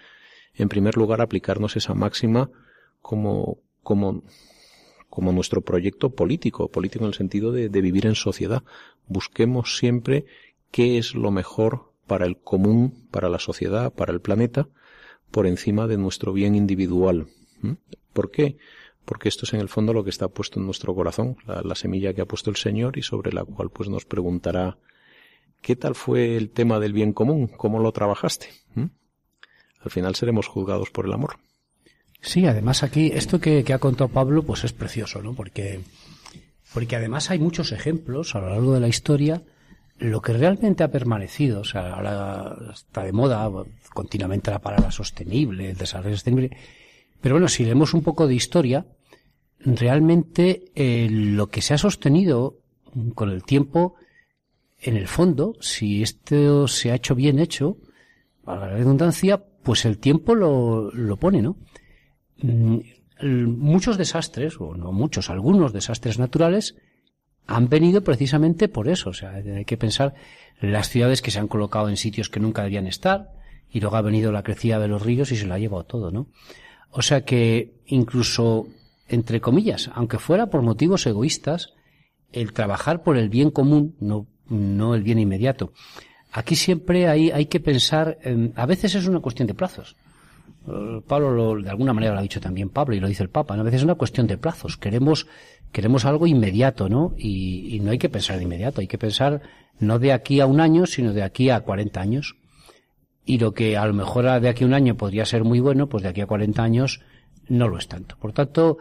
en 0.54 0.68
primer 0.68 0.96
lugar, 0.96 1.20
aplicarnos 1.20 1.76
esa 1.76 1.94
máxima 1.94 2.50
como, 3.00 3.58
como, 3.82 4.24
como 5.08 5.32
nuestro 5.32 5.60
proyecto 5.60 6.10
político, 6.10 6.68
político 6.68 7.04
en 7.04 7.08
el 7.08 7.14
sentido 7.14 7.52
de, 7.52 7.68
de 7.68 7.80
vivir 7.80 8.06
en 8.06 8.16
sociedad. 8.16 8.64
Busquemos 9.06 9.78
siempre 9.78 10.24
qué 10.72 10.98
es 10.98 11.14
lo 11.14 11.30
mejor 11.30 11.92
para 12.06 12.26
el 12.26 12.36
común, 12.38 13.06
para 13.10 13.28
la 13.28 13.38
sociedad, 13.38 13.92
para 13.92 14.12
el 14.12 14.20
planeta, 14.20 14.68
por 15.30 15.46
encima 15.46 15.86
de 15.86 15.96
nuestro 15.96 16.32
bien 16.32 16.54
individual. 16.54 17.28
¿Mm? 17.60 17.72
¿Por 18.12 18.30
qué? 18.30 18.56
Porque 19.06 19.30
esto 19.30 19.46
es 19.46 19.54
en 19.54 19.60
el 19.60 19.70
fondo 19.70 19.94
lo 19.94 20.04
que 20.04 20.10
está 20.10 20.28
puesto 20.28 20.60
en 20.60 20.66
nuestro 20.66 20.94
corazón, 20.94 21.38
la, 21.46 21.74
semilla 21.74 22.12
que 22.12 22.20
ha 22.20 22.26
puesto 22.26 22.50
el 22.50 22.56
Señor 22.56 22.98
y 22.98 23.02
sobre 23.02 23.32
la 23.32 23.44
cual 23.44 23.70
pues 23.70 23.88
nos 23.88 24.04
preguntará 24.04 24.76
¿qué 25.62 25.76
tal 25.76 25.94
fue 25.94 26.36
el 26.36 26.50
tema 26.50 26.78
del 26.80 26.92
bien 26.92 27.12
común? 27.12 27.46
¿Cómo 27.46 27.78
lo 27.78 27.92
trabajaste? 27.92 28.48
¿Mm? 28.74 28.86
Al 29.80 29.90
final 29.90 30.14
seremos 30.16 30.48
juzgados 30.48 30.90
por 30.90 31.06
el 31.06 31.12
amor. 31.12 31.38
Sí, 32.20 32.46
además 32.46 32.82
aquí 32.82 33.12
esto 33.14 33.40
que, 33.40 33.64
ha 33.72 33.78
contado 33.78 34.08
Pablo 34.08 34.42
pues 34.42 34.64
es 34.64 34.72
precioso, 34.72 35.22
¿no? 35.22 35.34
Porque, 35.34 35.80
porque 36.74 36.96
además 36.96 37.30
hay 37.30 37.38
muchos 37.38 37.72
ejemplos 37.72 38.34
a 38.34 38.40
lo 38.40 38.50
largo 38.50 38.74
de 38.74 38.80
la 38.80 38.88
historia 38.88 39.42
lo 39.98 40.20
que 40.20 40.34
realmente 40.34 40.84
ha 40.84 40.90
permanecido, 40.90 41.60
o 41.60 41.64
sea, 41.64 41.94
ahora 41.94 42.54
está 42.74 43.02
de 43.02 43.12
moda 43.12 43.50
continuamente 43.94 44.50
la 44.50 44.58
palabra 44.58 44.90
sostenible, 44.90 45.70
el 45.70 45.76
desarrollo 45.76 46.16
sostenible, 46.16 46.54
pero 47.20 47.34
bueno, 47.34 47.48
si 47.48 47.64
leemos 47.64 47.94
un 47.94 48.02
poco 48.02 48.26
de 48.26 48.34
historia, 48.34 48.86
realmente 49.60 50.64
eh, 50.74 51.08
lo 51.10 51.48
que 51.48 51.62
se 51.62 51.74
ha 51.74 51.78
sostenido 51.78 52.58
con 53.14 53.30
el 53.30 53.44
tiempo, 53.44 53.94
en 54.80 54.96
el 54.96 55.08
fondo, 55.08 55.54
si 55.60 56.02
esto 56.02 56.68
se 56.68 56.90
ha 56.90 56.94
hecho 56.94 57.14
bien 57.14 57.38
hecho, 57.38 57.78
a 58.44 58.56
la 58.56 58.68
redundancia, 58.68 59.44
pues 59.62 59.84
el 59.84 59.98
tiempo 59.98 60.34
lo, 60.34 60.90
lo 60.92 61.16
pone, 61.16 61.42
¿no? 61.42 61.56
Mm, 62.42 62.78
muchos 63.22 63.96
desastres, 63.96 64.60
o 64.60 64.74
no 64.76 64.92
muchos, 64.92 65.30
algunos 65.30 65.72
desastres 65.72 66.18
naturales, 66.18 66.76
han 67.46 67.68
venido 67.68 68.02
precisamente 68.02 68.68
por 68.68 68.88
eso. 68.88 69.10
O 69.10 69.14
sea, 69.14 69.30
hay 69.30 69.64
que 69.64 69.76
pensar 69.76 70.14
las 70.60 70.88
ciudades 70.88 71.22
que 71.22 71.30
se 71.30 71.38
han 71.38 71.48
colocado 71.48 71.88
en 71.88 71.96
sitios 71.96 72.28
que 72.28 72.40
nunca 72.40 72.62
debían 72.62 72.86
estar, 72.86 73.32
y 73.70 73.80
luego 73.80 73.96
ha 73.96 74.02
venido 74.02 74.32
la 74.32 74.42
crecida 74.42 74.78
de 74.78 74.88
los 74.88 75.02
ríos 75.02 75.32
y 75.32 75.36
se 75.36 75.46
lo 75.46 75.54
ha 75.54 75.58
llevado 75.58 75.84
todo, 75.84 76.10
¿no? 76.10 76.28
O 76.96 77.02
sea 77.02 77.26
que 77.26 77.74
incluso 77.86 78.68
entre 79.08 79.40
comillas, 79.40 79.90
aunque 79.94 80.18
fuera 80.18 80.46
por 80.46 80.62
motivos 80.62 81.06
egoístas, 81.06 81.74
el 82.32 82.52
trabajar 82.52 83.02
por 83.02 83.18
el 83.18 83.28
bien 83.28 83.50
común, 83.50 83.94
no, 84.00 84.26
no 84.48 84.94
el 84.94 85.02
bien 85.02 85.18
inmediato. 85.18 85.72
Aquí 86.32 86.56
siempre 86.56 87.06
hay, 87.08 87.46
que 87.46 87.60
pensar, 87.60 88.18
a 88.56 88.66
veces 88.66 88.94
es 88.94 89.06
una 89.06 89.20
cuestión 89.20 89.46
de 89.46 89.54
plazos. 89.54 89.96
Eh, 90.66 91.00
Pablo 91.06 91.30
lo, 91.30 91.62
de 91.62 91.70
alguna 91.70 91.92
manera 91.92 92.14
lo 92.14 92.18
ha 92.18 92.22
dicho 92.22 92.40
también 92.40 92.70
Pablo 92.70 92.96
y 92.96 93.00
lo 93.00 93.08
dice 93.08 93.22
el 93.22 93.30
Papa, 93.30 93.54
a 93.54 93.62
veces 93.62 93.80
es 93.80 93.84
una 93.84 93.94
cuestión 93.94 94.26
de 94.26 94.38
plazos. 94.38 94.76
Queremos, 94.76 95.26
queremos 95.72 96.04
algo 96.04 96.26
inmediato, 96.26 96.88
¿no? 96.88 97.14
Y, 97.16 97.76
y, 97.76 97.80
no 97.80 97.90
hay 97.90 97.98
que 97.98 98.08
pensar 98.08 98.38
de 98.38 98.44
inmediato, 98.44 98.80
hay 98.80 98.88
que 98.88 98.98
pensar 98.98 99.42
no 99.78 99.98
de 99.98 100.12
aquí 100.12 100.40
a 100.40 100.46
un 100.46 100.60
año, 100.60 100.86
sino 100.86 101.12
de 101.12 101.22
aquí 101.22 101.50
a 101.50 101.60
40 101.60 102.00
años. 102.00 102.36
Y 103.26 103.38
lo 103.38 103.52
que 103.52 103.76
a 103.76 103.84
lo 103.84 103.92
mejor 103.92 104.40
de 104.40 104.48
aquí 104.48 104.64
a 104.64 104.66
un 104.66 104.72
año 104.72 104.96
podría 104.96 105.26
ser 105.26 105.44
muy 105.44 105.60
bueno, 105.60 105.88
pues 105.88 106.02
de 106.04 106.08
aquí 106.08 106.22
a 106.22 106.26
40 106.26 106.62
años 106.62 107.02
no 107.48 107.68
lo 107.68 107.76
es 107.76 107.88
tanto. 107.88 108.16
Por 108.18 108.32
tanto, 108.32 108.78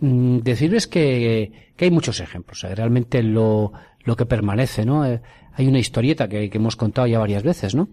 mm, 0.00 0.38
decirles 0.38 0.86
que, 0.86 1.72
que 1.76 1.84
hay 1.86 1.90
muchos 1.90 2.20
ejemplos. 2.20 2.62
realmente 2.62 3.22
lo, 3.22 3.72
lo 4.04 4.16
que 4.16 4.26
permanece, 4.26 4.86
¿no? 4.86 5.04
Eh, 5.04 5.20
hay 5.52 5.66
una 5.66 5.78
historieta 5.78 6.28
que, 6.28 6.50
hemos 6.52 6.76
contado 6.76 7.06
ya 7.06 7.18
varias 7.18 7.42
veces, 7.42 7.74
¿no? 7.74 7.88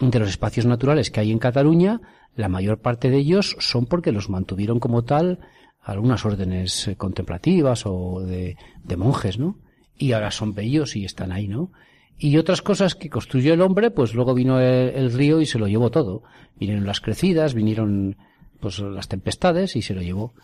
De 0.00 0.18
los 0.18 0.28
espacios 0.28 0.66
naturales 0.66 1.10
que 1.10 1.20
hay 1.20 1.30
en 1.30 1.38
Cataluña, 1.38 2.00
la 2.36 2.48
mayor 2.48 2.78
parte 2.78 3.10
de 3.10 3.18
ellos 3.18 3.56
son 3.58 3.86
porque 3.86 4.12
los 4.12 4.30
mantuvieron 4.30 4.80
como 4.80 5.02
tal 5.02 5.40
algunas 5.80 6.24
órdenes 6.24 6.88
eh, 6.88 6.96
contemplativas 6.96 7.84
o 7.86 8.20
de 8.20 8.56
monjes, 8.96 9.38
¿no? 9.38 9.58
Y 9.98 10.12
ahora 10.12 10.30
son 10.30 10.54
bellos 10.54 10.96
y 10.96 11.04
están 11.04 11.32
ahí, 11.32 11.48
¿no? 11.48 11.70
Y 12.18 12.36
otras 12.36 12.62
cosas 12.62 12.94
que 12.94 13.10
construyó 13.10 13.54
el 13.54 13.60
hombre, 13.60 13.90
pues 13.90 14.14
luego 14.14 14.34
vino 14.34 14.60
el, 14.60 15.12
río 15.12 15.40
y 15.40 15.46
se 15.46 15.58
lo 15.58 15.66
llevó 15.66 15.90
todo. 15.90 16.22
Vinieron 16.56 16.86
las 16.86 17.00
crecidas, 17.00 17.54
vinieron 17.54 18.16
pues 18.60 18.78
las 18.78 19.08
tempestades 19.08 19.74
y 19.74 19.82
se 19.82 19.94
lo 19.94 20.02
llevó. 20.02 20.34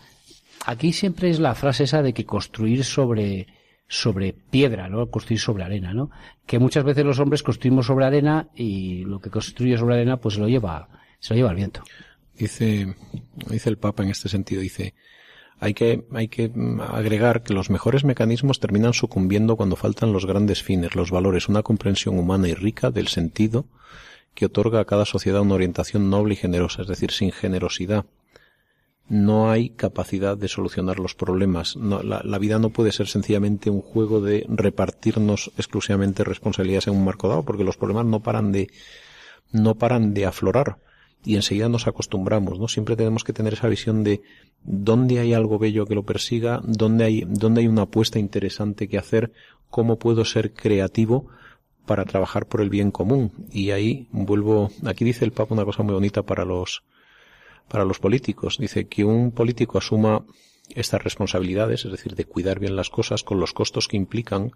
Aquí 0.65 0.91
siempre 0.91 1.29
es 1.29 1.39
la 1.39 1.55
frase 1.55 1.85
esa 1.85 2.01
de 2.01 2.13
que 2.13 2.25
construir 2.25 2.83
sobre 2.83 3.47
sobre 3.87 4.33
piedra, 4.33 4.87
¿no? 4.87 5.09
Construir 5.09 5.39
sobre 5.39 5.63
arena, 5.63 5.93
¿no? 5.93 6.11
Que 6.45 6.59
muchas 6.59 6.83
veces 6.83 7.05
los 7.05 7.19
hombres 7.19 7.41
construimos 7.41 7.87
sobre 7.87 8.05
arena 8.05 8.49
y 8.53 9.03
lo 9.05 9.19
que 9.19 9.31
construye 9.31 9.77
sobre 9.77 9.95
arena 9.95 10.17
pues 10.17 10.35
se 10.35 10.41
lo 10.41 10.47
lleva 10.47 10.89
se 11.19 11.33
lo 11.33 11.37
lleva 11.37 11.51
el 11.51 11.55
viento. 11.55 11.83
Dice 12.37 12.95
dice 13.49 13.69
el 13.69 13.77
Papa 13.77 14.03
en 14.03 14.09
este 14.09 14.29
sentido 14.29 14.61
dice 14.61 14.93
hay 15.59 15.73
que, 15.73 16.05
hay 16.13 16.27
que 16.27 16.51
agregar 16.79 17.43
que 17.43 17.53
los 17.53 17.69
mejores 17.69 18.03
mecanismos 18.03 18.59
terminan 18.59 18.93
sucumbiendo 18.93 19.55
cuando 19.55 19.75
faltan 19.75 20.13
los 20.13 20.25
grandes 20.25 20.63
fines, 20.63 20.95
los 20.95 21.11
valores, 21.11 21.49
una 21.49 21.63
comprensión 21.63 22.17
humana 22.17 22.47
y 22.47 22.53
rica 22.53 22.91
del 22.91 23.07
sentido 23.07 23.65
que 24.33 24.45
otorga 24.45 24.79
a 24.79 24.85
cada 24.85 25.05
sociedad 25.05 25.41
una 25.41 25.55
orientación 25.55 26.09
noble 26.09 26.33
y 26.33 26.37
generosa, 26.37 26.83
es 26.83 26.87
decir, 26.87 27.11
sin 27.11 27.31
generosidad 27.31 28.05
no 29.09 29.49
hay 29.49 29.71
capacidad 29.71 30.37
de 30.37 30.47
solucionar 30.47 30.99
los 30.99 31.15
problemas. 31.15 31.75
la, 31.75 32.37
vida 32.37 32.59
no 32.59 32.69
puede 32.69 32.91
ser 32.91 33.07
sencillamente 33.07 33.71
un 33.71 33.81
juego 33.81 34.21
de 34.21 34.45
repartirnos 34.47 35.51
exclusivamente 35.57 36.23
responsabilidades 36.23 36.87
en 36.87 36.93
un 36.93 37.03
marco 37.03 37.27
dado, 37.27 37.43
porque 37.43 37.63
los 37.63 37.75
problemas 37.75 38.05
no 38.05 38.21
paran 38.21 38.51
de, 38.51 38.69
no 39.51 39.75
paran 39.75 40.13
de 40.13 40.27
aflorar 40.27 40.77
y 41.23 41.35
enseguida 41.35 41.69
nos 41.69 41.87
acostumbramos, 41.87 42.59
¿no? 42.59 42.67
Siempre 42.67 42.95
tenemos 42.95 43.23
que 43.23 43.33
tener 43.33 43.53
esa 43.53 43.67
visión 43.67 44.03
de 44.03 44.21
dónde 44.63 45.19
hay 45.19 45.33
algo 45.33 45.59
bello 45.59 45.85
que 45.85 45.95
lo 45.95 46.03
persiga, 46.03 46.61
dónde 46.63 47.03
hay, 47.03 47.23
dónde 47.27 47.61
hay 47.61 47.67
una 47.67 47.83
apuesta 47.83 48.19
interesante 48.19 48.87
que 48.87 48.97
hacer, 48.97 49.31
cómo 49.69 49.99
puedo 49.99 50.23
ser 50.25 50.53
creativo 50.53 51.27
para 51.85 52.05
trabajar 52.05 52.45
por 52.45 52.61
el 52.61 52.69
bien 52.69 52.91
común. 52.91 53.31
Y 53.51 53.71
ahí 53.71 54.07
vuelvo, 54.11 54.71
aquí 54.85 55.03
dice 55.03 55.25
el 55.25 55.31
Papa 55.31 55.53
una 55.53 55.65
cosa 55.65 55.83
muy 55.83 55.93
bonita 55.93 56.23
para 56.23 56.45
los, 56.45 56.83
para 57.67 57.83
los 57.83 57.99
políticos. 57.99 58.57
Dice 58.59 58.87
que 58.87 59.03
un 59.03 59.31
político 59.31 59.77
asuma 59.77 60.23
estas 60.75 61.03
responsabilidades, 61.03 61.85
es 61.85 61.91
decir, 61.91 62.15
de 62.15 62.25
cuidar 62.25 62.59
bien 62.59 62.75
las 62.75 62.89
cosas 62.89 63.23
con 63.23 63.39
los 63.39 63.53
costos 63.53 63.87
que 63.87 63.97
implican, 63.97 64.51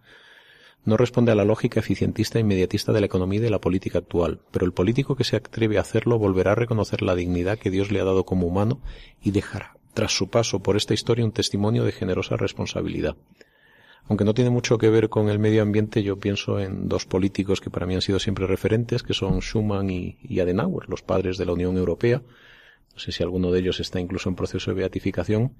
no 0.85 0.97
responde 0.97 1.31
a 1.31 1.35
la 1.35 1.45
lógica 1.45 1.79
eficientista 1.79 2.37
e 2.37 2.41
inmediatista 2.41 2.91
de 2.91 2.99
la 2.99 3.05
economía 3.05 3.39
y 3.39 3.43
de 3.43 3.49
la 3.49 3.61
política 3.61 3.99
actual, 3.99 4.41
pero 4.51 4.65
el 4.65 4.73
político 4.73 5.15
que 5.15 5.23
se 5.23 5.37
atreve 5.37 5.77
a 5.77 5.81
hacerlo 5.81 6.19
volverá 6.19 6.51
a 6.51 6.55
reconocer 6.55 7.01
la 7.01 7.15
dignidad 7.15 7.57
que 7.57 7.71
Dios 7.71 7.91
le 7.91 8.01
ha 8.01 8.05
dado 8.05 8.25
como 8.25 8.47
humano 8.47 8.81
y 9.21 9.31
dejará, 9.31 9.77
tras 9.93 10.15
su 10.15 10.29
paso 10.29 10.61
por 10.61 10.75
esta 10.75 10.93
historia, 10.93 11.25
un 11.25 11.31
testimonio 11.31 11.83
de 11.85 11.91
generosa 11.91 12.35
responsabilidad. 12.35 13.15
Aunque 14.05 14.25
no 14.25 14.33
tiene 14.33 14.49
mucho 14.49 14.77
que 14.77 14.89
ver 14.89 15.09
con 15.09 15.29
el 15.29 15.39
medio 15.39 15.61
ambiente, 15.61 16.03
yo 16.03 16.19
pienso 16.19 16.59
en 16.59 16.89
dos 16.89 17.05
políticos 17.05 17.61
que 17.61 17.69
para 17.69 17.85
mí 17.85 17.95
han 17.95 18.01
sido 18.01 18.19
siempre 18.19 18.47
referentes, 18.47 19.01
que 19.01 19.13
son 19.13 19.39
Schuman 19.41 19.89
y, 19.89 20.39
Adenauer, 20.39 20.89
los 20.89 21.01
padres 21.01 21.37
de 21.37 21.45
la 21.45 21.53
Unión 21.53 21.77
Europea. 21.77 22.21
No 22.93 22.99
sé 22.99 23.11
si 23.13 23.23
alguno 23.23 23.51
de 23.51 23.59
ellos 23.59 23.79
está 23.79 23.99
incluso 24.01 24.27
en 24.27 24.35
proceso 24.35 24.71
de 24.71 24.75
beatificación. 24.75 25.53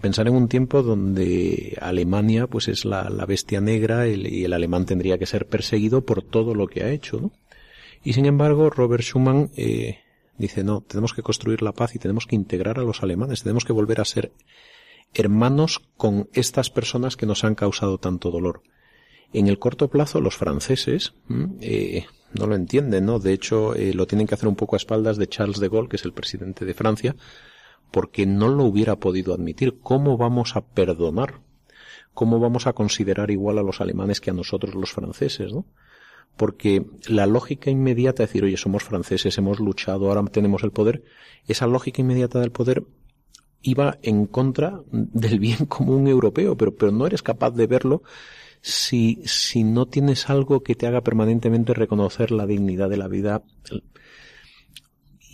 Pensar 0.00 0.26
en 0.28 0.34
un 0.34 0.48
tiempo 0.48 0.82
donde 0.82 1.76
Alemania 1.80 2.46
pues 2.46 2.68
es 2.68 2.84
la, 2.84 3.08
bestia 3.26 3.60
negra 3.60 4.08
y 4.08 4.44
el 4.44 4.52
alemán 4.52 4.86
tendría 4.86 5.18
que 5.18 5.26
ser 5.26 5.46
perseguido 5.46 6.04
por 6.04 6.22
todo 6.22 6.54
lo 6.54 6.66
que 6.66 6.82
ha 6.82 6.90
hecho, 6.90 7.20
¿no? 7.20 7.32
Y 8.02 8.12
sin 8.12 8.26
embargo, 8.26 8.68
Robert 8.68 9.02
Schuman 9.02 9.50
eh, 9.56 10.00
dice, 10.36 10.62
no, 10.62 10.82
tenemos 10.82 11.14
que 11.14 11.22
construir 11.22 11.62
la 11.62 11.72
paz 11.72 11.94
y 11.94 11.98
tenemos 11.98 12.26
que 12.26 12.36
integrar 12.36 12.78
a 12.78 12.82
los 12.82 13.02
alemanes, 13.02 13.42
tenemos 13.42 13.64
que 13.64 13.72
volver 13.72 14.00
a 14.00 14.04
ser 14.04 14.32
hermanos 15.14 15.80
con 15.96 16.28
estas 16.34 16.70
personas 16.70 17.16
que 17.16 17.24
nos 17.24 17.44
han 17.44 17.54
causado 17.54 17.98
tanto 17.98 18.30
dolor. 18.30 18.62
En 19.32 19.48
el 19.48 19.58
corto 19.58 19.88
plazo, 19.88 20.20
los 20.20 20.36
franceses 20.36 21.14
eh, 21.60 22.04
no 22.34 22.46
lo 22.46 22.54
entienden, 22.54 23.06
¿no? 23.06 23.18
De 23.18 23.32
hecho, 23.32 23.74
eh, 23.74 23.94
lo 23.94 24.06
tienen 24.06 24.26
que 24.26 24.34
hacer 24.34 24.48
un 24.48 24.56
poco 24.56 24.76
a 24.76 24.78
espaldas 24.78 25.16
de 25.16 25.28
Charles 25.28 25.58
de 25.58 25.68
Gaulle, 25.68 25.88
que 25.88 25.96
es 25.96 26.04
el 26.04 26.12
presidente 26.12 26.64
de 26.64 26.74
Francia, 26.74 27.16
porque 27.94 28.26
no 28.26 28.48
lo 28.48 28.64
hubiera 28.64 28.96
podido 28.96 29.32
admitir. 29.32 29.78
¿Cómo 29.80 30.16
vamos 30.16 30.56
a 30.56 30.62
perdonar? 30.62 31.42
¿Cómo 32.12 32.40
vamos 32.40 32.66
a 32.66 32.72
considerar 32.72 33.30
igual 33.30 33.56
a 33.56 33.62
los 33.62 33.80
alemanes 33.80 34.20
que 34.20 34.30
a 34.30 34.34
nosotros 34.34 34.74
los 34.74 34.90
franceses, 34.90 35.52
no? 35.52 35.64
Porque 36.36 36.84
la 37.06 37.28
lógica 37.28 37.70
inmediata 37.70 38.24
de 38.24 38.26
decir, 38.26 38.42
oye, 38.42 38.56
somos 38.56 38.82
franceses, 38.82 39.38
hemos 39.38 39.60
luchado, 39.60 40.08
ahora 40.08 40.24
tenemos 40.24 40.64
el 40.64 40.72
poder, 40.72 41.04
esa 41.46 41.68
lógica 41.68 42.02
inmediata 42.02 42.40
del 42.40 42.50
poder 42.50 42.82
iba 43.62 43.96
en 44.02 44.26
contra 44.26 44.80
del 44.90 45.38
bien 45.38 45.66
común 45.68 46.08
europeo, 46.08 46.56
pero, 46.56 46.74
pero 46.74 46.90
no 46.90 47.06
eres 47.06 47.22
capaz 47.22 47.52
de 47.52 47.68
verlo 47.68 48.02
si, 48.60 49.22
si 49.24 49.62
no 49.62 49.86
tienes 49.86 50.28
algo 50.28 50.64
que 50.64 50.74
te 50.74 50.88
haga 50.88 51.02
permanentemente 51.02 51.74
reconocer 51.74 52.32
la 52.32 52.44
dignidad 52.44 52.90
de 52.90 52.96
la 52.96 53.06
vida 53.06 53.44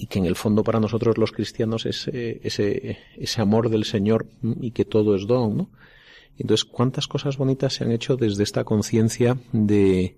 y 0.01 0.07
que 0.07 0.19
en 0.19 0.25
el 0.25 0.35
fondo 0.35 0.65
para 0.65 0.81
nosotros 0.81 1.19
los 1.19 1.31
cristianos 1.31 1.85
es 1.85 2.09
ese, 2.09 2.99
ese 3.19 3.41
amor 3.43 3.69
del 3.69 3.85
Señor 3.85 4.27
y 4.43 4.71
que 4.71 4.87
todo 4.87 5.15
es 5.15 5.27
don, 5.27 5.57
¿no? 5.59 5.71
Entonces, 6.39 6.65
¿cuántas 6.65 7.07
cosas 7.07 7.37
bonitas 7.37 7.75
se 7.75 7.85
han 7.85 7.93
hecho 7.93 8.17
desde 8.17 8.43
esta 8.43 8.65
conciencia 8.65 9.37
de, 9.53 10.17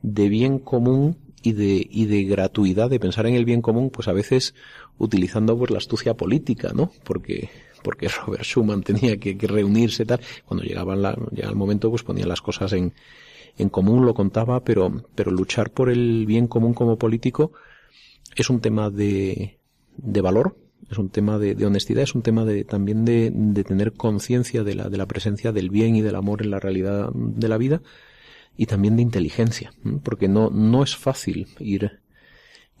de 0.00 0.28
bien 0.30 0.58
común 0.58 1.18
y 1.42 1.52
de, 1.52 1.86
y 1.90 2.06
de 2.06 2.24
gratuidad, 2.24 2.88
de 2.88 2.98
pensar 2.98 3.26
en 3.26 3.34
el 3.34 3.44
bien 3.44 3.60
común, 3.60 3.90
pues 3.90 4.08
a 4.08 4.14
veces 4.14 4.54
utilizando 4.96 5.58
pues 5.58 5.70
la 5.70 5.78
astucia 5.78 6.14
política, 6.14 6.72
¿no? 6.74 6.90
Porque, 7.04 7.50
porque 7.82 8.08
Robert 8.08 8.44
Schuman 8.44 8.82
tenía 8.82 9.18
que, 9.18 9.36
que 9.36 9.46
reunirse 9.46 10.06
tal, 10.06 10.20
cuando 10.46 10.64
llegaba, 10.64 10.96
la, 10.96 11.14
llegaba 11.30 11.52
el 11.52 11.58
momento 11.58 11.90
pues 11.90 12.04
ponía 12.04 12.26
las 12.26 12.40
cosas 12.40 12.72
en, 12.72 12.94
en 13.58 13.68
común, 13.68 14.06
lo 14.06 14.14
contaba, 14.14 14.64
pero, 14.64 15.04
pero 15.14 15.30
luchar 15.30 15.72
por 15.72 15.90
el 15.90 16.24
bien 16.24 16.46
común 16.46 16.72
como 16.72 16.96
político, 16.96 17.52
es 18.36 18.50
un 18.50 18.60
tema 18.60 18.90
de, 18.90 19.58
de 19.96 20.20
valor, 20.20 20.56
es 20.90 20.98
un 20.98 21.08
tema 21.08 21.38
de, 21.38 21.64
honestidad, 21.64 22.02
es 22.02 22.14
un 22.14 22.22
tema 22.22 22.44
de, 22.44 22.64
también 22.64 23.04
de, 23.04 23.30
de 23.32 23.64
tener 23.64 23.92
conciencia 23.92 24.64
de 24.64 24.74
la, 24.74 24.88
de 24.88 24.96
la 24.96 25.06
presencia 25.06 25.52
del 25.52 25.70
bien 25.70 25.94
y 25.94 26.02
del 26.02 26.16
amor 26.16 26.42
en 26.42 26.50
la 26.50 26.58
realidad 26.58 27.10
de 27.14 27.48
la 27.48 27.58
vida 27.58 27.82
y 28.56 28.66
también 28.66 28.96
de 28.96 29.02
inteligencia, 29.02 29.72
porque 30.02 30.28
no, 30.28 30.50
no 30.50 30.82
es 30.82 30.96
fácil 30.96 31.46
ir, 31.60 32.00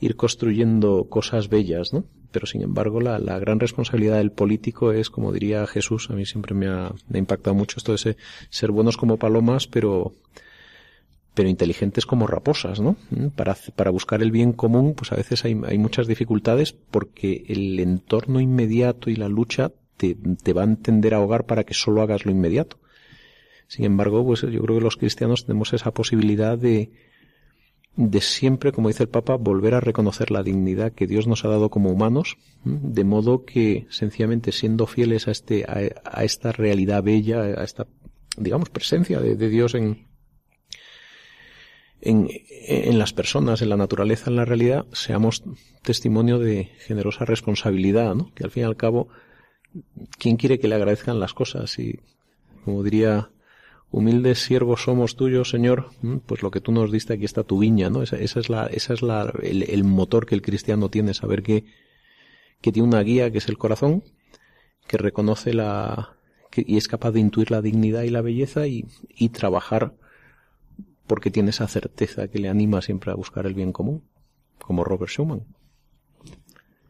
ir 0.00 0.16
construyendo 0.16 1.08
cosas 1.08 1.48
bellas, 1.48 1.92
¿no? 1.92 2.04
Pero 2.32 2.46
sin 2.46 2.62
embargo, 2.62 3.00
la, 3.00 3.18
la 3.18 3.38
gran 3.38 3.58
responsabilidad 3.58 4.18
del 4.18 4.30
político 4.30 4.92
es, 4.92 5.10
como 5.10 5.32
diría 5.32 5.66
Jesús, 5.66 6.10
a 6.10 6.14
mí 6.14 6.26
siempre 6.26 6.54
me 6.54 6.68
ha, 6.68 6.92
me 7.08 7.16
ha 7.16 7.18
impactado 7.18 7.54
mucho 7.54 7.78
esto 7.78 7.92
de 7.92 8.16
ser 8.50 8.70
buenos 8.70 8.96
como 8.96 9.16
palomas, 9.16 9.66
pero, 9.66 10.12
pero 11.34 11.48
inteligentes 11.48 12.06
como 12.06 12.26
raposas, 12.26 12.80
¿no? 12.80 12.96
Mm, 13.10 13.28
para, 13.28 13.56
para 13.76 13.90
buscar 13.90 14.22
el 14.22 14.30
bien 14.30 14.52
común, 14.52 14.94
pues 14.94 15.12
a 15.12 15.16
veces 15.16 15.44
hay, 15.44 15.58
hay 15.66 15.78
muchas 15.78 16.06
dificultades 16.06 16.72
porque 16.72 17.44
el 17.48 17.78
entorno 17.78 18.40
inmediato 18.40 19.10
y 19.10 19.16
la 19.16 19.28
lucha 19.28 19.72
te, 19.96 20.16
te 20.42 20.52
va 20.52 20.64
a 20.64 20.76
tender 20.76 21.14
a 21.14 21.18
ahogar 21.18 21.46
para 21.46 21.64
que 21.64 21.74
solo 21.74 22.02
hagas 22.02 22.24
lo 22.24 22.32
inmediato. 22.32 22.78
Sin 23.68 23.84
embargo, 23.84 24.24
pues 24.24 24.40
yo 24.40 24.62
creo 24.62 24.78
que 24.78 24.84
los 24.84 24.96
cristianos 24.96 25.46
tenemos 25.46 25.72
esa 25.72 25.92
posibilidad 25.92 26.58
de, 26.58 26.90
de 27.94 28.20
siempre, 28.20 28.72
como 28.72 28.88
dice 28.88 29.04
el 29.04 29.08
Papa, 29.08 29.36
volver 29.36 29.74
a 29.74 29.80
reconocer 29.80 30.32
la 30.32 30.42
dignidad 30.42 30.92
que 30.92 31.06
Dios 31.06 31.28
nos 31.28 31.44
ha 31.44 31.48
dado 31.48 31.70
como 31.70 31.90
humanos, 31.90 32.36
de 32.64 33.04
modo 33.04 33.44
que 33.44 33.86
sencillamente 33.88 34.50
siendo 34.50 34.88
fieles 34.88 35.28
a 35.28 35.30
este, 35.30 35.64
a, 35.64 36.24
esta 36.24 36.50
realidad 36.50 37.04
bella, 37.04 37.42
a 37.42 37.62
esta, 37.62 37.86
digamos, 38.36 38.70
presencia 38.70 39.20
de 39.20 39.48
Dios 39.48 39.76
en, 39.76 40.09
en, 42.02 42.28
en, 42.66 42.98
las 42.98 43.12
personas, 43.12 43.62
en 43.62 43.68
la 43.68 43.76
naturaleza, 43.76 44.30
en 44.30 44.36
la 44.36 44.44
realidad, 44.44 44.86
seamos 44.92 45.42
testimonio 45.82 46.38
de 46.38 46.70
generosa 46.86 47.24
responsabilidad, 47.24 48.14
¿no? 48.14 48.32
Que 48.34 48.44
al 48.44 48.50
fin 48.50 48.62
y 48.62 48.66
al 48.66 48.76
cabo, 48.76 49.08
¿quién 50.18 50.36
quiere 50.36 50.58
que 50.58 50.68
le 50.68 50.76
agradezcan 50.76 51.20
las 51.20 51.34
cosas? 51.34 51.78
Y, 51.78 52.00
como 52.64 52.82
diría, 52.82 53.30
humildes 53.90 54.42
siervos 54.42 54.82
somos 54.82 55.16
tuyos, 55.16 55.50
Señor, 55.50 55.90
pues 56.26 56.42
lo 56.42 56.50
que 56.50 56.60
tú 56.60 56.72
nos 56.72 56.90
diste 56.90 57.14
aquí 57.14 57.24
está 57.24 57.44
tu 57.44 57.58
viña, 57.58 57.90
¿no? 57.90 58.02
Esa, 58.02 58.16
esa 58.16 58.40
es 58.40 58.48
la, 58.48 58.66
esa 58.66 58.94
es 58.94 59.02
la, 59.02 59.32
el, 59.42 59.64
el, 59.64 59.84
motor 59.84 60.26
que 60.26 60.34
el 60.34 60.42
cristiano 60.42 60.88
tiene, 60.88 61.12
saber 61.12 61.42
que, 61.42 61.64
que 62.60 62.72
tiene 62.72 62.88
una 62.88 63.02
guía 63.02 63.30
que 63.30 63.38
es 63.38 63.48
el 63.48 63.58
corazón, 63.58 64.04
que 64.86 64.96
reconoce 64.96 65.52
la, 65.52 66.16
que, 66.50 66.64
y 66.66 66.78
es 66.78 66.88
capaz 66.88 67.10
de 67.12 67.20
intuir 67.20 67.50
la 67.50 67.60
dignidad 67.60 68.02
y 68.04 68.10
la 68.10 68.22
belleza 68.22 68.66
y, 68.66 68.86
y 69.14 69.28
trabajar 69.30 69.92
porque 71.10 71.32
tiene 71.32 71.50
esa 71.50 71.66
certeza 71.66 72.28
que 72.28 72.38
le 72.38 72.48
anima 72.48 72.80
siempre 72.80 73.10
a 73.10 73.16
buscar 73.16 73.44
el 73.44 73.52
bien 73.52 73.72
común, 73.72 74.04
como 74.64 74.84
Robert 74.84 75.10
Schumann. 75.10 75.44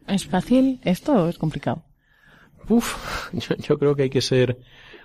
¿Es 0.07 0.27
fácil 0.27 0.79
esto 0.83 1.23
o 1.23 1.27
es 1.27 1.39
complicado? 1.39 1.85
Uf, 2.69 3.33
yo, 3.67 3.79
creo 3.79 3.95
que 3.95 4.03
hay 4.03 4.09
que 4.11 4.21
ser, 4.21 4.59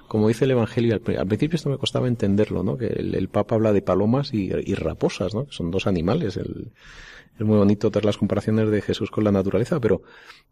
como 0.07 0.29
dice 0.29 0.45
el 0.45 0.51
Evangelio, 0.51 0.95
al, 0.95 1.01
principio 1.01 1.57
esto 1.57 1.71
me 1.71 1.79
costaba 1.79 2.09
entenderlo, 2.09 2.63
¿no? 2.63 2.77
Que 2.77 2.89
el, 2.89 3.29
Papa 3.31 3.55
habla 3.55 3.73
de 3.73 3.81
palomas 3.81 4.35
y, 4.35 4.51
raposas, 4.75 5.33
¿no? 5.33 5.47
Que 5.47 5.53
son 5.53 5.71
dos 5.71 5.87
animales. 5.87 6.37
El, 6.37 6.73
es 7.39 7.47
muy 7.47 7.57
bonito 7.57 7.91
todas 7.91 8.05
las 8.05 8.19
comparaciones 8.19 8.71
de 8.71 8.83
Jesús 8.83 9.11
con 9.11 9.25
la 9.25 9.33
naturaleza, 9.33 9.81
pero, 9.81 10.03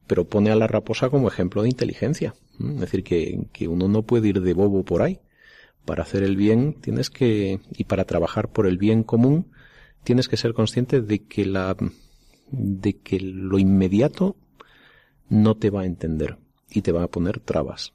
pero 0.07 0.25
pone 0.25 0.51
a 0.51 0.57
la 0.57 0.69
raposa 0.69 1.11
como 1.11 1.29
ejemplo 1.29 1.61
de 1.61 1.69
inteligencia. 1.69 2.35
Es 2.59 2.81
decir, 2.81 3.05
que, 3.05 3.47
que 3.53 3.69
uno 3.69 3.89
no 3.89 4.05
puede 4.05 4.29
ir 4.29 4.41
de 4.41 4.55
bobo 4.55 4.87
por 4.87 5.03
ahí 5.03 5.21
para 5.85 6.03
hacer 6.03 6.23
el 6.23 6.37
bien 6.37 6.75
tienes 6.81 7.11
que, 7.11 7.61
y 7.73 7.85
para 7.85 8.05
trabajar 8.05 8.51
por 8.51 8.67
el 8.67 8.79
bien 8.79 9.03
común, 9.03 9.51
tienes 10.03 10.29
que 10.29 10.37
ser 10.37 10.55
consciente 10.55 11.01
de 11.01 11.25
que 11.25 11.47
la, 11.47 11.77
de 12.51 12.99
que 12.99 13.21
lo 13.21 13.59
inmediato 13.59 14.37
no 15.29 15.57
te 15.57 15.71
va 15.71 15.83
a 15.83 15.87
entender 15.87 16.39
y 16.71 16.83
te 16.83 16.93
va 16.93 17.05
a 17.05 17.09
poner 17.09 17.41
trabas. 17.41 17.95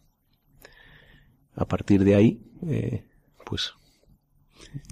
A 1.55 1.65
partir 1.65 2.03
de 2.03 2.15
ahí, 2.15 2.41
eh, 2.67 3.05
pues, 3.45 3.73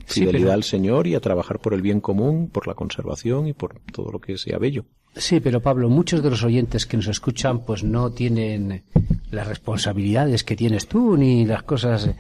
fidelidad 0.05 0.53
al 0.53 0.63
Señor 0.63 1.07
y 1.07 1.15
a 1.15 1.21
trabajar 1.21 1.60
por 1.60 1.73
el 1.73 1.81
bien 1.81 2.01
común, 2.01 2.49
por 2.49 2.67
la 2.67 2.73
conservación 2.73 3.47
y 3.47 3.53
por 3.53 3.81
todo 3.91 4.12
lo 4.12 4.19
que 4.19 4.38
sea 4.38 4.57
bello. 4.57 4.86
Sí, 5.15 5.39
pero 5.39 5.62
Pablo, 5.62 5.89
muchos 5.89 6.21
de 6.21 6.29
los 6.29 6.43
oyentes 6.43 6.86
que 6.86 6.97
nos 6.97 7.07
escuchan 7.07 7.65
pues 7.65 7.83
no 7.83 8.12
tienen 8.12 8.83
las 9.31 9.47
responsabilidades 9.47 10.43
que 10.43 10.55
tienes 10.55 10.88
tú 10.88 11.17
ni 11.17 11.45
las 11.45 11.63
cosas 11.63 12.12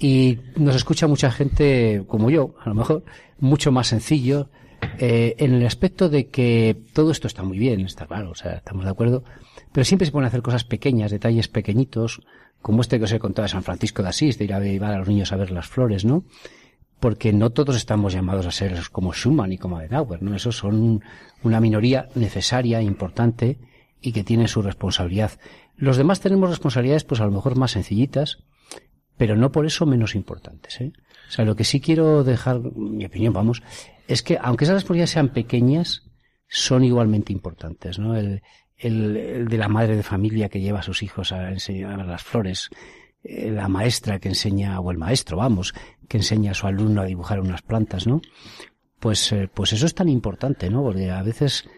y 0.00 0.38
nos 0.56 0.74
escucha 0.74 1.06
mucha 1.06 1.30
gente 1.30 2.04
como 2.08 2.30
yo, 2.30 2.54
a 2.64 2.70
lo 2.70 2.74
mejor, 2.74 3.04
mucho 3.38 3.70
más 3.70 3.88
sencillo, 3.88 4.48
eh, 4.98 5.36
en 5.38 5.54
el 5.54 5.66
aspecto 5.66 6.08
de 6.08 6.28
que 6.28 6.76
todo 6.94 7.10
esto 7.10 7.26
está 7.26 7.42
muy 7.42 7.58
bien, 7.58 7.82
está 7.82 8.06
claro, 8.06 8.30
o 8.30 8.34
sea, 8.34 8.54
estamos 8.54 8.84
de 8.84 8.90
acuerdo, 8.90 9.24
pero 9.72 9.84
siempre 9.84 10.06
se 10.06 10.12
pueden 10.12 10.26
hacer 10.26 10.40
cosas 10.40 10.64
pequeñas, 10.64 11.10
detalles 11.10 11.48
pequeñitos, 11.48 12.22
como 12.62 12.80
este 12.80 12.98
que 12.98 13.04
os 13.04 13.12
he 13.12 13.18
contado 13.18 13.44
de 13.44 13.50
San 13.50 13.62
Francisco 13.62 14.02
de 14.02 14.08
Asís, 14.08 14.38
de 14.38 14.44
ir 14.44 14.54
a 14.54 14.60
llevar 14.60 14.94
a 14.94 14.98
los 14.98 15.08
niños 15.08 15.32
a 15.32 15.36
ver 15.36 15.50
las 15.50 15.68
flores, 15.68 16.06
¿no? 16.06 16.24
Porque 16.98 17.32
no 17.32 17.50
todos 17.50 17.76
estamos 17.76 18.14
llamados 18.14 18.46
a 18.46 18.50
ser 18.50 18.78
como 18.90 19.12
Schumann 19.12 19.52
y 19.52 19.58
como 19.58 19.76
Adenauer, 19.76 20.22
¿no? 20.22 20.34
Esos 20.34 20.56
son 20.56 21.02
una 21.42 21.60
minoría 21.60 22.08
necesaria, 22.14 22.82
importante, 22.82 23.58
y 24.02 24.12
que 24.12 24.24
tiene 24.24 24.48
su 24.48 24.62
responsabilidad. 24.62 25.32
Los 25.76 25.96
demás 25.96 26.20
tenemos 26.20 26.50
responsabilidades, 26.50 27.04
pues 27.04 27.20
a 27.20 27.24
lo 27.24 27.32
mejor 27.32 27.56
más 27.56 27.72
sencillitas, 27.72 28.38
pero 29.20 29.36
no 29.36 29.52
por 29.52 29.66
eso 29.66 29.84
menos 29.84 30.14
importantes. 30.14 30.80
¿eh? 30.80 30.94
O 31.28 31.30
sea, 31.30 31.44
lo 31.44 31.54
que 31.54 31.64
sí 31.64 31.78
quiero 31.78 32.24
dejar, 32.24 32.58
mi 32.74 33.04
opinión, 33.04 33.34
vamos, 33.34 33.62
es 34.08 34.22
que 34.22 34.38
aunque 34.40 34.64
esas 34.64 34.76
responsabilidades 34.76 35.10
sean 35.10 35.28
pequeñas, 35.28 36.08
son 36.48 36.84
igualmente 36.84 37.30
importantes, 37.30 37.98
¿no? 37.98 38.16
El, 38.16 38.40
el, 38.78 39.18
el, 39.18 39.48
de 39.48 39.58
la 39.58 39.68
madre 39.68 39.94
de 39.94 40.02
familia 40.02 40.48
que 40.48 40.62
lleva 40.62 40.78
a 40.78 40.82
sus 40.82 41.02
hijos 41.02 41.32
a 41.32 41.50
enseñar 41.50 42.06
las 42.06 42.22
flores, 42.22 42.70
eh, 43.22 43.50
la 43.50 43.68
maestra 43.68 44.20
que 44.20 44.30
enseña, 44.30 44.80
o 44.80 44.90
el 44.90 44.96
maestro, 44.96 45.36
vamos, 45.36 45.74
que 46.08 46.16
enseña 46.16 46.52
a 46.52 46.54
su 46.54 46.66
alumno 46.66 47.02
a 47.02 47.04
dibujar 47.04 47.40
unas 47.40 47.60
plantas, 47.60 48.06
¿no? 48.06 48.22
Pues, 49.00 49.32
eh, 49.32 49.50
pues 49.52 49.74
eso 49.74 49.84
es 49.84 49.94
tan 49.94 50.08
importante, 50.08 50.70
¿no? 50.70 50.82
Porque 50.82 51.10
a 51.10 51.22
veces 51.22 51.68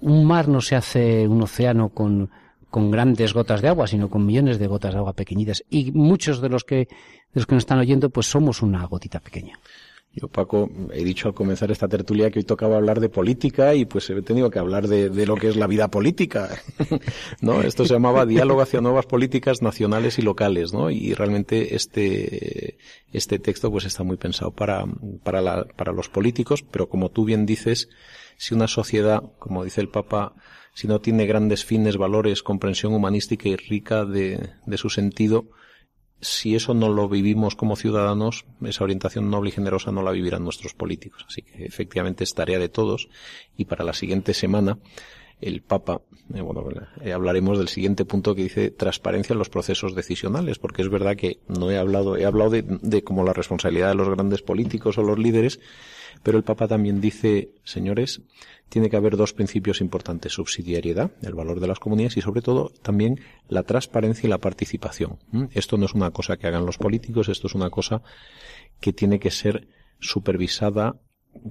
un 0.00 0.24
mar 0.24 0.48
no 0.48 0.62
se 0.62 0.76
hace 0.76 1.28
un 1.28 1.42
océano 1.42 1.90
con, 1.90 2.30
con 2.76 2.90
grandes 2.90 3.32
gotas 3.32 3.62
de 3.62 3.68
agua, 3.68 3.86
sino 3.86 4.10
con 4.10 4.26
millones 4.26 4.58
de 4.58 4.66
gotas 4.66 4.92
de 4.92 4.98
agua 4.98 5.14
pequeñitas. 5.14 5.64
Y 5.70 5.92
muchos 5.92 6.42
de 6.42 6.50
los 6.50 6.62
que, 6.62 6.76
de 6.76 6.88
los 7.32 7.46
que 7.46 7.54
nos 7.54 7.62
están 7.62 7.78
oyendo, 7.78 8.10
pues 8.10 8.26
somos 8.26 8.60
una 8.60 8.84
gotita 8.84 9.18
pequeña. 9.18 9.58
Yo, 10.12 10.28
Paco, 10.28 10.68
he 10.92 11.02
dicho 11.02 11.26
al 11.26 11.32
comenzar 11.32 11.70
esta 11.70 11.88
tertulia 11.88 12.30
que 12.30 12.40
hoy 12.40 12.44
tocaba 12.44 12.76
hablar 12.76 13.00
de 13.00 13.08
política 13.08 13.74
y 13.74 13.86
pues 13.86 14.10
he 14.10 14.20
tenido 14.20 14.50
que 14.50 14.58
hablar 14.58 14.88
de, 14.88 15.08
de 15.08 15.24
lo 15.24 15.36
que 15.36 15.48
es 15.48 15.56
la 15.56 15.66
vida 15.66 15.88
política, 15.88 16.50
¿no? 17.40 17.62
Esto 17.62 17.86
se 17.86 17.94
llamaba 17.94 18.26
Diálogo 18.26 18.60
hacia 18.60 18.82
nuevas 18.82 19.06
políticas 19.06 19.62
nacionales 19.62 20.18
y 20.18 20.22
locales, 20.22 20.74
¿no? 20.74 20.90
Y 20.90 21.14
realmente 21.14 21.76
este, 21.76 22.76
este 23.10 23.38
texto 23.38 23.70
pues 23.70 23.86
está 23.86 24.02
muy 24.02 24.18
pensado 24.18 24.50
para, 24.50 24.84
para, 25.22 25.40
la, 25.40 25.64
para 25.64 25.94
los 25.94 26.10
políticos, 26.10 26.62
pero 26.62 26.90
como 26.90 27.08
tú 27.08 27.24
bien 27.24 27.46
dices, 27.46 27.88
si 28.36 28.54
una 28.54 28.68
sociedad, 28.68 29.22
como 29.38 29.64
dice 29.64 29.80
el 29.80 29.88
Papa, 29.88 30.34
si 30.76 30.86
no 30.86 31.00
tiene 31.00 31.24
grandes 31.24 31.64
fines, 31.64 31.96
valores, 31.96 32.42
comprensión 32.42 32.92
humanística 32.92 33.48
y 33.48 33.56
rica 33.56 34.04
de, 34.04 34.50
de 34.66 34.76
su 34.76 34.90
sentido, 34.90 35.48
si 36.20 36.54
eso 36.54 36.74
no 36.74 36.90
lo 36.90 37.08
vivimos 37.08 37.56
como 37.56 37.76
ciudadanos, 37.76 38.44
esa 38.62 38.84
orientación 38.84 39.30
noble 39.30 39.48
y 39.48 39.52
generosa 39.52 39.90
no 39.90 40.02
la 40.02 40.10
vivirán 40.10 40.44
nuestros 40.44 40.74
políticos. 40.74 41.24
Así 41.26 41.40
que 41.40 41.64
efectivamente 41.64 42.24
es 42.24 42.34
tarea 42.34 42.58
de 42.58 42.68
todos 42.68 43.08
y 43.56 43.64
para 43.64 43.86
la 43.86 43.94
siguiente 43.94 44.34
semana 44.34 44.78
el 45.40 45.62
Papa, 45.62 46.02
eh, 46.34 46.42
bueno, 46.42 46.66
eh, 47.00 47.12
hablaremos 47.14 47.56
del 47.56 47.68
siguiente 47.68 48.04
punto 48.04 48.34
que 48.34 48.42
dice 48.42 48.70
transparencia 48.70 49.32
en 49.32 49.38
los 49.38 49.48
procesos 49.48 49.94
decisionales, 49.94 50.58
porque 50.58 50.82
es 50.82 50.90
verdad 50.90 51.16
que 51.16 51.38
no 51.48 51.70
he 51.70 51.78
hablado, 51.78 52.18
he 52.18 52.26
hablado 52.26 52.50
de, 52.50 52.62
de 52.62 53.02
como 53.02 53.24
la 53.24 53.32
responsabilidad 53.32 53.88
de 53.88 53.94
los 53.94 54.10
grandes 54.10 54.42
políticos 54.42 54.98
o 54.98 55.02
los 55.02 55.18
líderes, 55.18 55.58
pero 56.22 56.36
el 56.36 56.44
Papa 56.44 56.68
también 56.68 57.00
dice, 57.00 57.50
señores, 57.64 58.20
tiene 58.68 58.90
que 58.90 58.96
haber 58.96 59.16
dos 59.16 59.32
principios 59.32 59.80
importantes, 59.80 60.32
subsidiariedad, 60.32 61.12
el 61.22 61.34
valor 61.34 61.60
de 61.60 61.68
las 61.68 61.78
comunidades 61.78 62.16
y 62.16 62.20
sobre 62.20 62.42
todo 62.42 62.72
también 62.82 63.20
la 63.48 63.62
transparencia 63.62 64.26
y 64.26 64.30
la 64.30 64.38
participación. 64.38 65.18
Esto 65.52 65.76
no 65.76 65.86
es 65.86 65.94
una 65.94 66.10
cosa 66.10 66.36
que 66.36 66.46
hagan 66.46 66.66
los 66.66 66.78
políticos, 66.78 67.28
esto 67.28 67.46
es 67.46 67.54
una 67.54 67.70
cosa 67.70 68.02
que 68.80 68.92
tiene 68.92 69.18
que 69.18 69.30
ser 69.30 69.68
supervisada, 70.00 70.96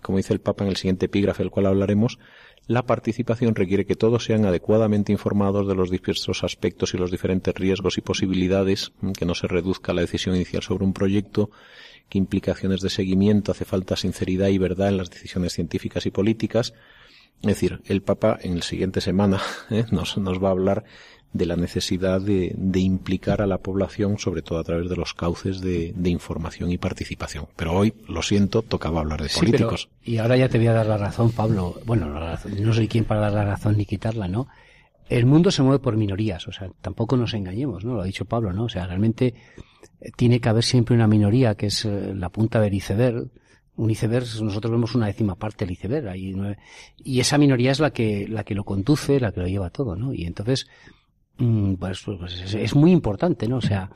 como 0.01 0.17
dice 0.17 0.33
el 0.33 0.41
Papa 0.41 0.63
en 0.63 0.71
el 0.71 0.77
siguiente 0.77 1.05
epígrafe, 1.05 1.43
del 1.43 1.51
cual 1.51 1.67
hablaremos, 1.67 2.19
la 2.67 2.83
participación 2.83 3.53
requiere 3.53 3.85
que 3.85 3.95
todos 3.95 4.25
sean 4.25 4.45
adecuadamente 4.45 5.11
informados 5.11 5.67
de 5.67 5.75
los 5.75 5.91
diversos 5.91 6.43
aspectos 6.43 6.93
y 6.93 6.97
los 6.97 7.11
diferentes 7.11 7.53
riesgos 7.53 7.97
y 7.97 8.01
posibilidades, 8.01 8.91
que 9.17 9.25
no 9.25 9.35
se 9.35 9.47
reduzca 9.47 9.93
la 9.93 10.01
decisión 10.01 10.35
inicial 10.35 10.63
sobre 10.63 10.83
un 10.83 10.93
proyecto, 10.93 11.51
qué 12.09 12.17
implicaciones 12.17 12.81
de 12.81 12.89
seguimiento, 12.89 13.51
hace 13.51 13.65
falta 13.65 13.95
sinceridad 13.95 14.47
y 14.47 14.57
verdad 14.57 14.89
en 14.89 14.97
las 14.97 15.11
decisiones 15.11 15.53
científicas 15.53 16.05
y 16.07 16.11
políticas. 16.11 16.73
Es 17.41 17.47
decir, 17.47 17.81
el 17.85 18.01
Papa 18.01 18.37
en 18.41 18.55
la 18.57 18.61
siguiente 18.63 19.01
semana 19.01 19.39
¿eh? 19.69 19.85
nos, 19.91 20.17
nos 20.17 20.43
va 20.43 20.49
a 20.49 20.51
hablar 20.51 20.83
de 21.33 21.45
la 21.45 21.57
necesidad 21.57 22.21
de, 22.21 22.53
de, 22.57 22.79
implicar 22.79 23.41
a 23.41 23.45
la 23.47 23.57
población, 23.57 24.17
sobre 24.19 24.41
todo 24.41 24.57
a 24.57 24.63
través 24.63 24.89
de 24.89 24.95
los 24.95 25.13
cauces 25.13 25.59
de, 25.59 25.91
de 25.93 26.09
información 26.09 26.71
y 26.71 26.77
participación. 26.77 27.47
Pero 27.57 27.73
hoy, 27.73 27.93
lo 28.07 28.21
siento, 28.21 28.61
tocaba 28.61 29.01
hablar 29.01 29.21
de 29.21 29.27
Sí, 29.27 29.39
políticos. 29.41 29.89
pero- 30.01 30.13
y 30.13 30.17
ahora 30.19 30.37
ya 30.37 30.47
te 30.47 30.57
voy 30.57 30.67
a 30.67 30.73
dar 30.73 30.85
la 30.85 30.97
razón, 30.97 31.31
Pablo. 31.33 31.75
Bueno, 31.85 32.09
la 32.09 32.21
razón- 32.21 32.53
no 32.63 32.73
soy 32.73 32.87
quien 32.87 33.03
para 33.03 33.19
dar 33.19 33.33
la 33.33 33.43
razón 33.43 33.75
ni 33.77 33.85
quitarla, 33.85 34.29
¿no? 34.29 34.47
El 35.09 35.25
mundo 35.25 35.51
se 35.51 35.61
mueve 35.61 35.79
por 35.79 35.97
minorías, 35.97 36.47
o 36.47 36.53
sea, 36.53 36.69
tampoco 36.81 37.17
nos 37.17 37.33
engañemos, 37.33 37.83
¿no? 37.83 37.95
Lo 37.95 38.01
ha 38.01 38.05
dicho 38.05 38.23
Pablo, 38.23 38.53
¿no? 38.53 38.63
O 38.63 38.69
sea, 38.69 38.87
realmente 38.87 39.33
eh, 39.99 40.11
tiene 40.15 40.39
que 40.39 40.47
haber 40.49 40.63
siempre 40.63 40.95
una 40.95 41.05
minoría 41.07 41.55
que 41.55 41.65
es 41.67 41.83
eh, 41.83 42.13
la 42.15 42.29
punta 42.29 42.61
del 42.61 42.73
iceberg. 42.73 43.27
Un 43.77 43.89
iceberg, 43.91 44.25
nosotros 44.41 44.71
vemos 44.71 44.95
una 44.95 45.07
décima 45.07 45.35
parte 45.35 45.65
del 45.65 45.73
iceberg, 45.73 46.07
nueve- 46.35 46.57
y 46.97 47.19
esa 47.19 47.37
minoría 47.37 47.71
es 47.71 47.79
la 47.79 47.91
que, 47.91 48.27
la 48.27 48.43
que 48.43 48.55
lo 48.55 48.63
conduce, 48.63 49.19
la 49.19 49.31
que 49.31 49.41
lo 49.41 49.47
lleva 49.47 49.69
todo, 49.69 49.95
¿no? 49.95 50.13
Y 50.13 50.25
entonces, 50.25 50.67
mm, 51.37 51.73
pues, 51.75 52.01
pues 52.03 52.53
es, 52.55 52.75
muy 52.75 52.91
importante, 52.91 53.47
¿no? 53.47 53.57
O 53.57 53.61
sea, 53.61 53.91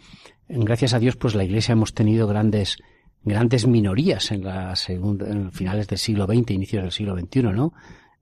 gracias 0.50 0.94
a 0.94 1.00
Dios, 1.00 1.16
pues 1.16 1.36
la 1.36 1.46
Iglesia 1.46 1.74
hemos 1.74 1.94
tenido 1.94 2.28
grandes, 2.28 2.78
grandes 3.24 3.68
minorías 3.68 4.32
en 4.32 4.44
la 4.44 4.74
en 4.88 5.52
finales 5.52 5.88
del 5.88 5.98
siglo 5.98 6.26
XX, 6.26 6.52
inicios 6.52 6.84
del 6.84 6.92
siglo 6.92 7.18
XXI, 7.18 7.44
¿no? 7.44 7.74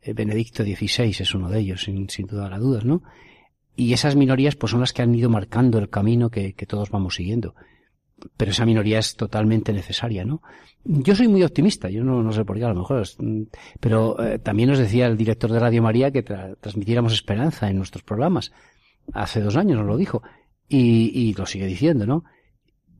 Eh, 0.02 0.14
Benedicto 0.14 0.64
XVI 0.64 1.10
es 1.10 1.34
uno 1.34 1.50
de 1.50 1.60
ellos, 1.60 1.84
sin, 1.84 2.10
sin 2.10 2.28
duda 2.28 2.54
a 2.54 2.60
dudas, 2.60 2.86
¿no? 2.86 3.02
Y 3.76 3.94
esas 3.94 4.16
minorías, 4.16 4.56
pues 4.56 4.72
son 4.72 4.80
las 4.82 4.94
que 4.94 5.02
han 5.02 5.14
ido 5.14 5.30
marcando 5.30 5.80
el 5.80 5.90
camino 5.90 6.30
que, 6.30 6.54
que 6.54 6.66
todos 6.66 6.90
vamos 6.90 7.16
siguiendo. 7.16 7.56
Pero 8.36 8.52
esa 8.52 8.66
minoría 8.66 9.00
es 9.00 9.16
totalmente 9.16 9.72
necesaria, 9.74 10.26
¿no? 10.26 10.42
Yo 10.84 11.16
soy 11.16 11.28
muy 11.28 11.44
optimista, 11.44 11.90
yo 11.90 12.04
no, 12.04 12.32
sé 12.32 12.46
por 12.46 12.58
qué, 12.58 12.64
a 12.64 12.70
lo 12.70 12.76
mejor, 12.76 13.06
mm, 13.20 13.42
pero 13.80 14.22
eh, 14.24 14.40
también 14.40 14.70
nos 14.70 14.80
decía 14.80 15.08
el 15.08 15.18
director 15.18 15.52
de 15.52 15.60
Radio 15.60 15.84
María 15.84 16.12
que 16.12 16.24
tra- 16.24 16.56
transmitiéramos 16.60 17.14
esperanza 17.14 17.70
en 17.70 17.78
nuestros 17.78 18.04
programas. 18.04 18.52
Hace 19.14 19.42
dos 19.42 19.56
años 19.56 19.78
nos 19.78 19.86
lo 19.88 19.98
dijo. 19.98 20.24
Y, 20.70 21.34
lo 21.38 21.46
sigue 21.46 21.66
diciendo, 21.66 22.06
¿no? 22.06 22.26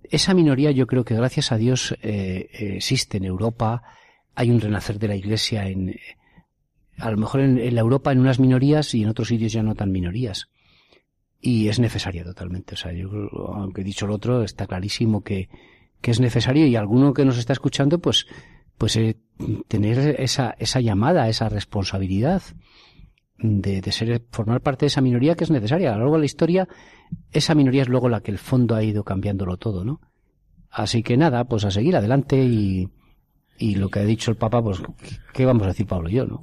Esa 0.04 0.34
minoría 0.34 0.72
yo 0.72 0.88
creo 0.88 1.04
que 1.04 1.16
gracias 1.16 1.52
a 1.52 1.58
Dios 1.58 1.96
eh, 2.02 2.48
existe 2.78 3.18
en 3.18 3.26
Europa. 3.26 3.84
Hay 4.36 4.52
un 4.52 4.62
renacer 4.62 5.00
de 5.00 5.10
la 5.10 5.16
Iglesia 5.18 5.68
en, 5.68 5.96
a 6.98 7.12
lo 7.12 7.18
mejor 7.18 7.42
en, 7.42 7.58
en 7.58 7.76
la 7.76 7.82
Europa 7.82 8.14
en 8.14 8.20
unas 8.20 8.40
minorías 8.40 8.94
y 8.96 9.04
en 9.04 9.10
otros 9.10 9.28
sitios 9.28 9.52
ya 9.52 9.64
no 9.64 9.76
tan 9.76 9.92
minorías. 9.92 10.48
Y 11.40 11.68
es 11.68 11.80
necesaria 11.80 12.24
totalmente. 12.24 12.74
O 12.74 12.78
sea, 12.78 12.92
yo, 12.94 13.10
aunque 13.54 13.82
he 13.82 13.84
dicho 13.84 14.08
lo 14.08 14.16
otro, 14.16 14.44
está 14.44 14.68
clarísimo 14.68 15.24
que, 15.24 15.50
que 16.02 16.12
es 16.12 16.20
necesario 16.20 16.66
y 16.66 16.76
alguno 16.76 17.14
que 17.14 17.26
nos 17.26 17.38
está 17.38 17.54
escuchando, 17.54 18.00
pues, 18.00 18.28
pues 18.78 18.96
eh, 18.96 19.18
tener 19.68 20.20
esa, 20.20 20.56
esa 20.58 20.82
llamada, 20.82 21.30
esa 21.30 21.50
responsabilidad 21.50 22.42
de, 23.38 23.82
de 23.82 23.92
ser, 23.92 24.26
formar 24.32 24.62
parte 24.62 24.86
de 24.86 24.88
esa 24.88 25.02
minoría 25.02 25.36
que 25.36 25.44
es 25.44 25.52
necesaria. 25.52 25.90
A 25.90 25.94
lo 25.94 26.00
largo 26.00 26.16
de 26.16 26.20
la 26.22 26.26
historia, 26.26 26.68
esa 27.32 27.56
minoría 27.56 27.84
es 27.84 27.90
luego 27.90 28.10
la 28.10 28.22
que 28.22 28.32
el 28.32 28.40
fondo 28.40 28.76
ha 28.76 28.84
ido 28.84 29.04
cambiándolo 29.04 29.58
todo, 29.58 29.86
¿no? 29.86 30.02
Así 30.70 31.04
que 31.04 31.18
nada, 31.18 31.46
pues 31.46 31.66
a 31.66 31.72
seguir 31.72 31.96
adelante 31.96 32.44
y, 32.44 32.90
y 33.58 33.76
lo 33.76 33.90
que 33.90 34.00
ha 34.00 34.06
dicho 34.06 34.32
el 34.32 34.38
Papa, 34.38 34.62
pues, 34.62 34.82
¿qué 35.34 35.46
vamos 35.46 35.64
a 35.64 35.68
decir 35.68 35.86
Pablo 35.86 36.10
y 36.10 36.14
yo, 36.14 36.26
no? 36.26 36.42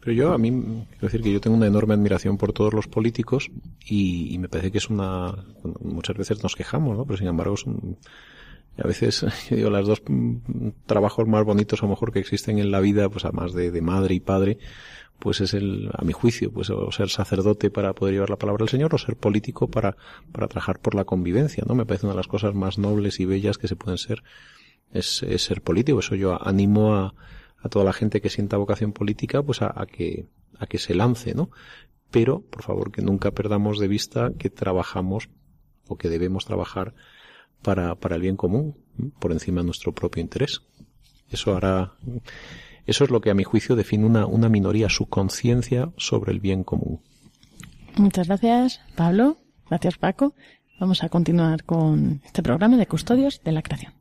Pero 0.00 0.12
yo, 0.12 0.32
a 0.32 0.38
mí, 0.38 0.50
quiero 0.50 1.06
decir 1.06 1.22
que 1.22 1.32
yo 1.32 1.40
tengo 1.40 1.56
una 1.56 1.66
enorme 1.66 1.94
admiración 1.94 2.36
por 2.38 2.52
todos 2.52 2.72
los 2.72 2.88
políticos 2.88 3.50
y, 3.84 4.34
y 4.34 4.38
me 4.38 4.48
parece 4.48 4.70
que 4.70 4.78
es 4.78 4.88
una, 4.88 5.34
muchas 5.80 6.16
veces 6.16 6.42
nos 6.42 6.56
quejamos, 6.56 6.96
¿no? 6.96 7.04
Pero 7.04 7.18
sin 7.18 7.28
embargo 7.28 7.54
es 7.54 7.66
un, 7.66 7.98
a 8.78 8.86
veces, 8.86 9.26
yo 9.50 9.56
digo, 9.56 9.70
las 9.70 9.86
dos 9.86 10.02
mm, 10.06 10.68
trabajos 10.86 11.26
más 11.26 11.44
bonitos 11.44 11.82
a 11.82 11.86
lo 11.86 11.90
mejor 11.90 12.12
que 12.12 12.18
existen 12.18 12.58
en 12.58 12.70
la 12.70 12.80
vida, 12.80 13.08
pues 13.08 13.24
además 13.24 13.52
de, 13.52 13.70
de 13.70 13.82
madre 13.82 14.14
y 14.14 14.20
padre, 14.20 14.58
pues 15.18 15.40
es 15.40 15.54
el, 15.54 15.90
a 15.92 16.04
mi 16.04 16.12
juicio, 16.12 16.50
pues 16.50 16.70
o 16.70 16.90
ser 16.90 17.10
sacerdote 17.10 17.70
para 17.70 17.92
poder 17.92 18.14
llevar 18.14 18.30
la 18.30 18.38
palabra 18.38 18.64
del 18.64 18.70
Señor 18.70 18.94
o 18.94 18.98
ser 18.98 19.16
político 19.16 19.68
para, 19.68 19.96
para 20.32 20.48
trabajar 20.48 20.80
por 20.80 20.94
la 20.94 21.04
convivencia, 21.04 21.62
¿no? 21.66 21.74
Me 21.74 21.84
parece 21.84 22.06
una 22.06 22.14
de 22.14 22.18
las 22.18 22.26
cosas 22.26 22.54
más 22.54 22.78
nobles 22.78 23.20
y 23.20 23.26
bellas 23.26 23.58
que 23.58 23.68
se 23.68 23.76
pueden 23.76 23.98
ser, 23.98 24.22
es, 24.92 25.24
ser 25.36 25.62
político. 25.62 26.00
Eso 26.00 26.14
yo 26.14 26.38
animo 26.46 26.94
a, 26.94 27.14
toda 27.70 27.84
la 27.84 27.92
gente 27.92 28.20
que 28.20 28.30
sienta 28.30 28.56
vocación 28.56 28.92
política, 28.92 29.42
pues 29.42 29.62
a, 29.62 29.86
que, 29.86 30.26
a 30.58 30.66
que 30.66 30.78
se 30.78 30.94
lance, 30.94 31.34
¿no? 31.34 31.50
Pero, 32.10 32.40
por 32.40 32.62
favor, 32.62 32.90
que 32.90 33.02
nunca 33.02 33.30
perdamos 33.30 33.78
de 33.78 33.86
vista 33.86 34.32
que 34.38 34.50
trabajamos 34.50 35.28
o 35.86 35.96
que 35.96 36.08
debemos 36.08 36.44
trabajar 36.44 36.94
para, 37.62 37.94
para 37.94 38.16
el 38.16 38.22
bien 38.22 38.36
común, 38.36 38.76
por 39.18 39.32
encima 39.32 39.60
de 39.60 39.66
nuestro 39.66 39.92
propio 39.92 40.20
interés. 40.20 40.62
Eso 41.30 41.54
hará, 41.54 41.92
eso 42.86 43.04
es 43.04 43.10
lo 43.10 43.20
que 43.20 43.30
a 43.30 43.34
mi 43.34 43.44
juicio 43.44 43.76
define 43.76 44.06
una, 44.06 44.26
una 44.26 44.48
minoría, 44.48 44.88
su 44.88 45.06
conciencia 45.06 45.92
sobre 45.96 46.32
el 46.32 46.40
bien 46.40 46.64
común. 46.64 47.00
Muchas 47.96 48.26
gracias, 48.26 48.80
Pablo. 48.96 49.36
Gracias, 49.68 49.98
Paco. 49.98 50.34
Vamos 50.80 51.04
a 51.04 51.08
continuar 51.08 51.64
con 51.64 52.22
este 52.24 52.42
programa 52.42 52.76
de 52.76 52.86
Custodios 52.86 53.42
de 53.44 53.52
la 53.52 53.62
Creación. 53.62 53.99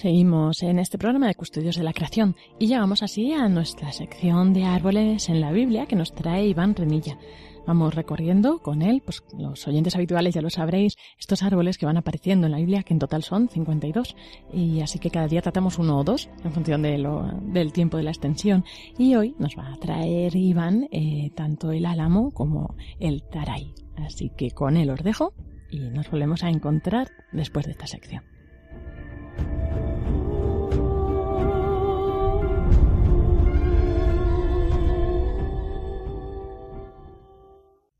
Seguimos 0.00 0.62
en 0.62 0.78
este 0.78 0.96
programa 0.96 1.26
de 1.26 1.34
Custodios 1.34 1.76
de 1.76 1.82
la 1.82 1.92
Creación 1.92 2.34
y 2.58 2.68
llegamos 2.68 3.02
así 3.02 3.34
a 3.34 3.50
nuestra 3.50 3.92
sección 3.92 4.54
de 4.54 4.64
árboles 4.64 5.28
en 5.28 5.42
la 5.42 5.52
Biblia 5.52 5.84
que 5.84 5.94
nos 5.94 6.14
trae 6.14 6.46
Iván 6.46 6.74
Renilla. 6.74 7.18
Vamos 7.66 7.94
recorriendo 7.94 8.60
con 8.60 8.80
él, 8.80 9.02
pues 9.04 9.22
los 9.38 9.68
oyentes 9.68 9.94
habituales 9.96 10.34
ya 10.34 10.40
lo 10.40 10.48
sabréis, 10.48 10.96
estos 11.18 11.42
árboles 11.42 11.76
que 11.76 11.84
van 11.84 11.98
apareciendo 11.98 12.46
en 12.46 12.52
la 12.52 12.58
Biblia, 12.60 12.82
que 12.82 12.94
en 12.94 12.98
total 12.98 13.22
son 13.22 13.50
52, 13.50 14.16
y 14.54 14.80
así 14.80 14.98
que 14.98 15.10
cada 15.10 15.28
día 15.28 15.42
tratamos 15.42 15.78
uno 15.78 15.98
o 15.98 16.02
dos 16.02 16.30
en 16.44 16.52
función 16.52 16.80
del 16.80 17.72
tiempo 17.74 17.98
de 17.98 18.04
la 18.04 18.10
extensión. 18.10 18.64
Y 18.96 19.16
hoy 19.16 19.34
nos 19.38 19.54
va 19.58 19.70
a 19.70 19.76
traer 19.76 20.34
Iván 20.34 20.88
eh, 20.92 21.30
tanto 21.34 21.72
el 21.72 21.84
álamo 21.84 22.30
como 22.30 22.74
el 23.00 23.22
taray. 23.24 23.74
Así 23.98 24.30
que 24.34 24.50
con 24.52 24.78
él 24.78 24.88
os 24.88 25.04
dejo 25.04 25.34
y 25.70 25.90
nos 25.90 26.10
volvemos 26.10 26.42
a 26.42 26.48
encontrar 26.48 27.10
después 27.32 27.66
de 27.66 27.72
esta 27.72 27.86
sección. 27.86 28.29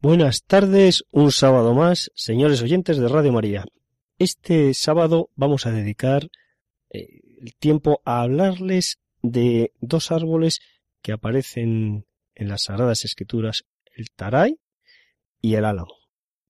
Buenas 0.03 0.45
tardes, 0.45 1.05
un 1.11 1.31
sábado 1.31 1.75
más, 1.75 2.11
señores 2.15 2.63
oyentes 2.63 2.97
de 2.97 3.07
Radio 3.07 3.35
María. 3.35 3.67
Este 4.19 4.73
sábado 4.73 5.29
vamos 5.37 5.67
a 5.67 5.73
dedicar 5.73 6.31
eh, 6.89 7.21
el 7.39 7.55
tiempo 7.57 8.01
a 8.07 8.23
hablarles 8.23 8.99
de 9.21 9.75
dos 9.83 10.11
árboles 10.11 10.61
que 11.03 11.13
aparecen 11.13 12.07
en 12.35 12.49
las 12.49 12.63
Sagradas 12.63 13.05
Escrituras, 13.05 13.67
el 13.95 14.11
taray 14.11 14.59
y 15.43 15.57
el 15.57 15.67
álamo. 15.67 15.95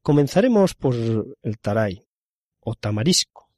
Comenzaremos 0.01 0.77
por 0.77 0.95
el 0.95 1.59
taray 1.61 2.07
o 2.61 2.77
tamarisco. 2.77 3.51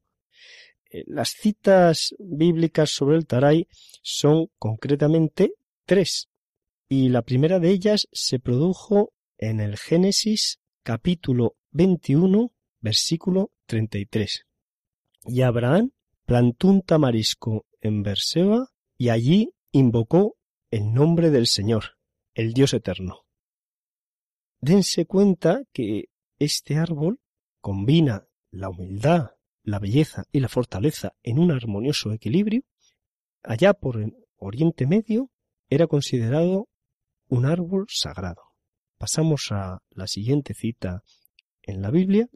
Eh, 0.90 1.05
las 1.07 1.32
citas 1.32 2.14
bíblicas 2.18 2.88
sobre 2.88 3.18
el 3.18 3.26
taray 3.26 3.68
son 4.01 4.47
concretamente 4.59 5.53
tres, 5.84 6.30
y 6.88 7.11
la 7.11 7.20
primera 7.20 7.59
de 7.59 7.68
ellas 7.68 8.09
se 8.11 8.38
produjo 8.38 9.12
en 9.43 9.59
el 9.59 9.76
Génesis 9.76 10.61
capítulo 10.84 11.57
21, 11.72 12.53
versículo 12.80 13.51
33. 13.66 14.47
Y 15.24 15.43
Abraham 15.43 15.90
plantó 16.24 16.68
un 16.68 16.82
tamarisco 16.82 17.66
en 17.80 18.05
Berseba 18.05 18.68
y 18.97 19.09
allí 19.09 19.53
invocó 19.72 20.36
el 20.70 20.95
nombre 20.95 21.30
del 21.30 21.49
Señor, 21.49 21.97
el 22.34 22.53
Dios 22.53 22.72
eterno. 22.72 23.26
Dense 24.61 25.07
cuenta 25.07 25.64
que 25.72 26.05
este 26.38 26.76
árbol 26.76 27.18
combina 27.61 28.28
la 28.53 28.68
humildad, 28.68 29.32
la 29.64 29.80
belleza 29.80 30.24
y 30.30 30.38
la 30.38 30.49
fortaleza 30.49 31.16
en 31.24 31.40
un 31.40 31.51
armonioso 31.51 32.12
equilibrio. 32.12 32.62
Allá 33.43 33.74
por 33.74 34.01
el 34.01 34.14
Oriente 34.36 34.86
Medio 34.86 35.32
era 35.68 35.88
considerado 35.88 36.68
un 37.26 37.45
árbol 37.45 37.86
sagrado 37.88 38.51
pasamos 39.03 39.50
a 39.50 39.82
la 39.90 40.07
siguiente 40.07 40.55
cita 40.55 41.03
en 41.61 41.82
la 41.82 41.90
Biblia, 41.90 42.28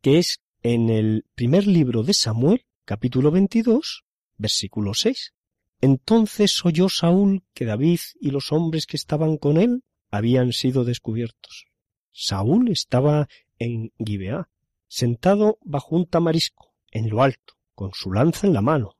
que 0.00 0.18
es 0.18 0.38
en 0.62 0.88
el 0.88 1.24
primer 1.34 1.66
libro 1.66 2.04
de 2.04 2.14
Samuel, 2.14 2.64
capítulo 2.84 3.32
22, 3.32 4.04
versículo 4.36 4.94
6. 4.94 5.34
Entonces 5.80 6.64
oyó 6.64 6.88
Saúl 6.88 7.42
que 7.52 7.64
David 7.64 7.98
y 8.20 8.30
los 8.30 8.52
hombres 8.52 8.86
que 8.86 8.96
estaban 8.96 9.36
con 9.36 9.56
él 9.56 9.82
habían 10.12 10.52
sido 10.52 10.84
descubiertos. 10.84 11.66
Saúl 12.12 12.70
estaba 12.70 13.26
en 13.58 13.92
Gibeá, 13.98 14.48
sentado 14.86 15.58
bajo 15.64 15.96
un 15.96 16.06
tamarisco, 16.06 16.72
en 16.92 17.10
lo 17.10 17.24
alto, 17.24 17.54
con 17.74 17.90
su 17.94 18.12
lanza 18.12 18.46
en 18.46 18.52
la 18.52 18.62
mano, 18.62 18.96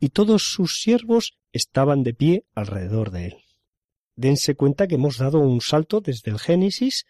y 0.00 0.08
todos 0.08 0.44
sus 0.44 0.80
siervos 0.80 1.36
estaban 1.52 2.02
de 2.02 2.14
pie 2.14 2.46
alrededor 2.54 3.10
de 3.10 3.26
él 3.26 3.45
dense 4.16 4.56
cuenta 4.56 4.88
que 4.88 4.96
hemos 4.96 5.18
dado 5.18 5.38
un 5.38 5.60
salto 5.60 6.00
desde 6.00 6.30
el 6.30 6.38
Génesis 6.38 7.04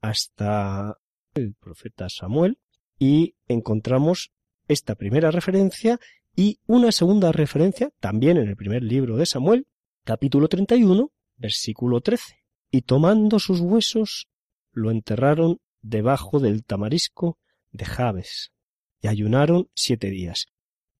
hasta 0.00 0.98
el 1.34 1.54
profeta 1.54 2.08
Samuel 2.08 2.58
y 2.98 3.34
encontramos 3.48 4.30
esta 4.68 4.94
primera 4.94 5.30
referencia 5.30 5.98
y 6.36 6.60
una 6.66 6.92
segunda 6.92 7.32
referencia 7.32 7.90
también 7.98 8.36
en 8.36 8.48
el 8.48 8.56
primer 8.56 8.82
libro 8.82 9.16
de 9.16 9.26
Samuel, 9.26 9.66
capítulo 10.04 10.48
31, 10.48 11.10
versículo 11.36 12.00
13. 12.00 12.36
Y 12.70 12.82
tomando 12.82 13.38
sus 13.38 13.60
huesos, 13.60 14.28
lo 14.72 14.90
enterraron 14.90 15.60
debajo 15.82 16.38
del 16.38 16.64
tamarisco 16.64 17.38
de 17.72 17.84
Jabes, 17.84 18.52
y 19.00 19.08
ayunaron 19.08 19.68
siete 19.74 20.10
días. 20.10 20.46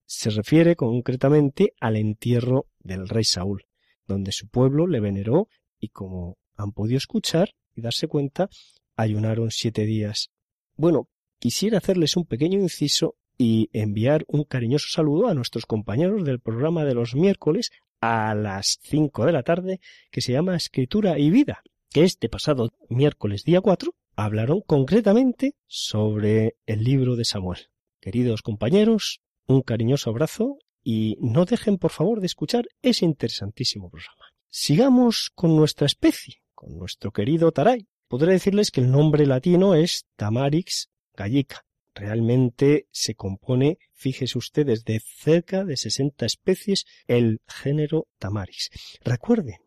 Se 0.06 0.30
refiere 0.30 0.74
concretamente 0.74 1.74
al 1.80 1.96
entierro 1.96 2.66
del 2.80 3.08
rey 3.08 3.24
Saúl 3.24 3.69
donde 4.10 4.32
su 4.32 4.48
pueblo 4.48 4.86
le 4.86 5.00
veneró 5.00 5.48
y 5.78 5.88
como 5.88 6.36
han 6.56 6.72
podido 6.72 6.98
escuchar 6.98 7.50
y 7.74 7.80
darse 7.80 8.06
cuenta, 8.06 8.50
ayunaron 8.96 9.50
siete 9.50 9.86
días. 9.86 10.30
Bueno, 10.76 11.08
quisiera 11.38 11.78
hacerles 11.78 12.16
un 12.16 12.26
pequeño 12.26 12.58
inciso 12.58 13.16
y 13.38 13.70
enviar 13.72 14.24
un 14.28 14.44
cariñoso 14.44 14.88
saludo 14.90 15.28
a 15.28 15.34
nuestros 15.34 15.64
compañeros 15.64 16.24
del 16.24 16.40
programa 16.40 16.84
de 16.84 16.94
los 16.94 17.14
miércoles 17.14 17.70
a 18.00 18.34
las 18.34 18.78
cinco 18.82 19.24
de 19.24 19.32
la 19.32 19.42
tarde 19.42 19.80
que 20.10 20.20
se 20.20 20.32
llama 20.32 20.56
Escritura 20.56 21.18
y 21.18 21.30
Vida, 21.30 21.62
que 21.90 22.04
este 22.04 22.28
pasado 22.28 22.70
miércoles 22.88 23.44
día 23.44 23.60
cuatro 23.60 23.94
hablaron 24.16 24.60
concretamente 24.60 25.54
sobre 25.66 26.56
el 26.66 26.84
libro 26.84 27.16
de 27.16 27.24
Samuel. 27.24 27.68
Queridos 28.00 28.42
compañeros, 28.42 29.20
un 29.46 29.62
cariñoso 29.62 30.10
abrazo 30.10 30.58
y 30.82 31.16
no 31.20 31.44
dejen 31.44 31.78
por 31.78 31.90
favor 31.90 32.20
de 32.20 32.26
escuchar 32.26 32.66
ese 32.82 33.04
interesantísimo 33.04 33.90
programa. 33.90 34.26
Sigamos 34.48 35.30
con 35.34 35.56
nuestra 35.56 35.86
especie, 35.86 36.42
con 36.54 36.76
nuestro 36.76 37.12
querido 37.12 37.52
taray. 37.52 37.86
Podré 38.08 38.32
decirles 38.32 38.70
que 38.70 38.80
el 38.80 38.90
nombre 38.90 39.26
latino 39.26 39.74
es 39.74 40.06
Tamarix 40.16 40.88
gallica. 41.14 41.64
Realmente 41.94 42.86
se 42.90 43.14
compone, 43.14 43.78
fíjese 43.92 44.38
ustedes, 44.38 44.84
de 44.84 45.00
cerca 45.00 45.64
de 45.64 45.76
60 45.76 46.24
especies 46.24 46.84
el 47.06 47.40
género 47.46 48.08
Tamarix. 48.18 48.70
Recuerden 49.04 49.58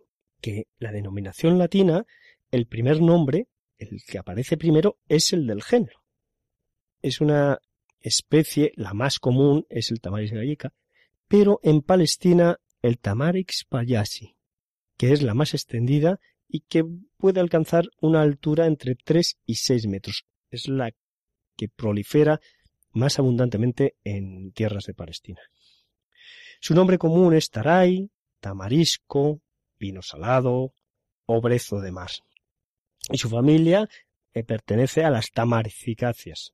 que 0.41 0.65
la 0.77 0.91
denominación 0.91 1.57
latina, 1.57 2.05
el 2.51 2.67
primer 2.67 3.01
nombre, 3.01 3.47
el 3.77 4.01
que 4.05 4.17
aparece 4.17 4.57
primero, 4.57 4.97
es 5.07 5.31
el 5.33 5.47
del 5.47 5.63
género. 5.63 5.99
Es 7.01 7.21
una 7.21 7.59
especie, 7.99 8.71
la 8.75 8.93
más 8.93 9.19
común 9.19 9.65
es 9.69 9.91
el 9.91 10.01
Tamarix 10.01 10.31
gallica, 10.33 10.73
pero 11.33 11.59
en 11.63 11.81
Palestina 11.81 12.59
el 12.83 12.99
Tamarix 12.99 13.65
payasi, 13.67 14.35
que 14.97 15.13
es 15.13 15.23
la 15.23 15.33
más 15.33 15.55
extendida 15.55 16.19
y 16.47 16.59
que 16.59 16.85
puede 17.17 17.39
alcanzar 17.39 17.85
una 17.99 18.21
altura 18.21 18.67
entre 18.67 18.93
3 18.93 19.39
y 19.47 19.55
6 19.55 19.87
metros. 19.87 20.25
Es 20.51 20.67
la 20.67 20.91
que 21.57 21.69
prolifera 21.69 22.39
más 22.91 23.17
abundantemente 23.17 23.95
en 24.03 24.51
tierras 24.51 24.83
de 24.83 24.93
Palestina. 24.93 25.41
Su 26.59 26.75
nombre 26.75 26.99
común 26.99 27.33
es 27.33 27.49
taray, 27.49 28.11
tamarisco, 28.39 29.41
vino 29.79 30.03
salado 30.03 30.75
o 31.25 31.41
brezo 31.41 31.79
de 31.79 31.91
mar. 31.91 32.11
Y 33.09 33.17
su 33.17 33.27
familia 33.27 33.89
eh, 34.35 34.43
pertenece 34.43 35.03
a 35.03 35.09
las 35.09 35.31
tamaricáceas, 35.31 36.53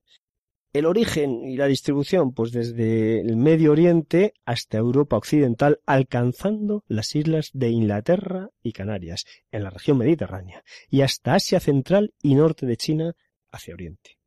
el 0.71 0.85
origen 0.85 1.43
y 1.45 1.57
la 1.57 1.65
distribución, 1.65 2.33
pues 2.33 2.51
desde 2.51 3.21
el 3.21 3.35
Medio 3.37 3.71
Oriente 3.71 4.33
hasta 4.45 4.77
Europa 4.77 5.17
Occidental, 5.17 5.79
alcanzando 5.85 6.83
las 6.87 7.15
islas 7.15 7.49
de 7.53 7.69
Inglaterra 7.69 8.49
y 8.61 8.73
Canarias, 8.73 9.25
en 9.51 9.63
la 9.63 9.71
región 9.71 9.97
mediterránea, 9.97 10.63
y 10.89 11.01
hasta 11.01 11.33
Asia 11.33 11.59
Central 11.59 12.13
y 12.21 12.35
norte 12.35 12.65
de 12.65 12.77
China 12.77 13.15
hacia 13.51 13.73
Oriente. 13.73 14.19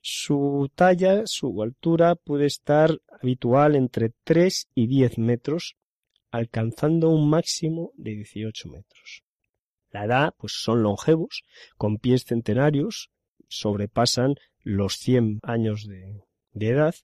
Su 0.00 0.70
talla, 0.74 1.22
su 1.26 1.62
altura 1.62 2.14
puede 2.14 2.46
estar 2.46 2.96
habitual 3.20 3.74
entre 3.76 4.12
3 4.24 4.68
y 4.74 4.86
10 4.86 5.18
metros, 5.18 5.76
alcanzando 6.30 7.10
un 7.10 7.28
máximo 7.28 7.92
de 7.96 8.12
18 8.12 8.68
metros. 8.68 9.22
La 9.90 10.04
edad, 10.04 10.34
pues 10.36 10.52
son 10.54 10.82
longevos, 10.82 11.42
con 11.76 11.98
pies 11.98 12.24
centenarios, 12.24 13.10
sobrepasan 13.48 14.34
los 14.66 14.98
100 14.98 15.38
años 15.44 15.86
de, 15.86 16.24
edad 16.58 16.96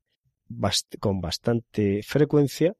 con 0.99 1.21
bastante 1.21 2.03
frecuencia 2.03 2.75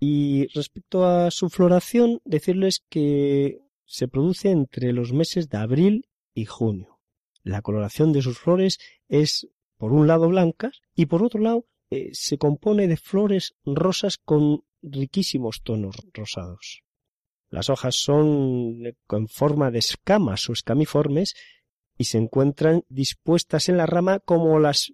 y 0.00 0.48
respecto 0.48 1.06
a 1.06 1.30
su 1.30 1.48
floración 1.48 2.20
decirles 2.24 2.82
que 2.88 3.60
se 3.86 4.08
produce 4.08 4.50
entre 4.50 4.92
los 4.92 5.12
meses 5.12 5.48
de 5.48 5.58
abril 5.58 6.08
y 6.34 6.46
junio. 6.46 6.98
La 7.44 7.62
coloración 7.62 8.12
de 8.12 8.22
sus 8.22 8.38
flores 8.40 8.80
es 9.08 9.46
por 9.76 9.92
un 9.92 10.08
lado 10.08 10.28
blancas 10.28 10.82
y 10.96 11.06
por 11.06 11.22
otro 11.22 11.40
lado 11.40 11.66
eh, 11.90 12.10
se 12.12 12.36
compone 12.36 12.88
de 12.88 12.96
flores 12.96 13.54
rosas 13.64 14.18
con 14.18 14.64
riquísimos 14.82 15.62
tonos 15.62 15.96
rosados. 16.12 16.82
Las 17.50 17.70
hojas 17.70 17.94
son 17.94 18.96
con 19.06 19.28
forma 19.28 19.70
de 19.70 19.78
escamas 19.78 20.48
o 20.48 20.52
escamiformes 20.52 21.36
y 21.96 22.04
se 22.04 22.18
encuentran 22.18 22.84
dispuestas 22.88 23.68
en 23.68 23.76
la 23.76 23.86
rama 23.86 24.20
como 24.20 24.58
las, 24.58 24.92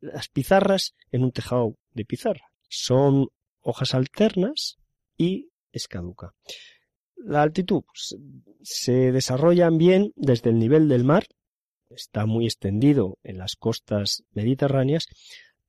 las 0.00 0.28
pizarras 0.28 0.94
en 1.10 1.24
un 1.24 1.32
tejado 1.32 1.76
de 1.92 2.04
pizarra. 2.04 2.50
Son 2.68 3.28
hojas 3.60 3.94
alternas 3.94 4.78
y 5.16 5.50
escaduca. 5.72 6.34
la 7.16 7.42
altitud? 7.42 7.82
Pues, 7.84 8.16
se 8.62 9.12
desarrollan 9.12 9.78
bien 9.78 10.12
desde 10.16 10.50
el 10.50 10.58
nivel 10.58 10.88
del 10.88 11.04
mar, 11.04 11.26
está 11.90 12.26
muy 12.26 12.46
extendido 12.46 13.18
en 13.22 13.38
las 13.38 13.56
costas 13.56 14.24
mediterráneas, 14.32 15.06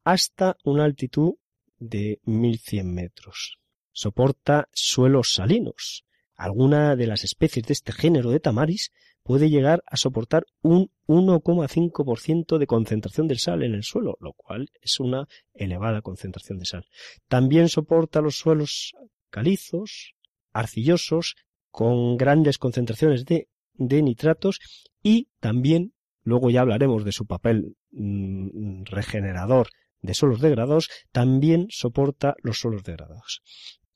hasta 0.03 0.57
una 0.63 0.83
altitud 0.83 1.35
de 1.77 2.19
1100 2.23 2.93
metros. 2.93 3.59
Soporta 3.91 4.69
suelos 4.73 5.33
salinos. 5.33 6.05
Alguna 6.35 6.95
de 6.95 7.07
las 7.07 7.23
especies 7.23 7.65
de 7.67 7.73
este 7.73 7.91
género 7.91 8.31
de 8.31 8.39
tamaris 8.39 8.91
puede 9.23 9.49
llegar 9.49 9.83
a 9.87 9.97
soportar 9.97 10.45
un 10.61 10.91
1,5% 11.07 12.57
de 12.57 12.67
concentración 12.67 13.27
de 13.27 13.37
sal 13.37 13.63
en 13.63 13.73
el 13.73 13.83
suelo, 13.83 14.17
lo 14.19 14.33
cual 14.33 14.69
es 14.81 14.99
una 14.99 15.27
elevada 15.53 16.01
concentración 16.01 16.59
de 16.59 16.65
sal. 16.65 16.85
También 17.27 17.69
soporta 17.69 18.21
los 18.21 18.35
suelos 18.35 18.93
calizos, 19.29 20.13
arcillosos, 20.51 21.35
con 21.71 22.17
grandes 22.17 22.59
concentraciones 22.59 23.25
de, 23.25 23.47
nitratos 23.73 24.59
y 25.01 25.29
también, 25.39 25.93
luego 26.21 26.51
ya 26.51 26.61
hablaremos 26.61 27.03
de 27.03 27.11
su 27.11 27.25
papel 27.25 27.75
mm, 27.91 28.83
regenerador 28.83 29.69
de 30.01 30.13
suelos 30.13 30.41
degradados, 30.41 30.89
también 31.11 31.65
soporta 31.69 32.35
los 32.43 32.59
suelos 32.59 32.83
degradados. 32.83 33.41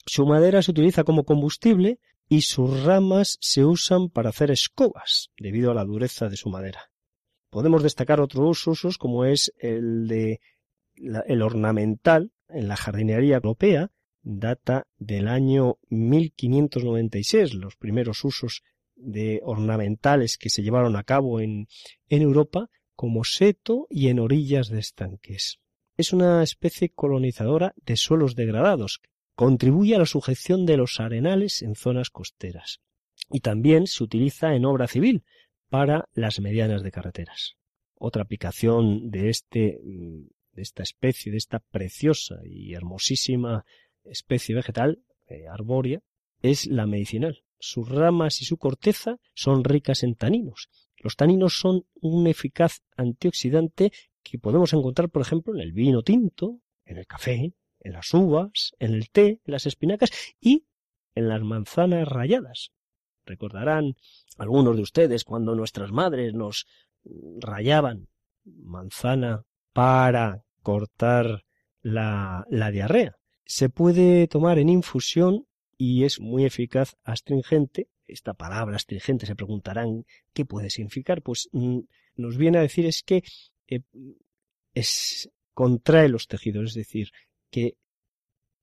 Su 0.07 0.25
madera 0.25 0.63
se 0.63 0.71
utiliza 0.71 1.03
como 1.03 1.25
combustible 1.25 1.99
y 2.30 2.41
sus 2.41 2.84
ramas 2.84 3.38
se 3.41 3.63
usan 3.63 4.09
para 4.09 4.30
hacer 4.30 4.51
escobas, 4.51 5.30
debido 5.39 5.71
a 5.71 5.73
la 5.73 5.86
dureza 5.86 6.30
de 6.30 6.38
su 6.38 6.49
madera. 6.49 6.91
Podemos 7.49 7.84
destacar 7.84 8.19
otros 8.19 8.67
usos 8.67 8.97
como 8.97 9.25
es 9.25 9.53
el 9.59 10.07
de 10.07 10.41
el 11.28 11.41
ornamental 11.43 12.32
en 12.49 12.67
la 12.67 12.75
jardinería 12.75 13.36
europea, 13.36 13.91
data 14.21 14.88
del 14.97 15.28
año 15.28 15.78
1596, 15.89 17.53
los 17.53 17.75
primeros 17.75 18.23
usos 18.25 18.63
de 18.95 19.39
ornamentales 19.43 20.38
que 20.38 20.49
se 20.49 20.63
llevaron 20.63 20.95
a 20.95 21.03
cabo 21.03 21.39
en, 21.39 21.67
en 22.09 22.21
Europa 22.21 22.69
como 22.95 23.23
seto 23.23 23.86
y 23.89 24.09
en 24.09 24.19
orillas 24.19 24.69
de 24.69 24.80
estanques. 24.80 25.59
Es 25.97 26.13
una 26.13 26.43
especie 26.43 26.89
colonizadora 26.89 27.73
de 27.86 27.95
suelos 27.95 28.36
degradados, 28.36 29.01
contribuye 29.38 29.95
a 29.95 29.99
la 29.99 30.07
sujeción 30.07 30.65
de 30.65 30.77
los 30.77 30.99
arenales 30.99 31.61
en 31.61 31.75
zonas 31.75 32.09
costeras 32.09 32.81
y 33.29 33.41
también 33.41 33.85
se 33.85 34.03
utiliza 34.03 34.55
en 34.55 34.65
obra 34.65 34.88
civil 34.88 35.23
para 35.69 36.09
las 36.15 36.39
medianas 36.39 36.81
de 36.81 36.91
carreteras. 36.91 37.55
Otra 37.93 38.23
aplicación 38.23 39.11
de 39.11 39.29
este 39.29 39.79
de 39.83 40.61
esta 40.63 40.81
especie, 40.81 41.31
de 41.31 41.38
esta 41.38 41.59
preciosa 41.59 42.39
y 42.43 42.73
hermosísima 42.73 43.63
especie 44.05 44.55
vegetal 44.55 45.03
eh, 45.27 45.47
arbórea 45.47 46.01
es 46.41 46.65
la 46.65 46.88
medicinal. 46.88 47.43
Sus 47.59 47.88
ramas 47.88 48.41
y 48.41 48.45
su 48.45 48.57
corteza 48.57 49.19
son 49.35 49.63
ricas 49.63 50.01
en 50.01 50.15
taninos. 50.15 50.67
Los 50.97 51.15
taninos 51.15 51.59
son 51.59 51.85
un 52.01 52.25
eficaz 52.25 52.81
antioxidante 52.95 53.91
que 54.23 54.39
podemos 54.39 54.73
encontrar, 54.73 55.11
por 55.11 55.21
ejemplo, 55.21 55.53
en 55.53 55.61
el 55.61 55.73
vino 55.73 56.01
tinto, 56.01 56.59
en 56.85 56.97
el 56.97 57.05
café, 57.05 57.53
en 57.88 57.93
las 57.93 58.13
uvas, 58.13 58.73
en 58.79 58.93
el 58.93 59.09
té, 59.09 59.39
en 59.45 59.51
las 59.51 59.65
espinacas 59.65 60.11
y 60.41 60.65
en 61.15 61.29
las 61.29 61.41
manzanas 61.41 62.07
rayadas. 62.07 62.71
Recordarán 63.25 63.95
algunos 64.38 64.75
de 64.75 64.81
ustedes 64.81 65.23
cuando 65.23 65.55
nuestras 65.55 65.91
madres 65.91 66.33
nos 66.33 66.67
rayaban 67.39 68.09
manzana 68.43 69.43
para 69.73 70.43
cortar 70.61 71.45
la, 71.81 72.45
la 72.49 72.71
diarrea. 72.71 73.15
Se 73.45 73.69
puede 73.69 74.27
tomar 74.27 74.59
en 74.59 74.69
infusión 74.69 75.47
y 75.77 76.03
es 76.03 76.19
muy 76.19 76.43
eficaz 76.43 76.97
astringente. 77.03 77.88
Esta 78.05 78.33
palabra 78.33 78.75
astringente 78.75 79.25
se 79.25 79.35
preguntarán 79.35 80.05
qué 80.33 80.45
puede 80.45 80.69
significar. 80.69 81.21
Pues 81.21 81.49
mm, 81.53 81.79
nos 82.17 82.38
viene 82.38 82.57
a 82.57 82.61
decir 82.61 82.85
es 82.85 83.03
que 83.03 83.23
eh, 83.67 83.81
es, 84.73 85.29
contrae 85.53 86.09
los 86.09 86.27
tejidos, 86.27 86.69
es 86.69 86.73
decir, 86.73 87.11
que 87.49 87.77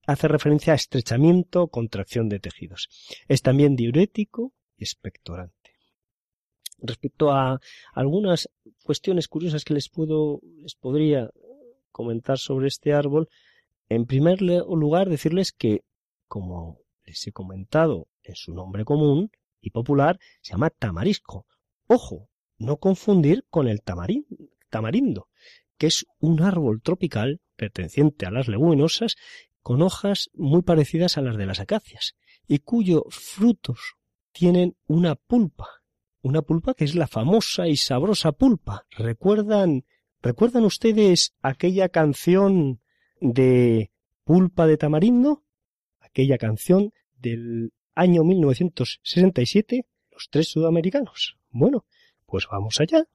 hace 0.05 0.27
referencia 0.27 0.73
a 0.73 0.75
estrechamiento, 0.75 1.67
contracción 1.67 2.29
de 2.29 2.39
tejidos. 2.39 2.89
Es 3.27 3.41
también 3.41 3.75
diurético 3.75 4.53
y 4.77 4.83
expectorante. 4.83 5.71
Respecto 6.79 7.31
a 7.31 7.59
algunas 7.93 8.49
cuestiones 8.83 9.27
curiosas 9.27 9.63
que 9.63 9.73
les 9.73 9.89
puedo, 9.89 10.41
les 10.61 10.75
podría 10.75 11.29
comentar 11.91 12.37
sobre 12.37 12.67
este 12.67 12.93
árbol, 12.93 13.29
en 13.89 14.05
primer 14.05 14.41
lugar 14.41 15.09
decirles 15.09 15.51
que, 15.51 15.83
como 16.27 16.79
les 17.05 17.25
he 17.25 17.31
comentado 17.31 18.07
en 18.23 18.35
su 18.35 18.53
nombre 18.53 18.83
común 18.83 19.31
y 19.61 19.69
popular, 19.69 20.19
se 20.41 20.51
llama 20.51 20.69
tamarisco. 20.69 21.45
Ojo, 21.87 22.29
no 22.57 22.77
confundir 22.77 23.45
con 23.49 23.67
el 23.67 23.81
tamarindo, 23.81 25.29
que 25.77 25.87
es 25.87 26.05
un 26.19 26.41
árbol 26.41 26.81
tropical 26.81 27.41
perteneciente 27.55 28.25
a 28.25 28.31
las 28.31 28.47
leguminosas 28.47 29.15
con 29.61 29.81
hojas 29.81 30.29
muy 30.33 30.61
parecidas 30.61 31.17
a 31.17 31.21
las 31.21 31.37
de 31.37 31.45
las 31.45 31.59
acacias 31.59 32.15
y 32.47 32.59
cuyos 32.59 33.03
frutos 33.09 33.95
tienen 34.31 34.75
una 34.85 35.15
pulpa, 35.15 35.67
una 36.21 36.41
pulpa 36.41 36.73
que 36.73 36.85
es 36.85 36.95
la 36.95 37.07
famosa 37.07 37.67
y 37.67 37.77
sabrosa 37.77 38.33
pulpa. 38.33 38.85
¿Recuerdan, 38.91 39.85
recuerdan 40.21 40.65
ustedes 40.65 41.33
aquella 41.41 41.89
canción 41.89 42.81
de 43.21 43.91
Pulpa 44.23 44.67
de 44.67 44.77
Tamarindo? 44.77 45.43
Aquella 45.99 46.37
canción 46.37 46.91
del 47.15 47.73
año 47.95 48.23
1967, 48.23 49.85
los 50.11 50.27
tres 50.29 50.49
sudamericanos. 50.49 51.37
Bueno, 51.49 51.85
pues 52.25 52.47
vamos 52.51 52.79
allá. 52.79 53.05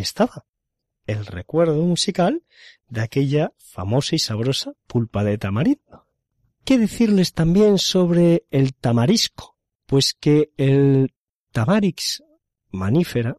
Estaba, 0.00 0.46
el 1.06 1.26
recuerdo 1.26 1.82
musical 1.82 2.44
de 2.88 3.00
aquella 3.00 3.52
famosa 3.58 4.14
y 4.14 4.18
sabrosa 4.18 4.72
pulpa 4.86 5.24
de 5.24 5.38
tamarindo. 5.38 6.06
¿Qué 6.64 6.78
decirles 6.78 7.32
también 7.32 7.78
sobre 7.78 8.44
el 8.50 8.74
tamarisco? 8.74 9.56
Pues 9.86 10.14
que 10.14 10.52
el 10.58 11.14
tamarix 11.50 12.22
manífera, 12.70 13.36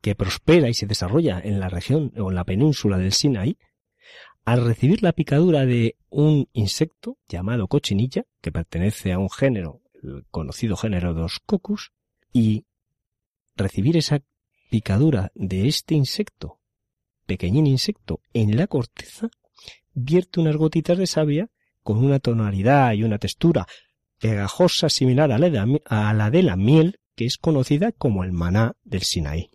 que 0.00 0.14
prospera 0.14 0.68
y 0.68 0.74
se 0.74 0.86
desarrolla 0.86 1.40
en 1.40 1.58
la 1.58 1.68
región 1.68 2.12
o 2.16 2.30
en 2.30 2.36
la 2.36 2.44
península 2.44 2.98
del 2.98 3.12
Sinaí, 3.12 3.58
al 4.44 4.64
recibir 4.64 5.02
la 5.02 5.12
picadura 5.12 5.66
de 5.66 5.96
un 6.08 6.48
insecto 6.52 7.18
llamado 7.28 7.66
cochinilla, 7.66 8.24
que 8.40 8.52
pertenece 8.52 9.12
a 9.12 9.18
un 9.18 9.28
género, 9.28 9.82
el 10.00 10.24
conocido 10.30 10.76
género 10.76 11.14
de 11.14 11.22
los 11.22 11.40
cocus, 11.40 11.90
y 12.32 12.64
recibir 13.56 13.96
esa 13.96 14.22
picadura 14.70 15.30
de 15.34 15.68
este 15.68 15.94
insecto, 15.94 16.58
pequeñín 17.26 17.66
insecto, 17.66 18.20
en 18.32 18.56
la 18.56 18.66
corteza, 18.66 19.28
vierte 19.92 20.40
unas 20.40 20.56
gotitas 20.56 20.98
de 20.98 21.06
savia 21.06 21.50
con 21.82 22.04
una 22.04 22.18
tonalidad 22.18 22.92
y 22.92 23.04
una 23.04 23.18
textura 23.18 23.66
pegajosa 24.18 24.88
similar 24.88 25.30
a 25.32 25.38
la, 25.38 26.30
de, 26.30 26.42
la 26.42 26.56
miel, 26.56 26.98
que 27.14 27.26
es 27.26 27.36
conocida 27.36 27.92
como 27.92 28.24
el 28.24 28.32
maná 28.32 28.74
del 28.84 29.02
Sinaí. 29.02 29.50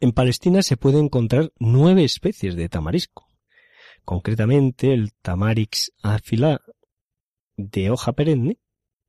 En 0.00 0.12
Palestina 0.12 0.62
se 0.62 0.76
pueden 0.76 1.06
encontrar 1.06 1.52
nueve 1.58 2.04
especies 2.04 2.54
de 2.56 2.68
tamarisco. 2.68 3.28
Concretamente 4.04 4.92
el 4.92 5.12
tamarix 5.12 5.92
afila 6.02 6.60
de 7.56 7.90
hoja 7.90 8.12
perenne 8.12 8.58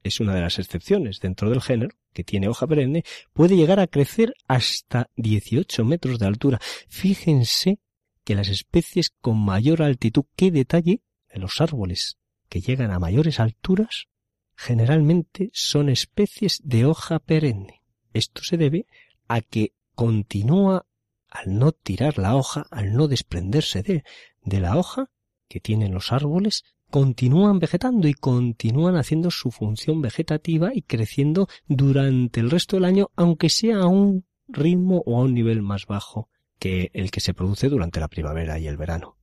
es 0.04 0.20
una 0.20 0.34
de 0.34 0.41
las 0.41 0.60
excepciones 0.60 1.20
dentro 1.20 1.50
del 1.50 1.62
género, 1.62 1.95
que 2.14 2.24
tiene 2.24 2.47
hoja 2.47 2.68
perenne, 2.68 3.04
puede 3.34 3.56
llegar 3.56 3.80
a 3.80 3.88
crecer 3.88 4.34
hasta 4.47 5.10
18 5.16 5.86
metros 5.86 6.20
de 6.20 6.26
altura. 6.26 6.60
Fíjense 6.88 7.80
que 8.24 8.36
las 8.36 8.50
especies 8.50 9.12
con 9.22 9.38
mayor 9.38 9.82
altitud 9.82 10.26
que 10.36 10.52
detalle 10.52 11.02
los 11.34 11.62
árboles 11.62 12.18
que 12.47 12.62
llegan 12.62 12.91
a 12.91 13.00
mayores 13.00 13.39
alturas 13.39 14.08
generalmente 14.56 15.50
son 15.54 15.89
especies 15.89 16.60
de 16.64 16.86
hoja 16.86 17.20
perenne. 17.20 17.82
Esto 18.14 18.43
se 18.43 18.58
debe 18.58 18.88
a 19.28 19.41
que 19.41 19.74
continúa 19.95 20.86
al 21.30 21.58
no 21.58 21.72
tirar 21.72 22.18
la 22.18 22.36
hoja, 22.36 22.66
al 22.72 22.93
no 22.93 23.08
desprenderse 23.08 23.84
de, 23.84 24.04
de 24.43 24.60
la 24.60 24.78
hoja 24.78 25.12
que 25.47 25.60
tienen 25.60 25.93
los 25.93 26.12
árboles, 26.12 26.64
continúan 26.90 27.60
vegetando 27.60 28.08
y 28.08 28.14
continúan 28.14 28.96
haciendo 28.96 29.32
su 29.32 29.52
función 29.52 30.02
vegetativa 30.02 30.72
y 30.74 30.82
creciendo 30.82 31.48
durante 31.68 32.40
el 32.40 32.50
resto 32.50 32.76
del 32.76 32.86
año, 32.86 33.10
aunque 33.16 33.50
sea 33.50 33.80
a 33.80 33.88
un 33.88 34.26
ritmo 34.48 35.04
o 35.06 35.20
a 35.20 35.24
un 35.24 35.34
nivel 35.34 35.62
más 35.62 35.86
bajo 35.86 36.30
que 36.58 36.92
el 36.94 37.12
que 37.12 37.22
se 37.22 37.34
produce 37.34 37.70
durante 37.70 38.00
la 38.00 38.08
primavera 38.08 38.60
y 38.60 38.68
el 38.68 38.78
verano. 38.78 39.18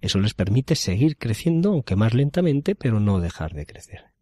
Eso 0.00 0.18
les 0.18 0.34
permite 0.34 0.74
seguir 0.74 1.16
creciendo, 1.16 1.70
aunque 1.70 1.96
más 1.96 2.12
lentamente, 2.12 2.74
pero 2.74 3.00
no 3.00 3.20
dejar 3.20 3.54
de 3.54 3.64
crecer. 3.64 4.12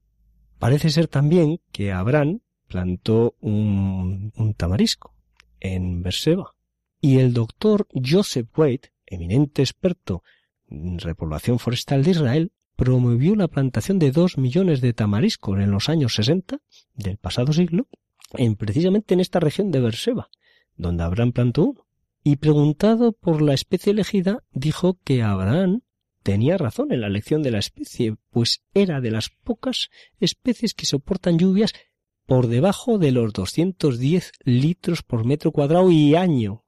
Parece 0.58 0.90
ser 0.90 1.08
también 1.08 1.60
que 1.72 1.90
Abraham 1.90 2.40
plantó 2.68 3.34
un, 3.40 4.32
un 4.36 4.54
tamarisco 4.54 5.14
en 5.58 6.02
Berseba 6.02 6.54
y 7.00 7.18
el 7.18 7.32
doctor 7.32 7.88
Joseph 7.92 8.48
Wade, 8.56 8.92
eminente 9.06 9.62
experto 9.62 10.22
en 10.68 10.98
repoblación 10.98 11.58
forestal 11.58 12.04
de 12.04 12.10
Israel, 12.12 12.52
promovió 12.76 13.34
la 13.36 13.48
plantación 13.48 13.98
de 13.98 14.12
dos 14.12 14.38
millones 14.38 14.80
de 14.80 14.92
tamariscos 14.92 15.58
en 15.60 15.70
los 15.70 15.88
años 15.88 16.14
sesenta 16.14 16.58
del 16.94 17.16
pasado 17.16 17.52
siglo, 17.52 17.88
en 18.34 18.56
precisamente 18.56 19.14
en 19.14 19.20
esta 19.20 19.40
región 19.40 19.70
de 19.70 19.80
Berseba, 19.80 20.28
donde 20.76 21.02
Abraham 21.04 21.32
plantó 21.32 21.64
uno. 21.64 21.86
Y 22.24 22.36
preguntado 22.36 23.12
por 23.12 23.42
la 23.42 23.52
especie 23.52 23.92
elegida, 23.92 24.44
dijo 24.52 24.98
que 25.04 25.22
Abraham 25.22 25.82
tenía 26.22 26.56
razón 26.56 26.92
en 26.92 27.00
la 27.00 27.08
elección 27.08 27.42
de 27.42 27.50
la 27.50 27.58
especie, 27.58 28.16
pues 28.30 28.62
era 28.74 29.00
de 29.00 29.10
las 29.10 29.30
pocas 29.30 29.90
especies 30.20 30.74
que 30.74 30.86
soportan 30.86 31.38
lluvias 31.38 31.72
por 32.26 32.46
debajo 32.46 32.98
de 32.98 33.10
los 33.10 33.32
210 33.32 34.32
litros 34.44 35.02
por 35.02 35.24
metro 35.24 35.50
cuadrado 35.50 35.90
y 35.90 36.14
año. 36.14 36.64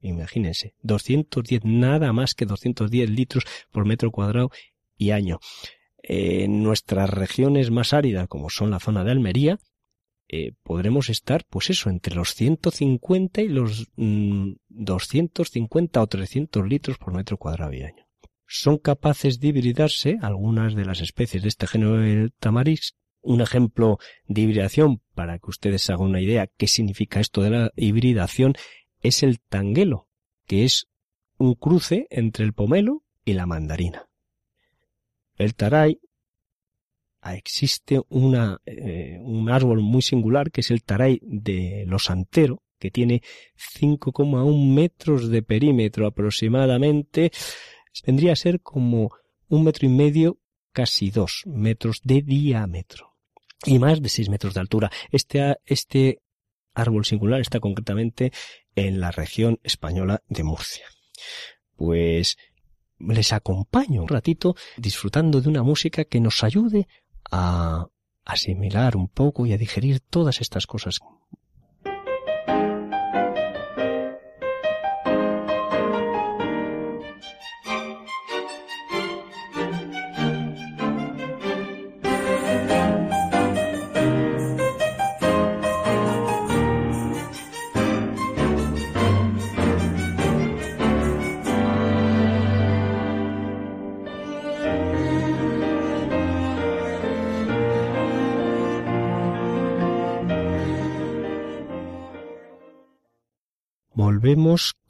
Imagínense, 0.00 0.74
210, 0.82 1.64
nada 1.64 2.12
más 2.12 2.34
que 2.34 2.46
210 2.46 3.10
litros 3.10 3.44
por 3.70 3.86
metro 3.86 4.10
cuadrado 4.10 4.50
y 5.02 5.10
año. 5.10 5.40
En 6.02 6.62
nuestras 6.62 7.10
regiones 7.10 7.70
más 7.70 7.92
áridas, 7.92 8.28
como 8.28 8.50
son 8.50 8.70
la 8.70 8.80
zona 8.80 9.04
de 9.04 9.12
Almería, 9.12 9.58
eh, 10.28 10.52
podremos 10.62 11.10
estar, 11.10 11.44
pues 11.48 11.70
eso, 11.70 11.90
entre 11.90 12.14
los 12.14 12.34
150 12.34 13.42
y 13.42 13.48
los 13.48 13.88
250 13.96 16.00
mm, 16.00 16.02
o 16.02 16.06
300 16.06 16.66
litros 16.66 16.98
por 16.98 17.12
metro 17.12 17.36
cuadrado 17.36 17.72
y 17.74 17.82
año. 17.82 18.06
Son 18.46 18.78
capaces 18.78 19.40
de 19.40 19.48
hibridarse 19.48 20.18
algunas 20.22 20.74
de 20.74 20.84
las 20.84 21.00
especies 21.00 21.42
de 21.42 21.48
este 21.48 21.66
género 21.66 21.98
de 21.98 22.30
tamariz. 22.38 22.94
Un 23.20 23.40
ejemplo 23.40 23.98
de 24.26 24.40
hibridación, 24.40 25.00
para 25.14 25.38
que 25.38 25.50
ustedes 25.50 25.88
hagan 25.90 26.08
una 26.08 26.20
idea 26.20 26.48
qué 26.56 26.66
significa 26.66 27.20
esto 27.20 27.42
de 27.42 27.50
la 27.50 27.70
hibridación, 27.76 28.54
es 29.00 29.22
el 29.22 29.40
tanguelo, 29.40 30.08
que 30.46 30.64
es 30.64 30.88
un 31.38 31.54
cruce 31.54 32.06
entre 32.10 32.44
el 32.44 32.52
pomelo 32.52 33.04
y 33.24 33.34
la 33.34 33.46
mandarina. 33.46 34.08
El 35.36 35.54
taray 35.54 35.98
existe 37.30 38.00
una, 38.08 38.60
eh, 38.66 39.18
un 39.20 39.50
árbol 39.50 39.80
muy 39.80 40.02
singular 40.02 40.50
que 40.50 40.62
es 40.62 40.70
el 40.70 40.82
taray 40.82 41.20
de 41.22 41.84
los 41.86 42.10
antero, 42.10 42.62
que 42.78 42.90
tiene 42.90 43.22
5,1 43.56 44.74
metros 44.74 45.28
de 45.28 45.42
perímetro 45.42 46.06
aproximadamente. 46.06 47.30
Vendría 48.04 48.32
a 48.32 48.36
ser 48.36 48.60
como 48.60 49.12
un 49.48 49.64
metro 49.64 49.86
y 49.86 49.90
medio, 49.90 50.38
casi 50.72 51.10
dos 51.10 51.42
metros 51.46 52.00
de 52.02 52.22
diámetro 52.22 53.12
y 53.64 53.78
más 53.78 54.02
de 54.02 54.08
seis 54.08 54.28
metros 54.28 54.54
de 54.54 54.60
altura. 54.60 54.90
Este, 55.10 55.56
este 55.66 56.22
árbol 56.74 57.04
singular 57.04 57.40
está 57.40 57.60
concretamente 57.60 58.32
en 58.74 59.00
la 59.00 59.10
región 59.10 59.60
española 59.62 60.22
de 60.28 60.42
Murcia. 60.42 60.86
Pues 61.76 62.36
les 63.06 63.32
acompaño 63.32 64.02
un 64.02 64.08
ratito 64.08 64.54
disfrutando 64.76 65.40
de 65.40 65.48
una 65.48 65.62
música 65.62 66.04
que 66.04 66.20
nos 66.20 66.44
ayude 66.44 66.88
a 67.30 67.88
asimilar 68.24 68.96
un 68.96 69.08
poco 69.08 69.46
y 69.46 69.52
a 69.52 69.58
digerir 69.58 70.00
todas 70.00 70.40
estas 70.40 70.66
cosas 70.66 71.00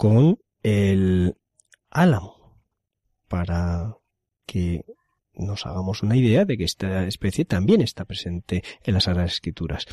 con 0.02 0.40
el 0.64 1.36
álamo 1.88 2.60
para 3.28 3.98
que 4.44 4.84
nos 5.32 5.64
hagamos 5.64 6.02
una 6.02 6.16
idea 6.16 6.44
de 6.44 6.58
que 6.58 6.64
esta 6.64 7.06
especie 7.06 7.44
también 7.44 7.82
está 7.82 8.04
presente 8.04 8.64
en 8.82 8.94
las 8.94 9.04
Sagradas 9.04 9.34
Escrituras. 9.34 9.86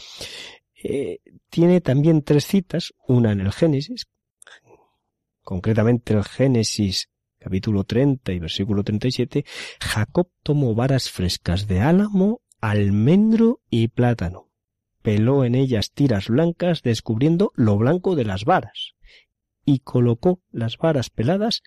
Eh, 0.83 1.19
tiene 1.51 1.79
también 1.81 2.23
tres 2.23 2.47
citas, 2.47 2.91
una 3.07 3.33
en 3.33 3.41
el 3.41 3.51
Génesis, 3.51 4.07
concretamente 5.43 6.15
el 6.15 6.23
Génesis 6.23 7.11
capítulo 7.37 7.83
30 7.83 8.31
y 8.31 8.39
versículo 8.39 8.83
37, 8.83 9.45
Jacob 9.79 10.31
tomó 10.41 10.73
varas 10.73 11.11
frescas 11.11 11.67
de 11.67 11.81
álamo, 11.81 12.41
almendro 12.61 13.61
y 13.69 13.89
plátano. 13.89 14.49
Peló 15.03 15.45
en 15.45 15.53
ellas 15.53 15.91
tiras 15.91 16.29
blancas, 16.29 16.81
descubriendo 16.81 17.51
lo 17.53 17.77
blanco 17.77 18.15
de 18.15 18.25
las 18.25 18.43
varas 18.43 18.95
y 19.69 19.79
colocó 19.79 20.41
las 20.49 20.77
varas 20.77 21.11
peladas 21.11 21.61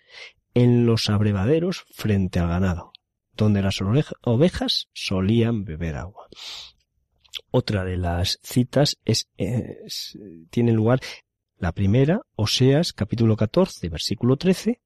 en 0.54 0.86
los 0.86 1.08
abrevaderos 1.08 1.84
frente 1.94 2.40
al 2.40 2.48
ganado, 2.48 2.92
donde 3.32 3.62
las 3.62 3.80
ovejas 3.80 4.88
solían 4.92 5.62
beber 5.62 5.94
agua. 5.94 6.26
Otra 7.52 7.84
de 7.84 7.96
las 7.96 8.40
citas 8.42 8.98
es, 9.04 9.28
tiene 10.50 10.72
lugar 10.72 10.98
la 11.58 11.70
primera, 11.70 12.22
Oseas 12.34 12.92
capítulo 12.92 13.36
14, 13.36 13.88
versículo 13.88 14.36
13, 14.36 14.80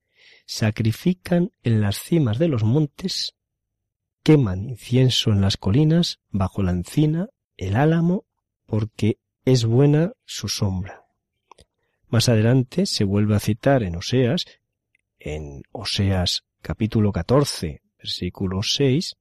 sacrifican 0.45 1.53
en 1.63 1.81
las 1.81 1.99
cimas 1.99 2.39
de 2.39 2.49
los 2.49 2.65
montes, 2.65 3.35
queman 4.23 4.69
incienso 4.69 5.31
en 5.31 5.41
las 5.41 5.57
colinas, 5.57 6.21
bajo 6.29 6.63
la 6.63 6.73
encina, 6.73 7.31
el 7.57 7.77
álamo, 7.77 8.27
porque 8.67 9.21
es 9.47 9.65
buena 9.65 10.13
su 10.27 10.49
sombra. 10.49 11.06
Más 12.09 12.29
adelante 12.29 12.87
se 12.87 13.03
vuelve 13.03 13.35
a 13.35 13.41
citar 13.41 13.83
en 13.83 13.97
Oseas, 13.97 14.45
en 15.19 15.63
Oseas 15.73 16.45
capítulo 16.63 17.11
14, 17.11 17.83
versículo 17.99 18.63
6, 18.63 19.17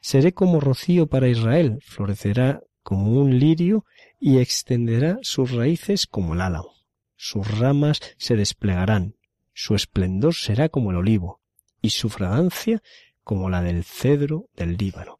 Seré 0.00 0.32
como 0.32 0.60
rocío 0.60 1.08
para 1.08 1.28
Israel, 1.28 1.78
florecerá 1.82 2.60
como 2.82 3.20
un 3.20 3.38
lirio 3.38 3.84
y 4.20 4.38
extenderá 4.38 5.18
sus 5.22 5.50
raíces 5.50 6.06
como 6.06 6.34
el 6.34 6.40
álamo. 6.40 6.72
Sus 7.16 7.58
ramas 7.58 8.00
se 8.18 8.36
desplegarán, 8.36 9.16
su 9.52 9.74
esplendor 9.74 10.34
será 10.34 10.68
como 10.68 10.92
el 10.92 10.98
olivo, 10.98 11.40
y 11.80 11.90
su 11.90 12.08
fragancia 12.08 12.82
como 13.24 13.50
la 13.50 13.62
del 13.62 13.82
cedro 13.82 14.48
del 14.54 14.76
Líbano. 14.76 15.18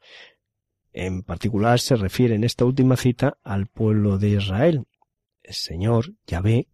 En 0.93 1.23
particular 1.23 1.81
se 1.81 1.97
refiere 1.97 2.37
en 2.37 2.45
esta 2.45 2.65
última 2.65 2.97
cita 2.97 3.39
al 3.43 3.67
pueblo 3.67 4.19
de 4.19 4.31
Israel, 4.31 4.77
el 4.77 4.92
Señor, 5.49 6.15
Yahvé, 6.27 6.69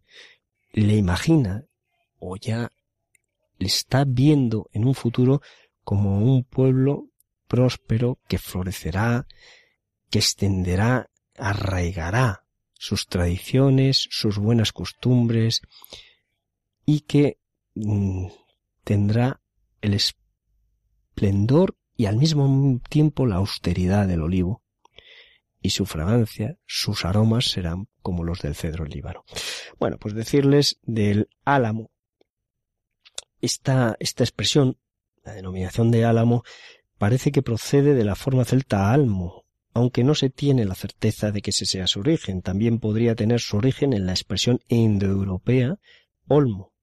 le 0.71 0.95
imagina 0.95 1.65
o 2.19 2.35
ya 2.37 2.71
le 3.57 3.67
está 3.67 4.05
viendo 4.05 4.69
en 4.73 4.85
un 4.85 4.95
futuro 4.95 5.41
como 5.83 6.19
un 6.19 6.43
pueblo 6.43 7.09
próspero 7.47 8.19
que 8.27 8.37
florecerá, 8.37 9.27
que 10.09 10.19
extenderá, 10.19 11.09
arraigará 11.35 12.45
sus 12.73 13.07
tradiciones, 13.07 14.07
sus 14.09 14.37
buenas 14.37 14.71
costumbres 14.71 15.61
y 16.85 17.01
que 17.01 17.37
mm, 17.75 18.27
tendrá 18.83 19.41
el 19.81 19.93
esplendor 19.93 21.75
y 21.97 22.05
al 22.05 22.17
mismo 22.17 22.79
tiempo 22.89 23.25
la 23.25 23.35
austeridad 23.35 24.07
del 24.07 24.21
olivo. 24.21 24.63
Y 25.61 25.71
su 25.71 25.85
fragancia, 25.85 26.57
sus 26.65 27.03
aromas 27.03 27.45
serán 27.45 27.89
como 28.09 28.23
los 28.23 28.41
del 28.41 28.55
cedro 28.55 28.85
líbano. 28.85 29.23
Bueno, 29.77 29.99
pues 29.99 30.15
decirles 30.15 30.79
del 30.81 31.29
álamo. 31.45 31.91
Esta, 33.39 33.95
esta 33.99 34.23
expresión, 34.23 34.79
la 35.23 35.35
denominación 35.35 35.91
de 35.91 36.05
álamo, 36.05 36.43
parece 36.97 37.31
que 37.31 37.43
procede 37.43 37.93
de 37.93 38.03
la 38.03 38.15
forma 38.15 38.45
celta 38.45 38.91
almo, 38.91 39.45
aunque 39.75 40.03
no 40.03 40.15
se 40.15 40.31
tiene 40.31 40.65
la 40.65 40.73
certeza 40.73 41.29
de 41.29 41.43
que 41.43 41.51
ese 41.51 41.67
sea 41.67 41.85
su 41.85 41.99
origen. 41.99 42.41
También 42.41 42.79
podría 42.79 43.13
tener 43.13 43.41
su 43.41 43.57
origen 43.57 43.93
en 43.93 44.07
la 44.07 44.13
expresión 44.13 44.59
indoeuropea 44.69 45.77
olmo, 46.27 46.73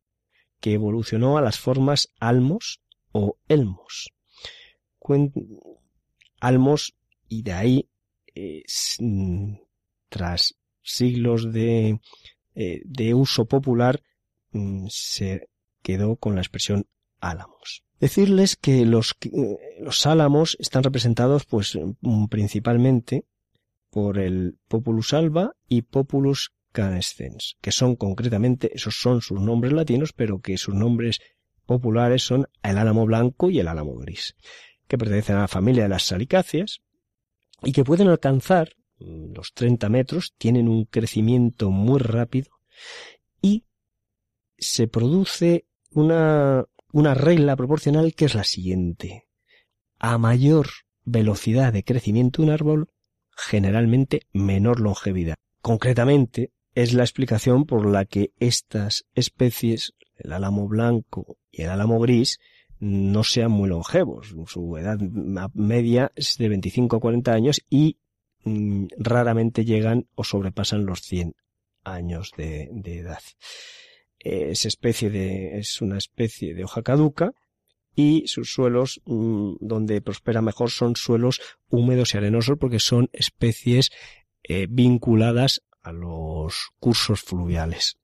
que 0.60 0.74
evolucionó 0.74 1.38
a 1.38 1.42
las 1.42 1.58
formas 1.58 2.12
almos 2.20 2.80
o 3.10 3.36
elmos. 3.48 4.12
almos 6.38 6.94
y 7.28 7.42
de 7.42 7.52
ahí, 7.52 7.90
mm, 9.00 9.54
tras 10.08 10.54
siglos 10.86 11.52
de, 11.52 12.00
eh, 12.54 12.82
de 12.84 13.14
uso 13.14 13.46
popular, 13.46 14.02
mm, 14.52 14.86
se 14.88 15.48
quedó 15.82 16.16
con 16.16 16.34
la 16.34 16.40
expresión 16.40 16.86
álamos. 17.20 17.82
Decirles 18.00 18.56
que 18.56 18.84
los, 18.84 19.14
eh, 19.22 19.58
los 19.80 20.06
álamos 20.06 20.56
están 20.60 20.82
representados 20.82 21.44
pues 21.44 21.78
mm, 22.00 22.26
principalmente 22.26 23.24
por 23.90 24.18
el 24.18 24.58
Populus 24.68 25.14
alba 25.14 25.52
y 25.68 25.82
Populus 25.82 26.52
canescens, 26.72 27.56
que 27.62 27.72
son 27.72 27.96
concretamente, 27.96 28.70
esos 28.74 29.00
son 29.00 29.22
sus 29.22 29.40
nombres 29.40 29.72
latinos, 29.72 30.12
pero 30.12 30.40
que 30.40 30.58
sus 30.58 30.74
nombres 30.74 31.20
populares 31.64 32.22
son 32.22 32.46
el 32.62 32.76
álamo 32.76 33.06
blanco 33.06 33.50
y 33.50 33.58
el 33.58 33.68
álamo 33.68 33.94
gris, 33.96 34.36
que 34.86 34.98
pertenecen 34.98 35.36
a 35.36 35.40
la 35.40 35.48
familia 35.48 35.84
de 35.84 35.88
las 35.88 36.04
salicáceas 36.04 36.80
y 37.62 37.72
que 37.72 37.84
pueden 37.84 38.08
alcanzar 38.08 38.76
los 38.98 39.52
30 39.52 39.88
metros, 39.88 40.34
tienen 40.38 40.68
un 40.68 40.84
crecimiento 40.84 41.70
muy 41.70 42.00
rápido 42.00 42.50
y 43.40 43.64
se 44.58 44.88
produce 44.88 45.66
una, 45.92 46.64
una 46.92 47.14
regla 47.14 47.56
proporcional 47.56 48.14
que 48.14 48.26
es 48.26 48.34
la 48.34 48.44
siguiente. 48.44 49.28
A 49.98 50.18
mayor 50.18 50.68
velocidad 51.04 51.72
de 51.72 51.84
crecimiento 51.84 52.42
de 52.42 52.48
un 52.48 52.54
árbol, 52.54 52.90
generalmente 53.30 54.22
menor 54.32 54.80
longevidad. 54.80 55.36
Concretamente, 55.60 56.52
es 56.74 56.92
la 56.92 57.04
explicación 57.04 57.64
por 57.64 57.86
la 57.86 58.04
que 58.04 58.32
estas 58.38 59.06
especies, 59.14 59.94
el 60.16 60.32
álamo 60.32 60.68
blanco 60.68 61.38
y 61.50 61.62
el 61.62 61.70
álamo 61.70 61.98
gris, 61.98 62.38
no 62.78 63.24
sean 63.24 63.50
muy 63.50 63.70
longevos. 63.70 64.34
Su 64.46 64.76
edad 64.76 64.98
media 65.54 66.12
es 66.14 66.36
de 66.36 66.50
25 66.50 66.96
a 66.96 67.00
40 67.00 67.32
años 67.32 67.62
y 67.70 67.96
mm, 67.96 68.05
raramente 68.96 69.64
llegan 69.64 70.06
o 70.14 70.24
sobrepasan 70.24 70.86
los 70.86 71.02
100 71.02 71.34
años 71.84 72.32
de, 72.36 72.68
de 72.72 72.98
edad. 72.98 73.22
Es 74.18 74.64
especie 74.64 75.10
de, 75.10 75.58
es 75.58 75.80
una 75.80 75.98
especie 75.98 76.54
de 76.54 76.64
hoja 76.64 76.82
caduca 76.82 77.32
y 77.96 78.24
sus 78.26 78.52
suelos 78.52 79.00
mm, 79.06 79.54
donde 79.60 80.02
prospera 80.02 80.42
mejor 80.42 80.70
son 80.70 80.94
suelos 80.96 81.40
húmedos 81.68 82.14
y 82.14 82.18
arenosos 82.18 82.58
porque 82.60 82.78
son 82.78 83.08
especies 83.12 83.90
eh, 84.44 84.66
vinculadas 84.68 85.62
a 85.82 85.92
los 85.92 86.68
cursos 86.78 87.22
fluviales. 87.22 87.96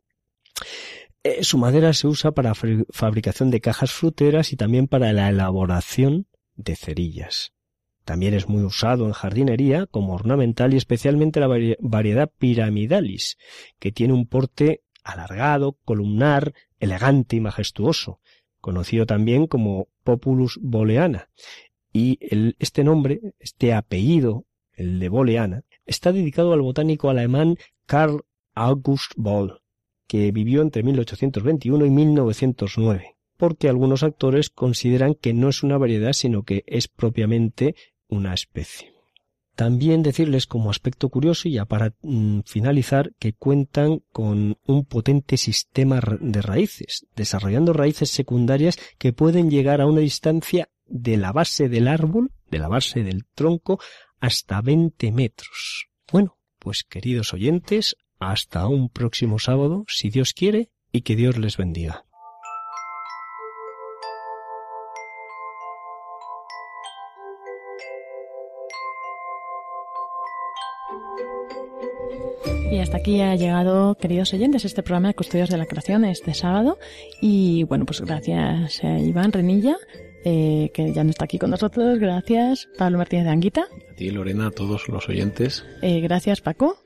Eh, 1.22 1.44
su 1.44 1.58
madera 1.58 1.92
se 1.92 2.08
usa 2.08 2.32
para 2.32 2.54
fabricación 2.54 3.50
de 3.50 3.60
cajas 3.60 3.92
fruteras 3.92 4.52
y 4.52 4.56
también 4.56 4.88
para 4.88 5.12
la 5.12 5.28
elaboración 5.28 6.26
de 6.56 6.74
cerillas. 6.74 7.52
También 8.04 8.34
es 8.34 8.48
muy 8.48 8.62
usado 8.64 9.06
en 9.06 9.12
jardinería 9.12 9.86
como 9.86 10.14
ornamental 10.14 10.74
y 10.74 10.76
especialmente 10.76 11.40
la 11.40 11.48
variedad 11.80 12.30
piramidalis, 12.38 13.36
que 13.78 13.92
tiene 13.92 14.12
un 14.12 14.26
porte 14.26 14.82
alargado, 15.04 15.76
columnar, 15.84 16.52
elegante 16.80 17.36
y 17.36 17.40
majestuoso, 17.40 18.20
conocido 18.60 19.06
también 19.06 19.46
como 19.46 19.88
Populus 20.04 20.58
boleana. 20.62 21.28
Y 21.92 22.18
este 22.58 22.84
nombre, 22.84 23.20
este 23.38 23.74
apellido, 23.74 24.46
el 24.72 24.98
de 24.98 25.08
boleana, 25.08 25.62
está 25.84 26.12
dedicado 26.12 26.52
al 26.52 26.62
botánico 26.62 27.10
alemán 27.10 27.56
Karl 27.86 28.24
August 28.54 29.12
Boll, 29.16 29.60
que 30.06 30.32
vivió 30.32 30.62
entre 30.62 30.82
1821 30.82 31.84
y 31.84 31.90
1909, 31.90 33.16
porque 33.36 33.68
algunos 33.68 34.02
autores 34.02 34.50
consideran 34.50 35.14
que 35.14 35.34
no 35.34 35.48
es 35.48 35.62
una 35.62 35.78
variedad, 35.78 36.12
sino 36.12 36.44
que 36.44 36.64
es 36.66 36.88
propiamente 36.88 37.74
una 38.12 38.34
especie. 38.34 38.92
También 39.56 40.02
decirles 40.02 40.46
como 40.46 40.70
aspecto 40.70 41.08
curioso, 41.08 41.48
y 41.48 41.52
ya 41.52 41.64
para 41.64 41.94
mm, 42.02 42.40
finalizar, 42.46 43.12
que 43.18 43.32
cuentan 43.32 44.02
con 44.12 44.58
un 44.66 44.84
potente 44.84 45.36
sistema 45.36 46.00
de 46.20 46.42
raíces, 46.42 47.06
desarrollando 47.16 47.72
raíces 47.72 48.10
secundarias 48.10 48.78
que 48.98 49.12
pueden 49.12 49.50
llegar 49.50 49.80
a 49.80 49.86
una 49.86 50.00
distancia 50.00 50.68
de 50.86 51.16
la 51.16 51.32
base 51.32 51.68
del 51.68 51.88
árbol, 51.88 52.32
de 52.50 52.58
la 52.58 52.68
base 52.68 53.02
del 53.02 53.24
tronco, 53.34 53.78
hasta 54.20 54.60
20 54.60 55.12
metros. 55.12 55.88
Bueno, 56.10 56.38
pues 56.58 56.84
queridos 56.84 57.34
oyentes, 57.34 57.96
hasta 58.18 58.66
un 58.68 58.88
próximo 58.88 59.38
sábado, 59.38 59.84
si 59.88 60.10
Dios 60.10 60.32
quiere, 60.32 60.70
y 60.92 61.02
que 61.02 61.16
Dios 61.16 61.38
les 61.38 61.56
bendiga. 61.56 62.04
Y 72.72 72.78
hasta 72.78 72.96
aquí 72.96 73.20
ha 73.20 73.36
llegado, 73.36 73.96
queridos 73.96 74.32
oyentes, 74.32 74.64
este 74.64 74.82
programa 74.82 75.08
de 75.08 75.14
Custodios 75.14 75.50
de 75.50 75.58
la 75.58 75.66
Creación 75.66 76.06
este 76.06 76.32
sábado. 76.32 76.78
Y 77.20 77.64
bueno, 77.64 77.84
pues 77.84 78.00
gracias 78.00 78.82
a 78.82 78.98
Iván 78.98 79.30
Renilla, 79.30 79.76
eh, 80.24 80.70
que 80.72 80.90
ya 80.94 81.04
no 81.04 81.10
está 81.10 81.26
aquí 81.26 81.38
con 81.38 81.50
nosotros. 81.50 81.98
Gracias, 81.98 82.70
Pablo 82.78 82.96
Martínez 82.96 83.26
de 83.26 83.30
Anguita. 83.30 83.66
A 83.90 83.94
ti, 83.94 84.10
Lorena, 84.10 84.46
a 84.46 84.50
todos 84.52 84.88
los 84.88 85.06
oyentes. 85.06 85.66
Eh, 85.82 86.00
gracias, 86.00 86.40
Paco. 86.40 86.78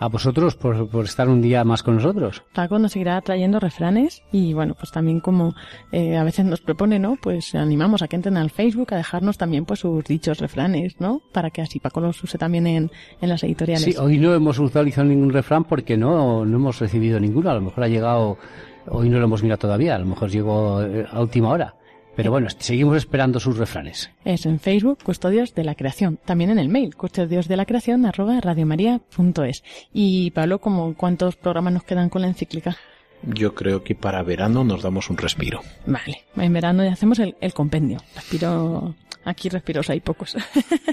A 0.00 0.08
vosotros 0.08 0.54
por, 0.54 0.88
por, 0.88 1.04
estar 1.04 1.28
un 1.28 1.42
día 1.42 1.64
más 1.64 1.82
con 1.82 1.96
nosotros. 1.96 2.42
Paco 2.54 2.78
nos 2.78 2.92
seguirá 2.92 3.20
trayendo 3.20 3.58
refranes 3.58 4.22
y 4.30 4.52
bueno, 4.52 4.74
pues 4.74 4.92
también 4.92 5.20
como 5.20 5.54
eh, 5.90 6.16
a 6.16 6.22
veces 6.22 6.44
nos 6.44 6.60
propone, 6.60 6.98
¿no? 6.98 7.16
Pues 7.20 7.54
animamos 7.54 8.02
a 8.02 8.08
que 8.08 8.16
entren 8.16 8.36
al 8.36 8.50
Facebook 8.50 8.94
a 8.94 8.96
dejarnos 8.96 9.38
también 9.38 9.64
pues 9.64 9.80
sus 9.80 10.04
dichos 10.04 10.38
refranes, 10.38 11.00
¿no? 11.00 11.20
Para 11.32 11.50
que 11.50 11.62
así 11.62 11.80
Paco 11.80 12.00
los 12.00 12.22
use 12.22 12.38
también 12.38 12.66
en, 12.66 12.90
en 13.20 13.28
las 13.28 13.42
editoriales. 13.42 13.84
Sí, 13.84 13.96
hoy 13.98 14.18
no 14.18 14.34
hemos 14.34 14.58
utilizado 14.58 15.06
ningún 15.08 15.32
refrán 15.32 15.64
porque 15.64 15.96
no, 15.96 16.44
no 16.44 16.56
hemos 16.56 16.78
recibido 16.78 17.18
ninguno. 17.18 17.50
A 17.50 17.54
lo 17.54 17.62
mejor 17.62 17.84
ha 17.84 17.88
llegado, 17.88 18.38
hoy 18.86 19.08
no 19.08 19.18
lo 19.18 19.24
hemos 19.24 19.42
mirado 19.42 19.58
todavía, 19.58 19.96
a 19.96 19.98
lo 19.98 20.06
mejor 20.06 20.30
llegó 20.30 20.78
a 20.78 21.20
última 21.20 21.50
hora. 21.50 21.74
Pero 22.18 22.32
bueno, 22.32 22.48
seguimos 22.58 22.96
esperando 22.96 23.38
sus 23.38 23.58
refranes. 23.58 24.10
Es 24.24 24.44
en 24.44 24.58
Facebook, 24.58 24.98
Custodios 25.04 25.54
de 25.54 25.62
la 25.62 25.76
Creación. 25.76 26.18
También 26.24 26.50
en 26.50 26.58
el 26.58 26.68
mail, 26.68 26.96
custodios 26.96 27.46
de 27.46 27.56
la 27.56 27.64
creación 27.64 28.04
arroba 28.04 28.40
radiomaria.es. 28.40 29.62
Y 29.92 30.32
Pablo, 30.32 30.58
¿cómo, 30.58 30.94
¿cuántos 30.94 31.36
programas 31.36 31.74
nos 31.74 31.84
quedan 31.84 32.08
con 32.08 32.22
la 32.22 32.26
encíclica? 32.26 32.76
Yo 33.22 33.54
creo 33.54 33.84
que 33.84 33.94
para 33.94 34.24
verano 34.24 34.64
nos 34.64 34.82
damos 34.82 35.10
un 35.10 35.16
respiro. 35.16 35.60
Vale, 35.86 36.24
en 36.34 36.52
verano 36.52 36.82
ya 36.82 36.94
hacemos 36.94 37.20
el, 37.20 37.54
compendio. 37.54 37.98
Respiro, 38.16 38.96
aquí 39.24 39.48
respiros 39.48 39.88
hay 39.88 40.00
pocos. 40.00 40.36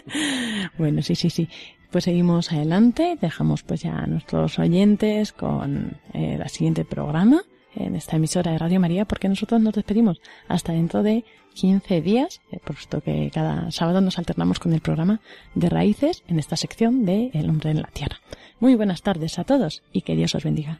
bueno, 0.78 1.02
sí, 1.02 1.16
sí, 1.16 1.32
sí. 1.32 1.50
Pues 1.90 2.04
seguimos 2.04 2.52
adelante, 2.52 3.18
dejamos 3.20 3.64
pues 3.64 3.82
ya 3.82 3.98
a 3.98 4.06
nuestros 4.06 4.60
oyentes 4.60 5.32
con 5.32 5.98
eh, 6.14 6.38
el 6.40 6.50
siguiente 6.50 6.86
programa 6.86 7.42
en 7.76 7.96
esta 7.96 8.16
emisora 8.16 8.52
de 8.52 8.58
Radio 8.58 8.80
María 8.80 9.06
porque 9.06 9.30
nosotros 9.30 9.62
nos 9.62 9.74
despedimos 9.74 10.22
hasta 10.48 10.74
dentro 10.74 11.04
de 11.04 11.26
15 11.54 12.02
días, 12.02 12.42
eh, 12.52 12.60
puesto 12.64 13.02
que 13.02 13.32
cada 13.34 13.72
sábado 13.72 14.02
nos 14.02 14.18
alternamos 14.18 14.60
con 14.60 14.74
el 14.74 14.82
programa 14.82 15.22
de 15.56 15.70
Raíces 15.70 16.24
en 16.28 16.40
esta 16.40 16.58
sección 16.58 17.06
de 17.06 17.32
El 17.34 17.50
hombre 17.50 17.72
en 17.72 17.82
la 17.82 17.90
tierra. 17.90 18.20
Muy 18.60 18.76
buenas 18.76 19.02
tardes 19.02 19.40
a 19.40 19.44
todos 19.44 19.84
y 19.92 20.02
que 20.02 20.16
Dios 20.16 20.36
os 20.36 20.44
bendiga. 20.44 20.80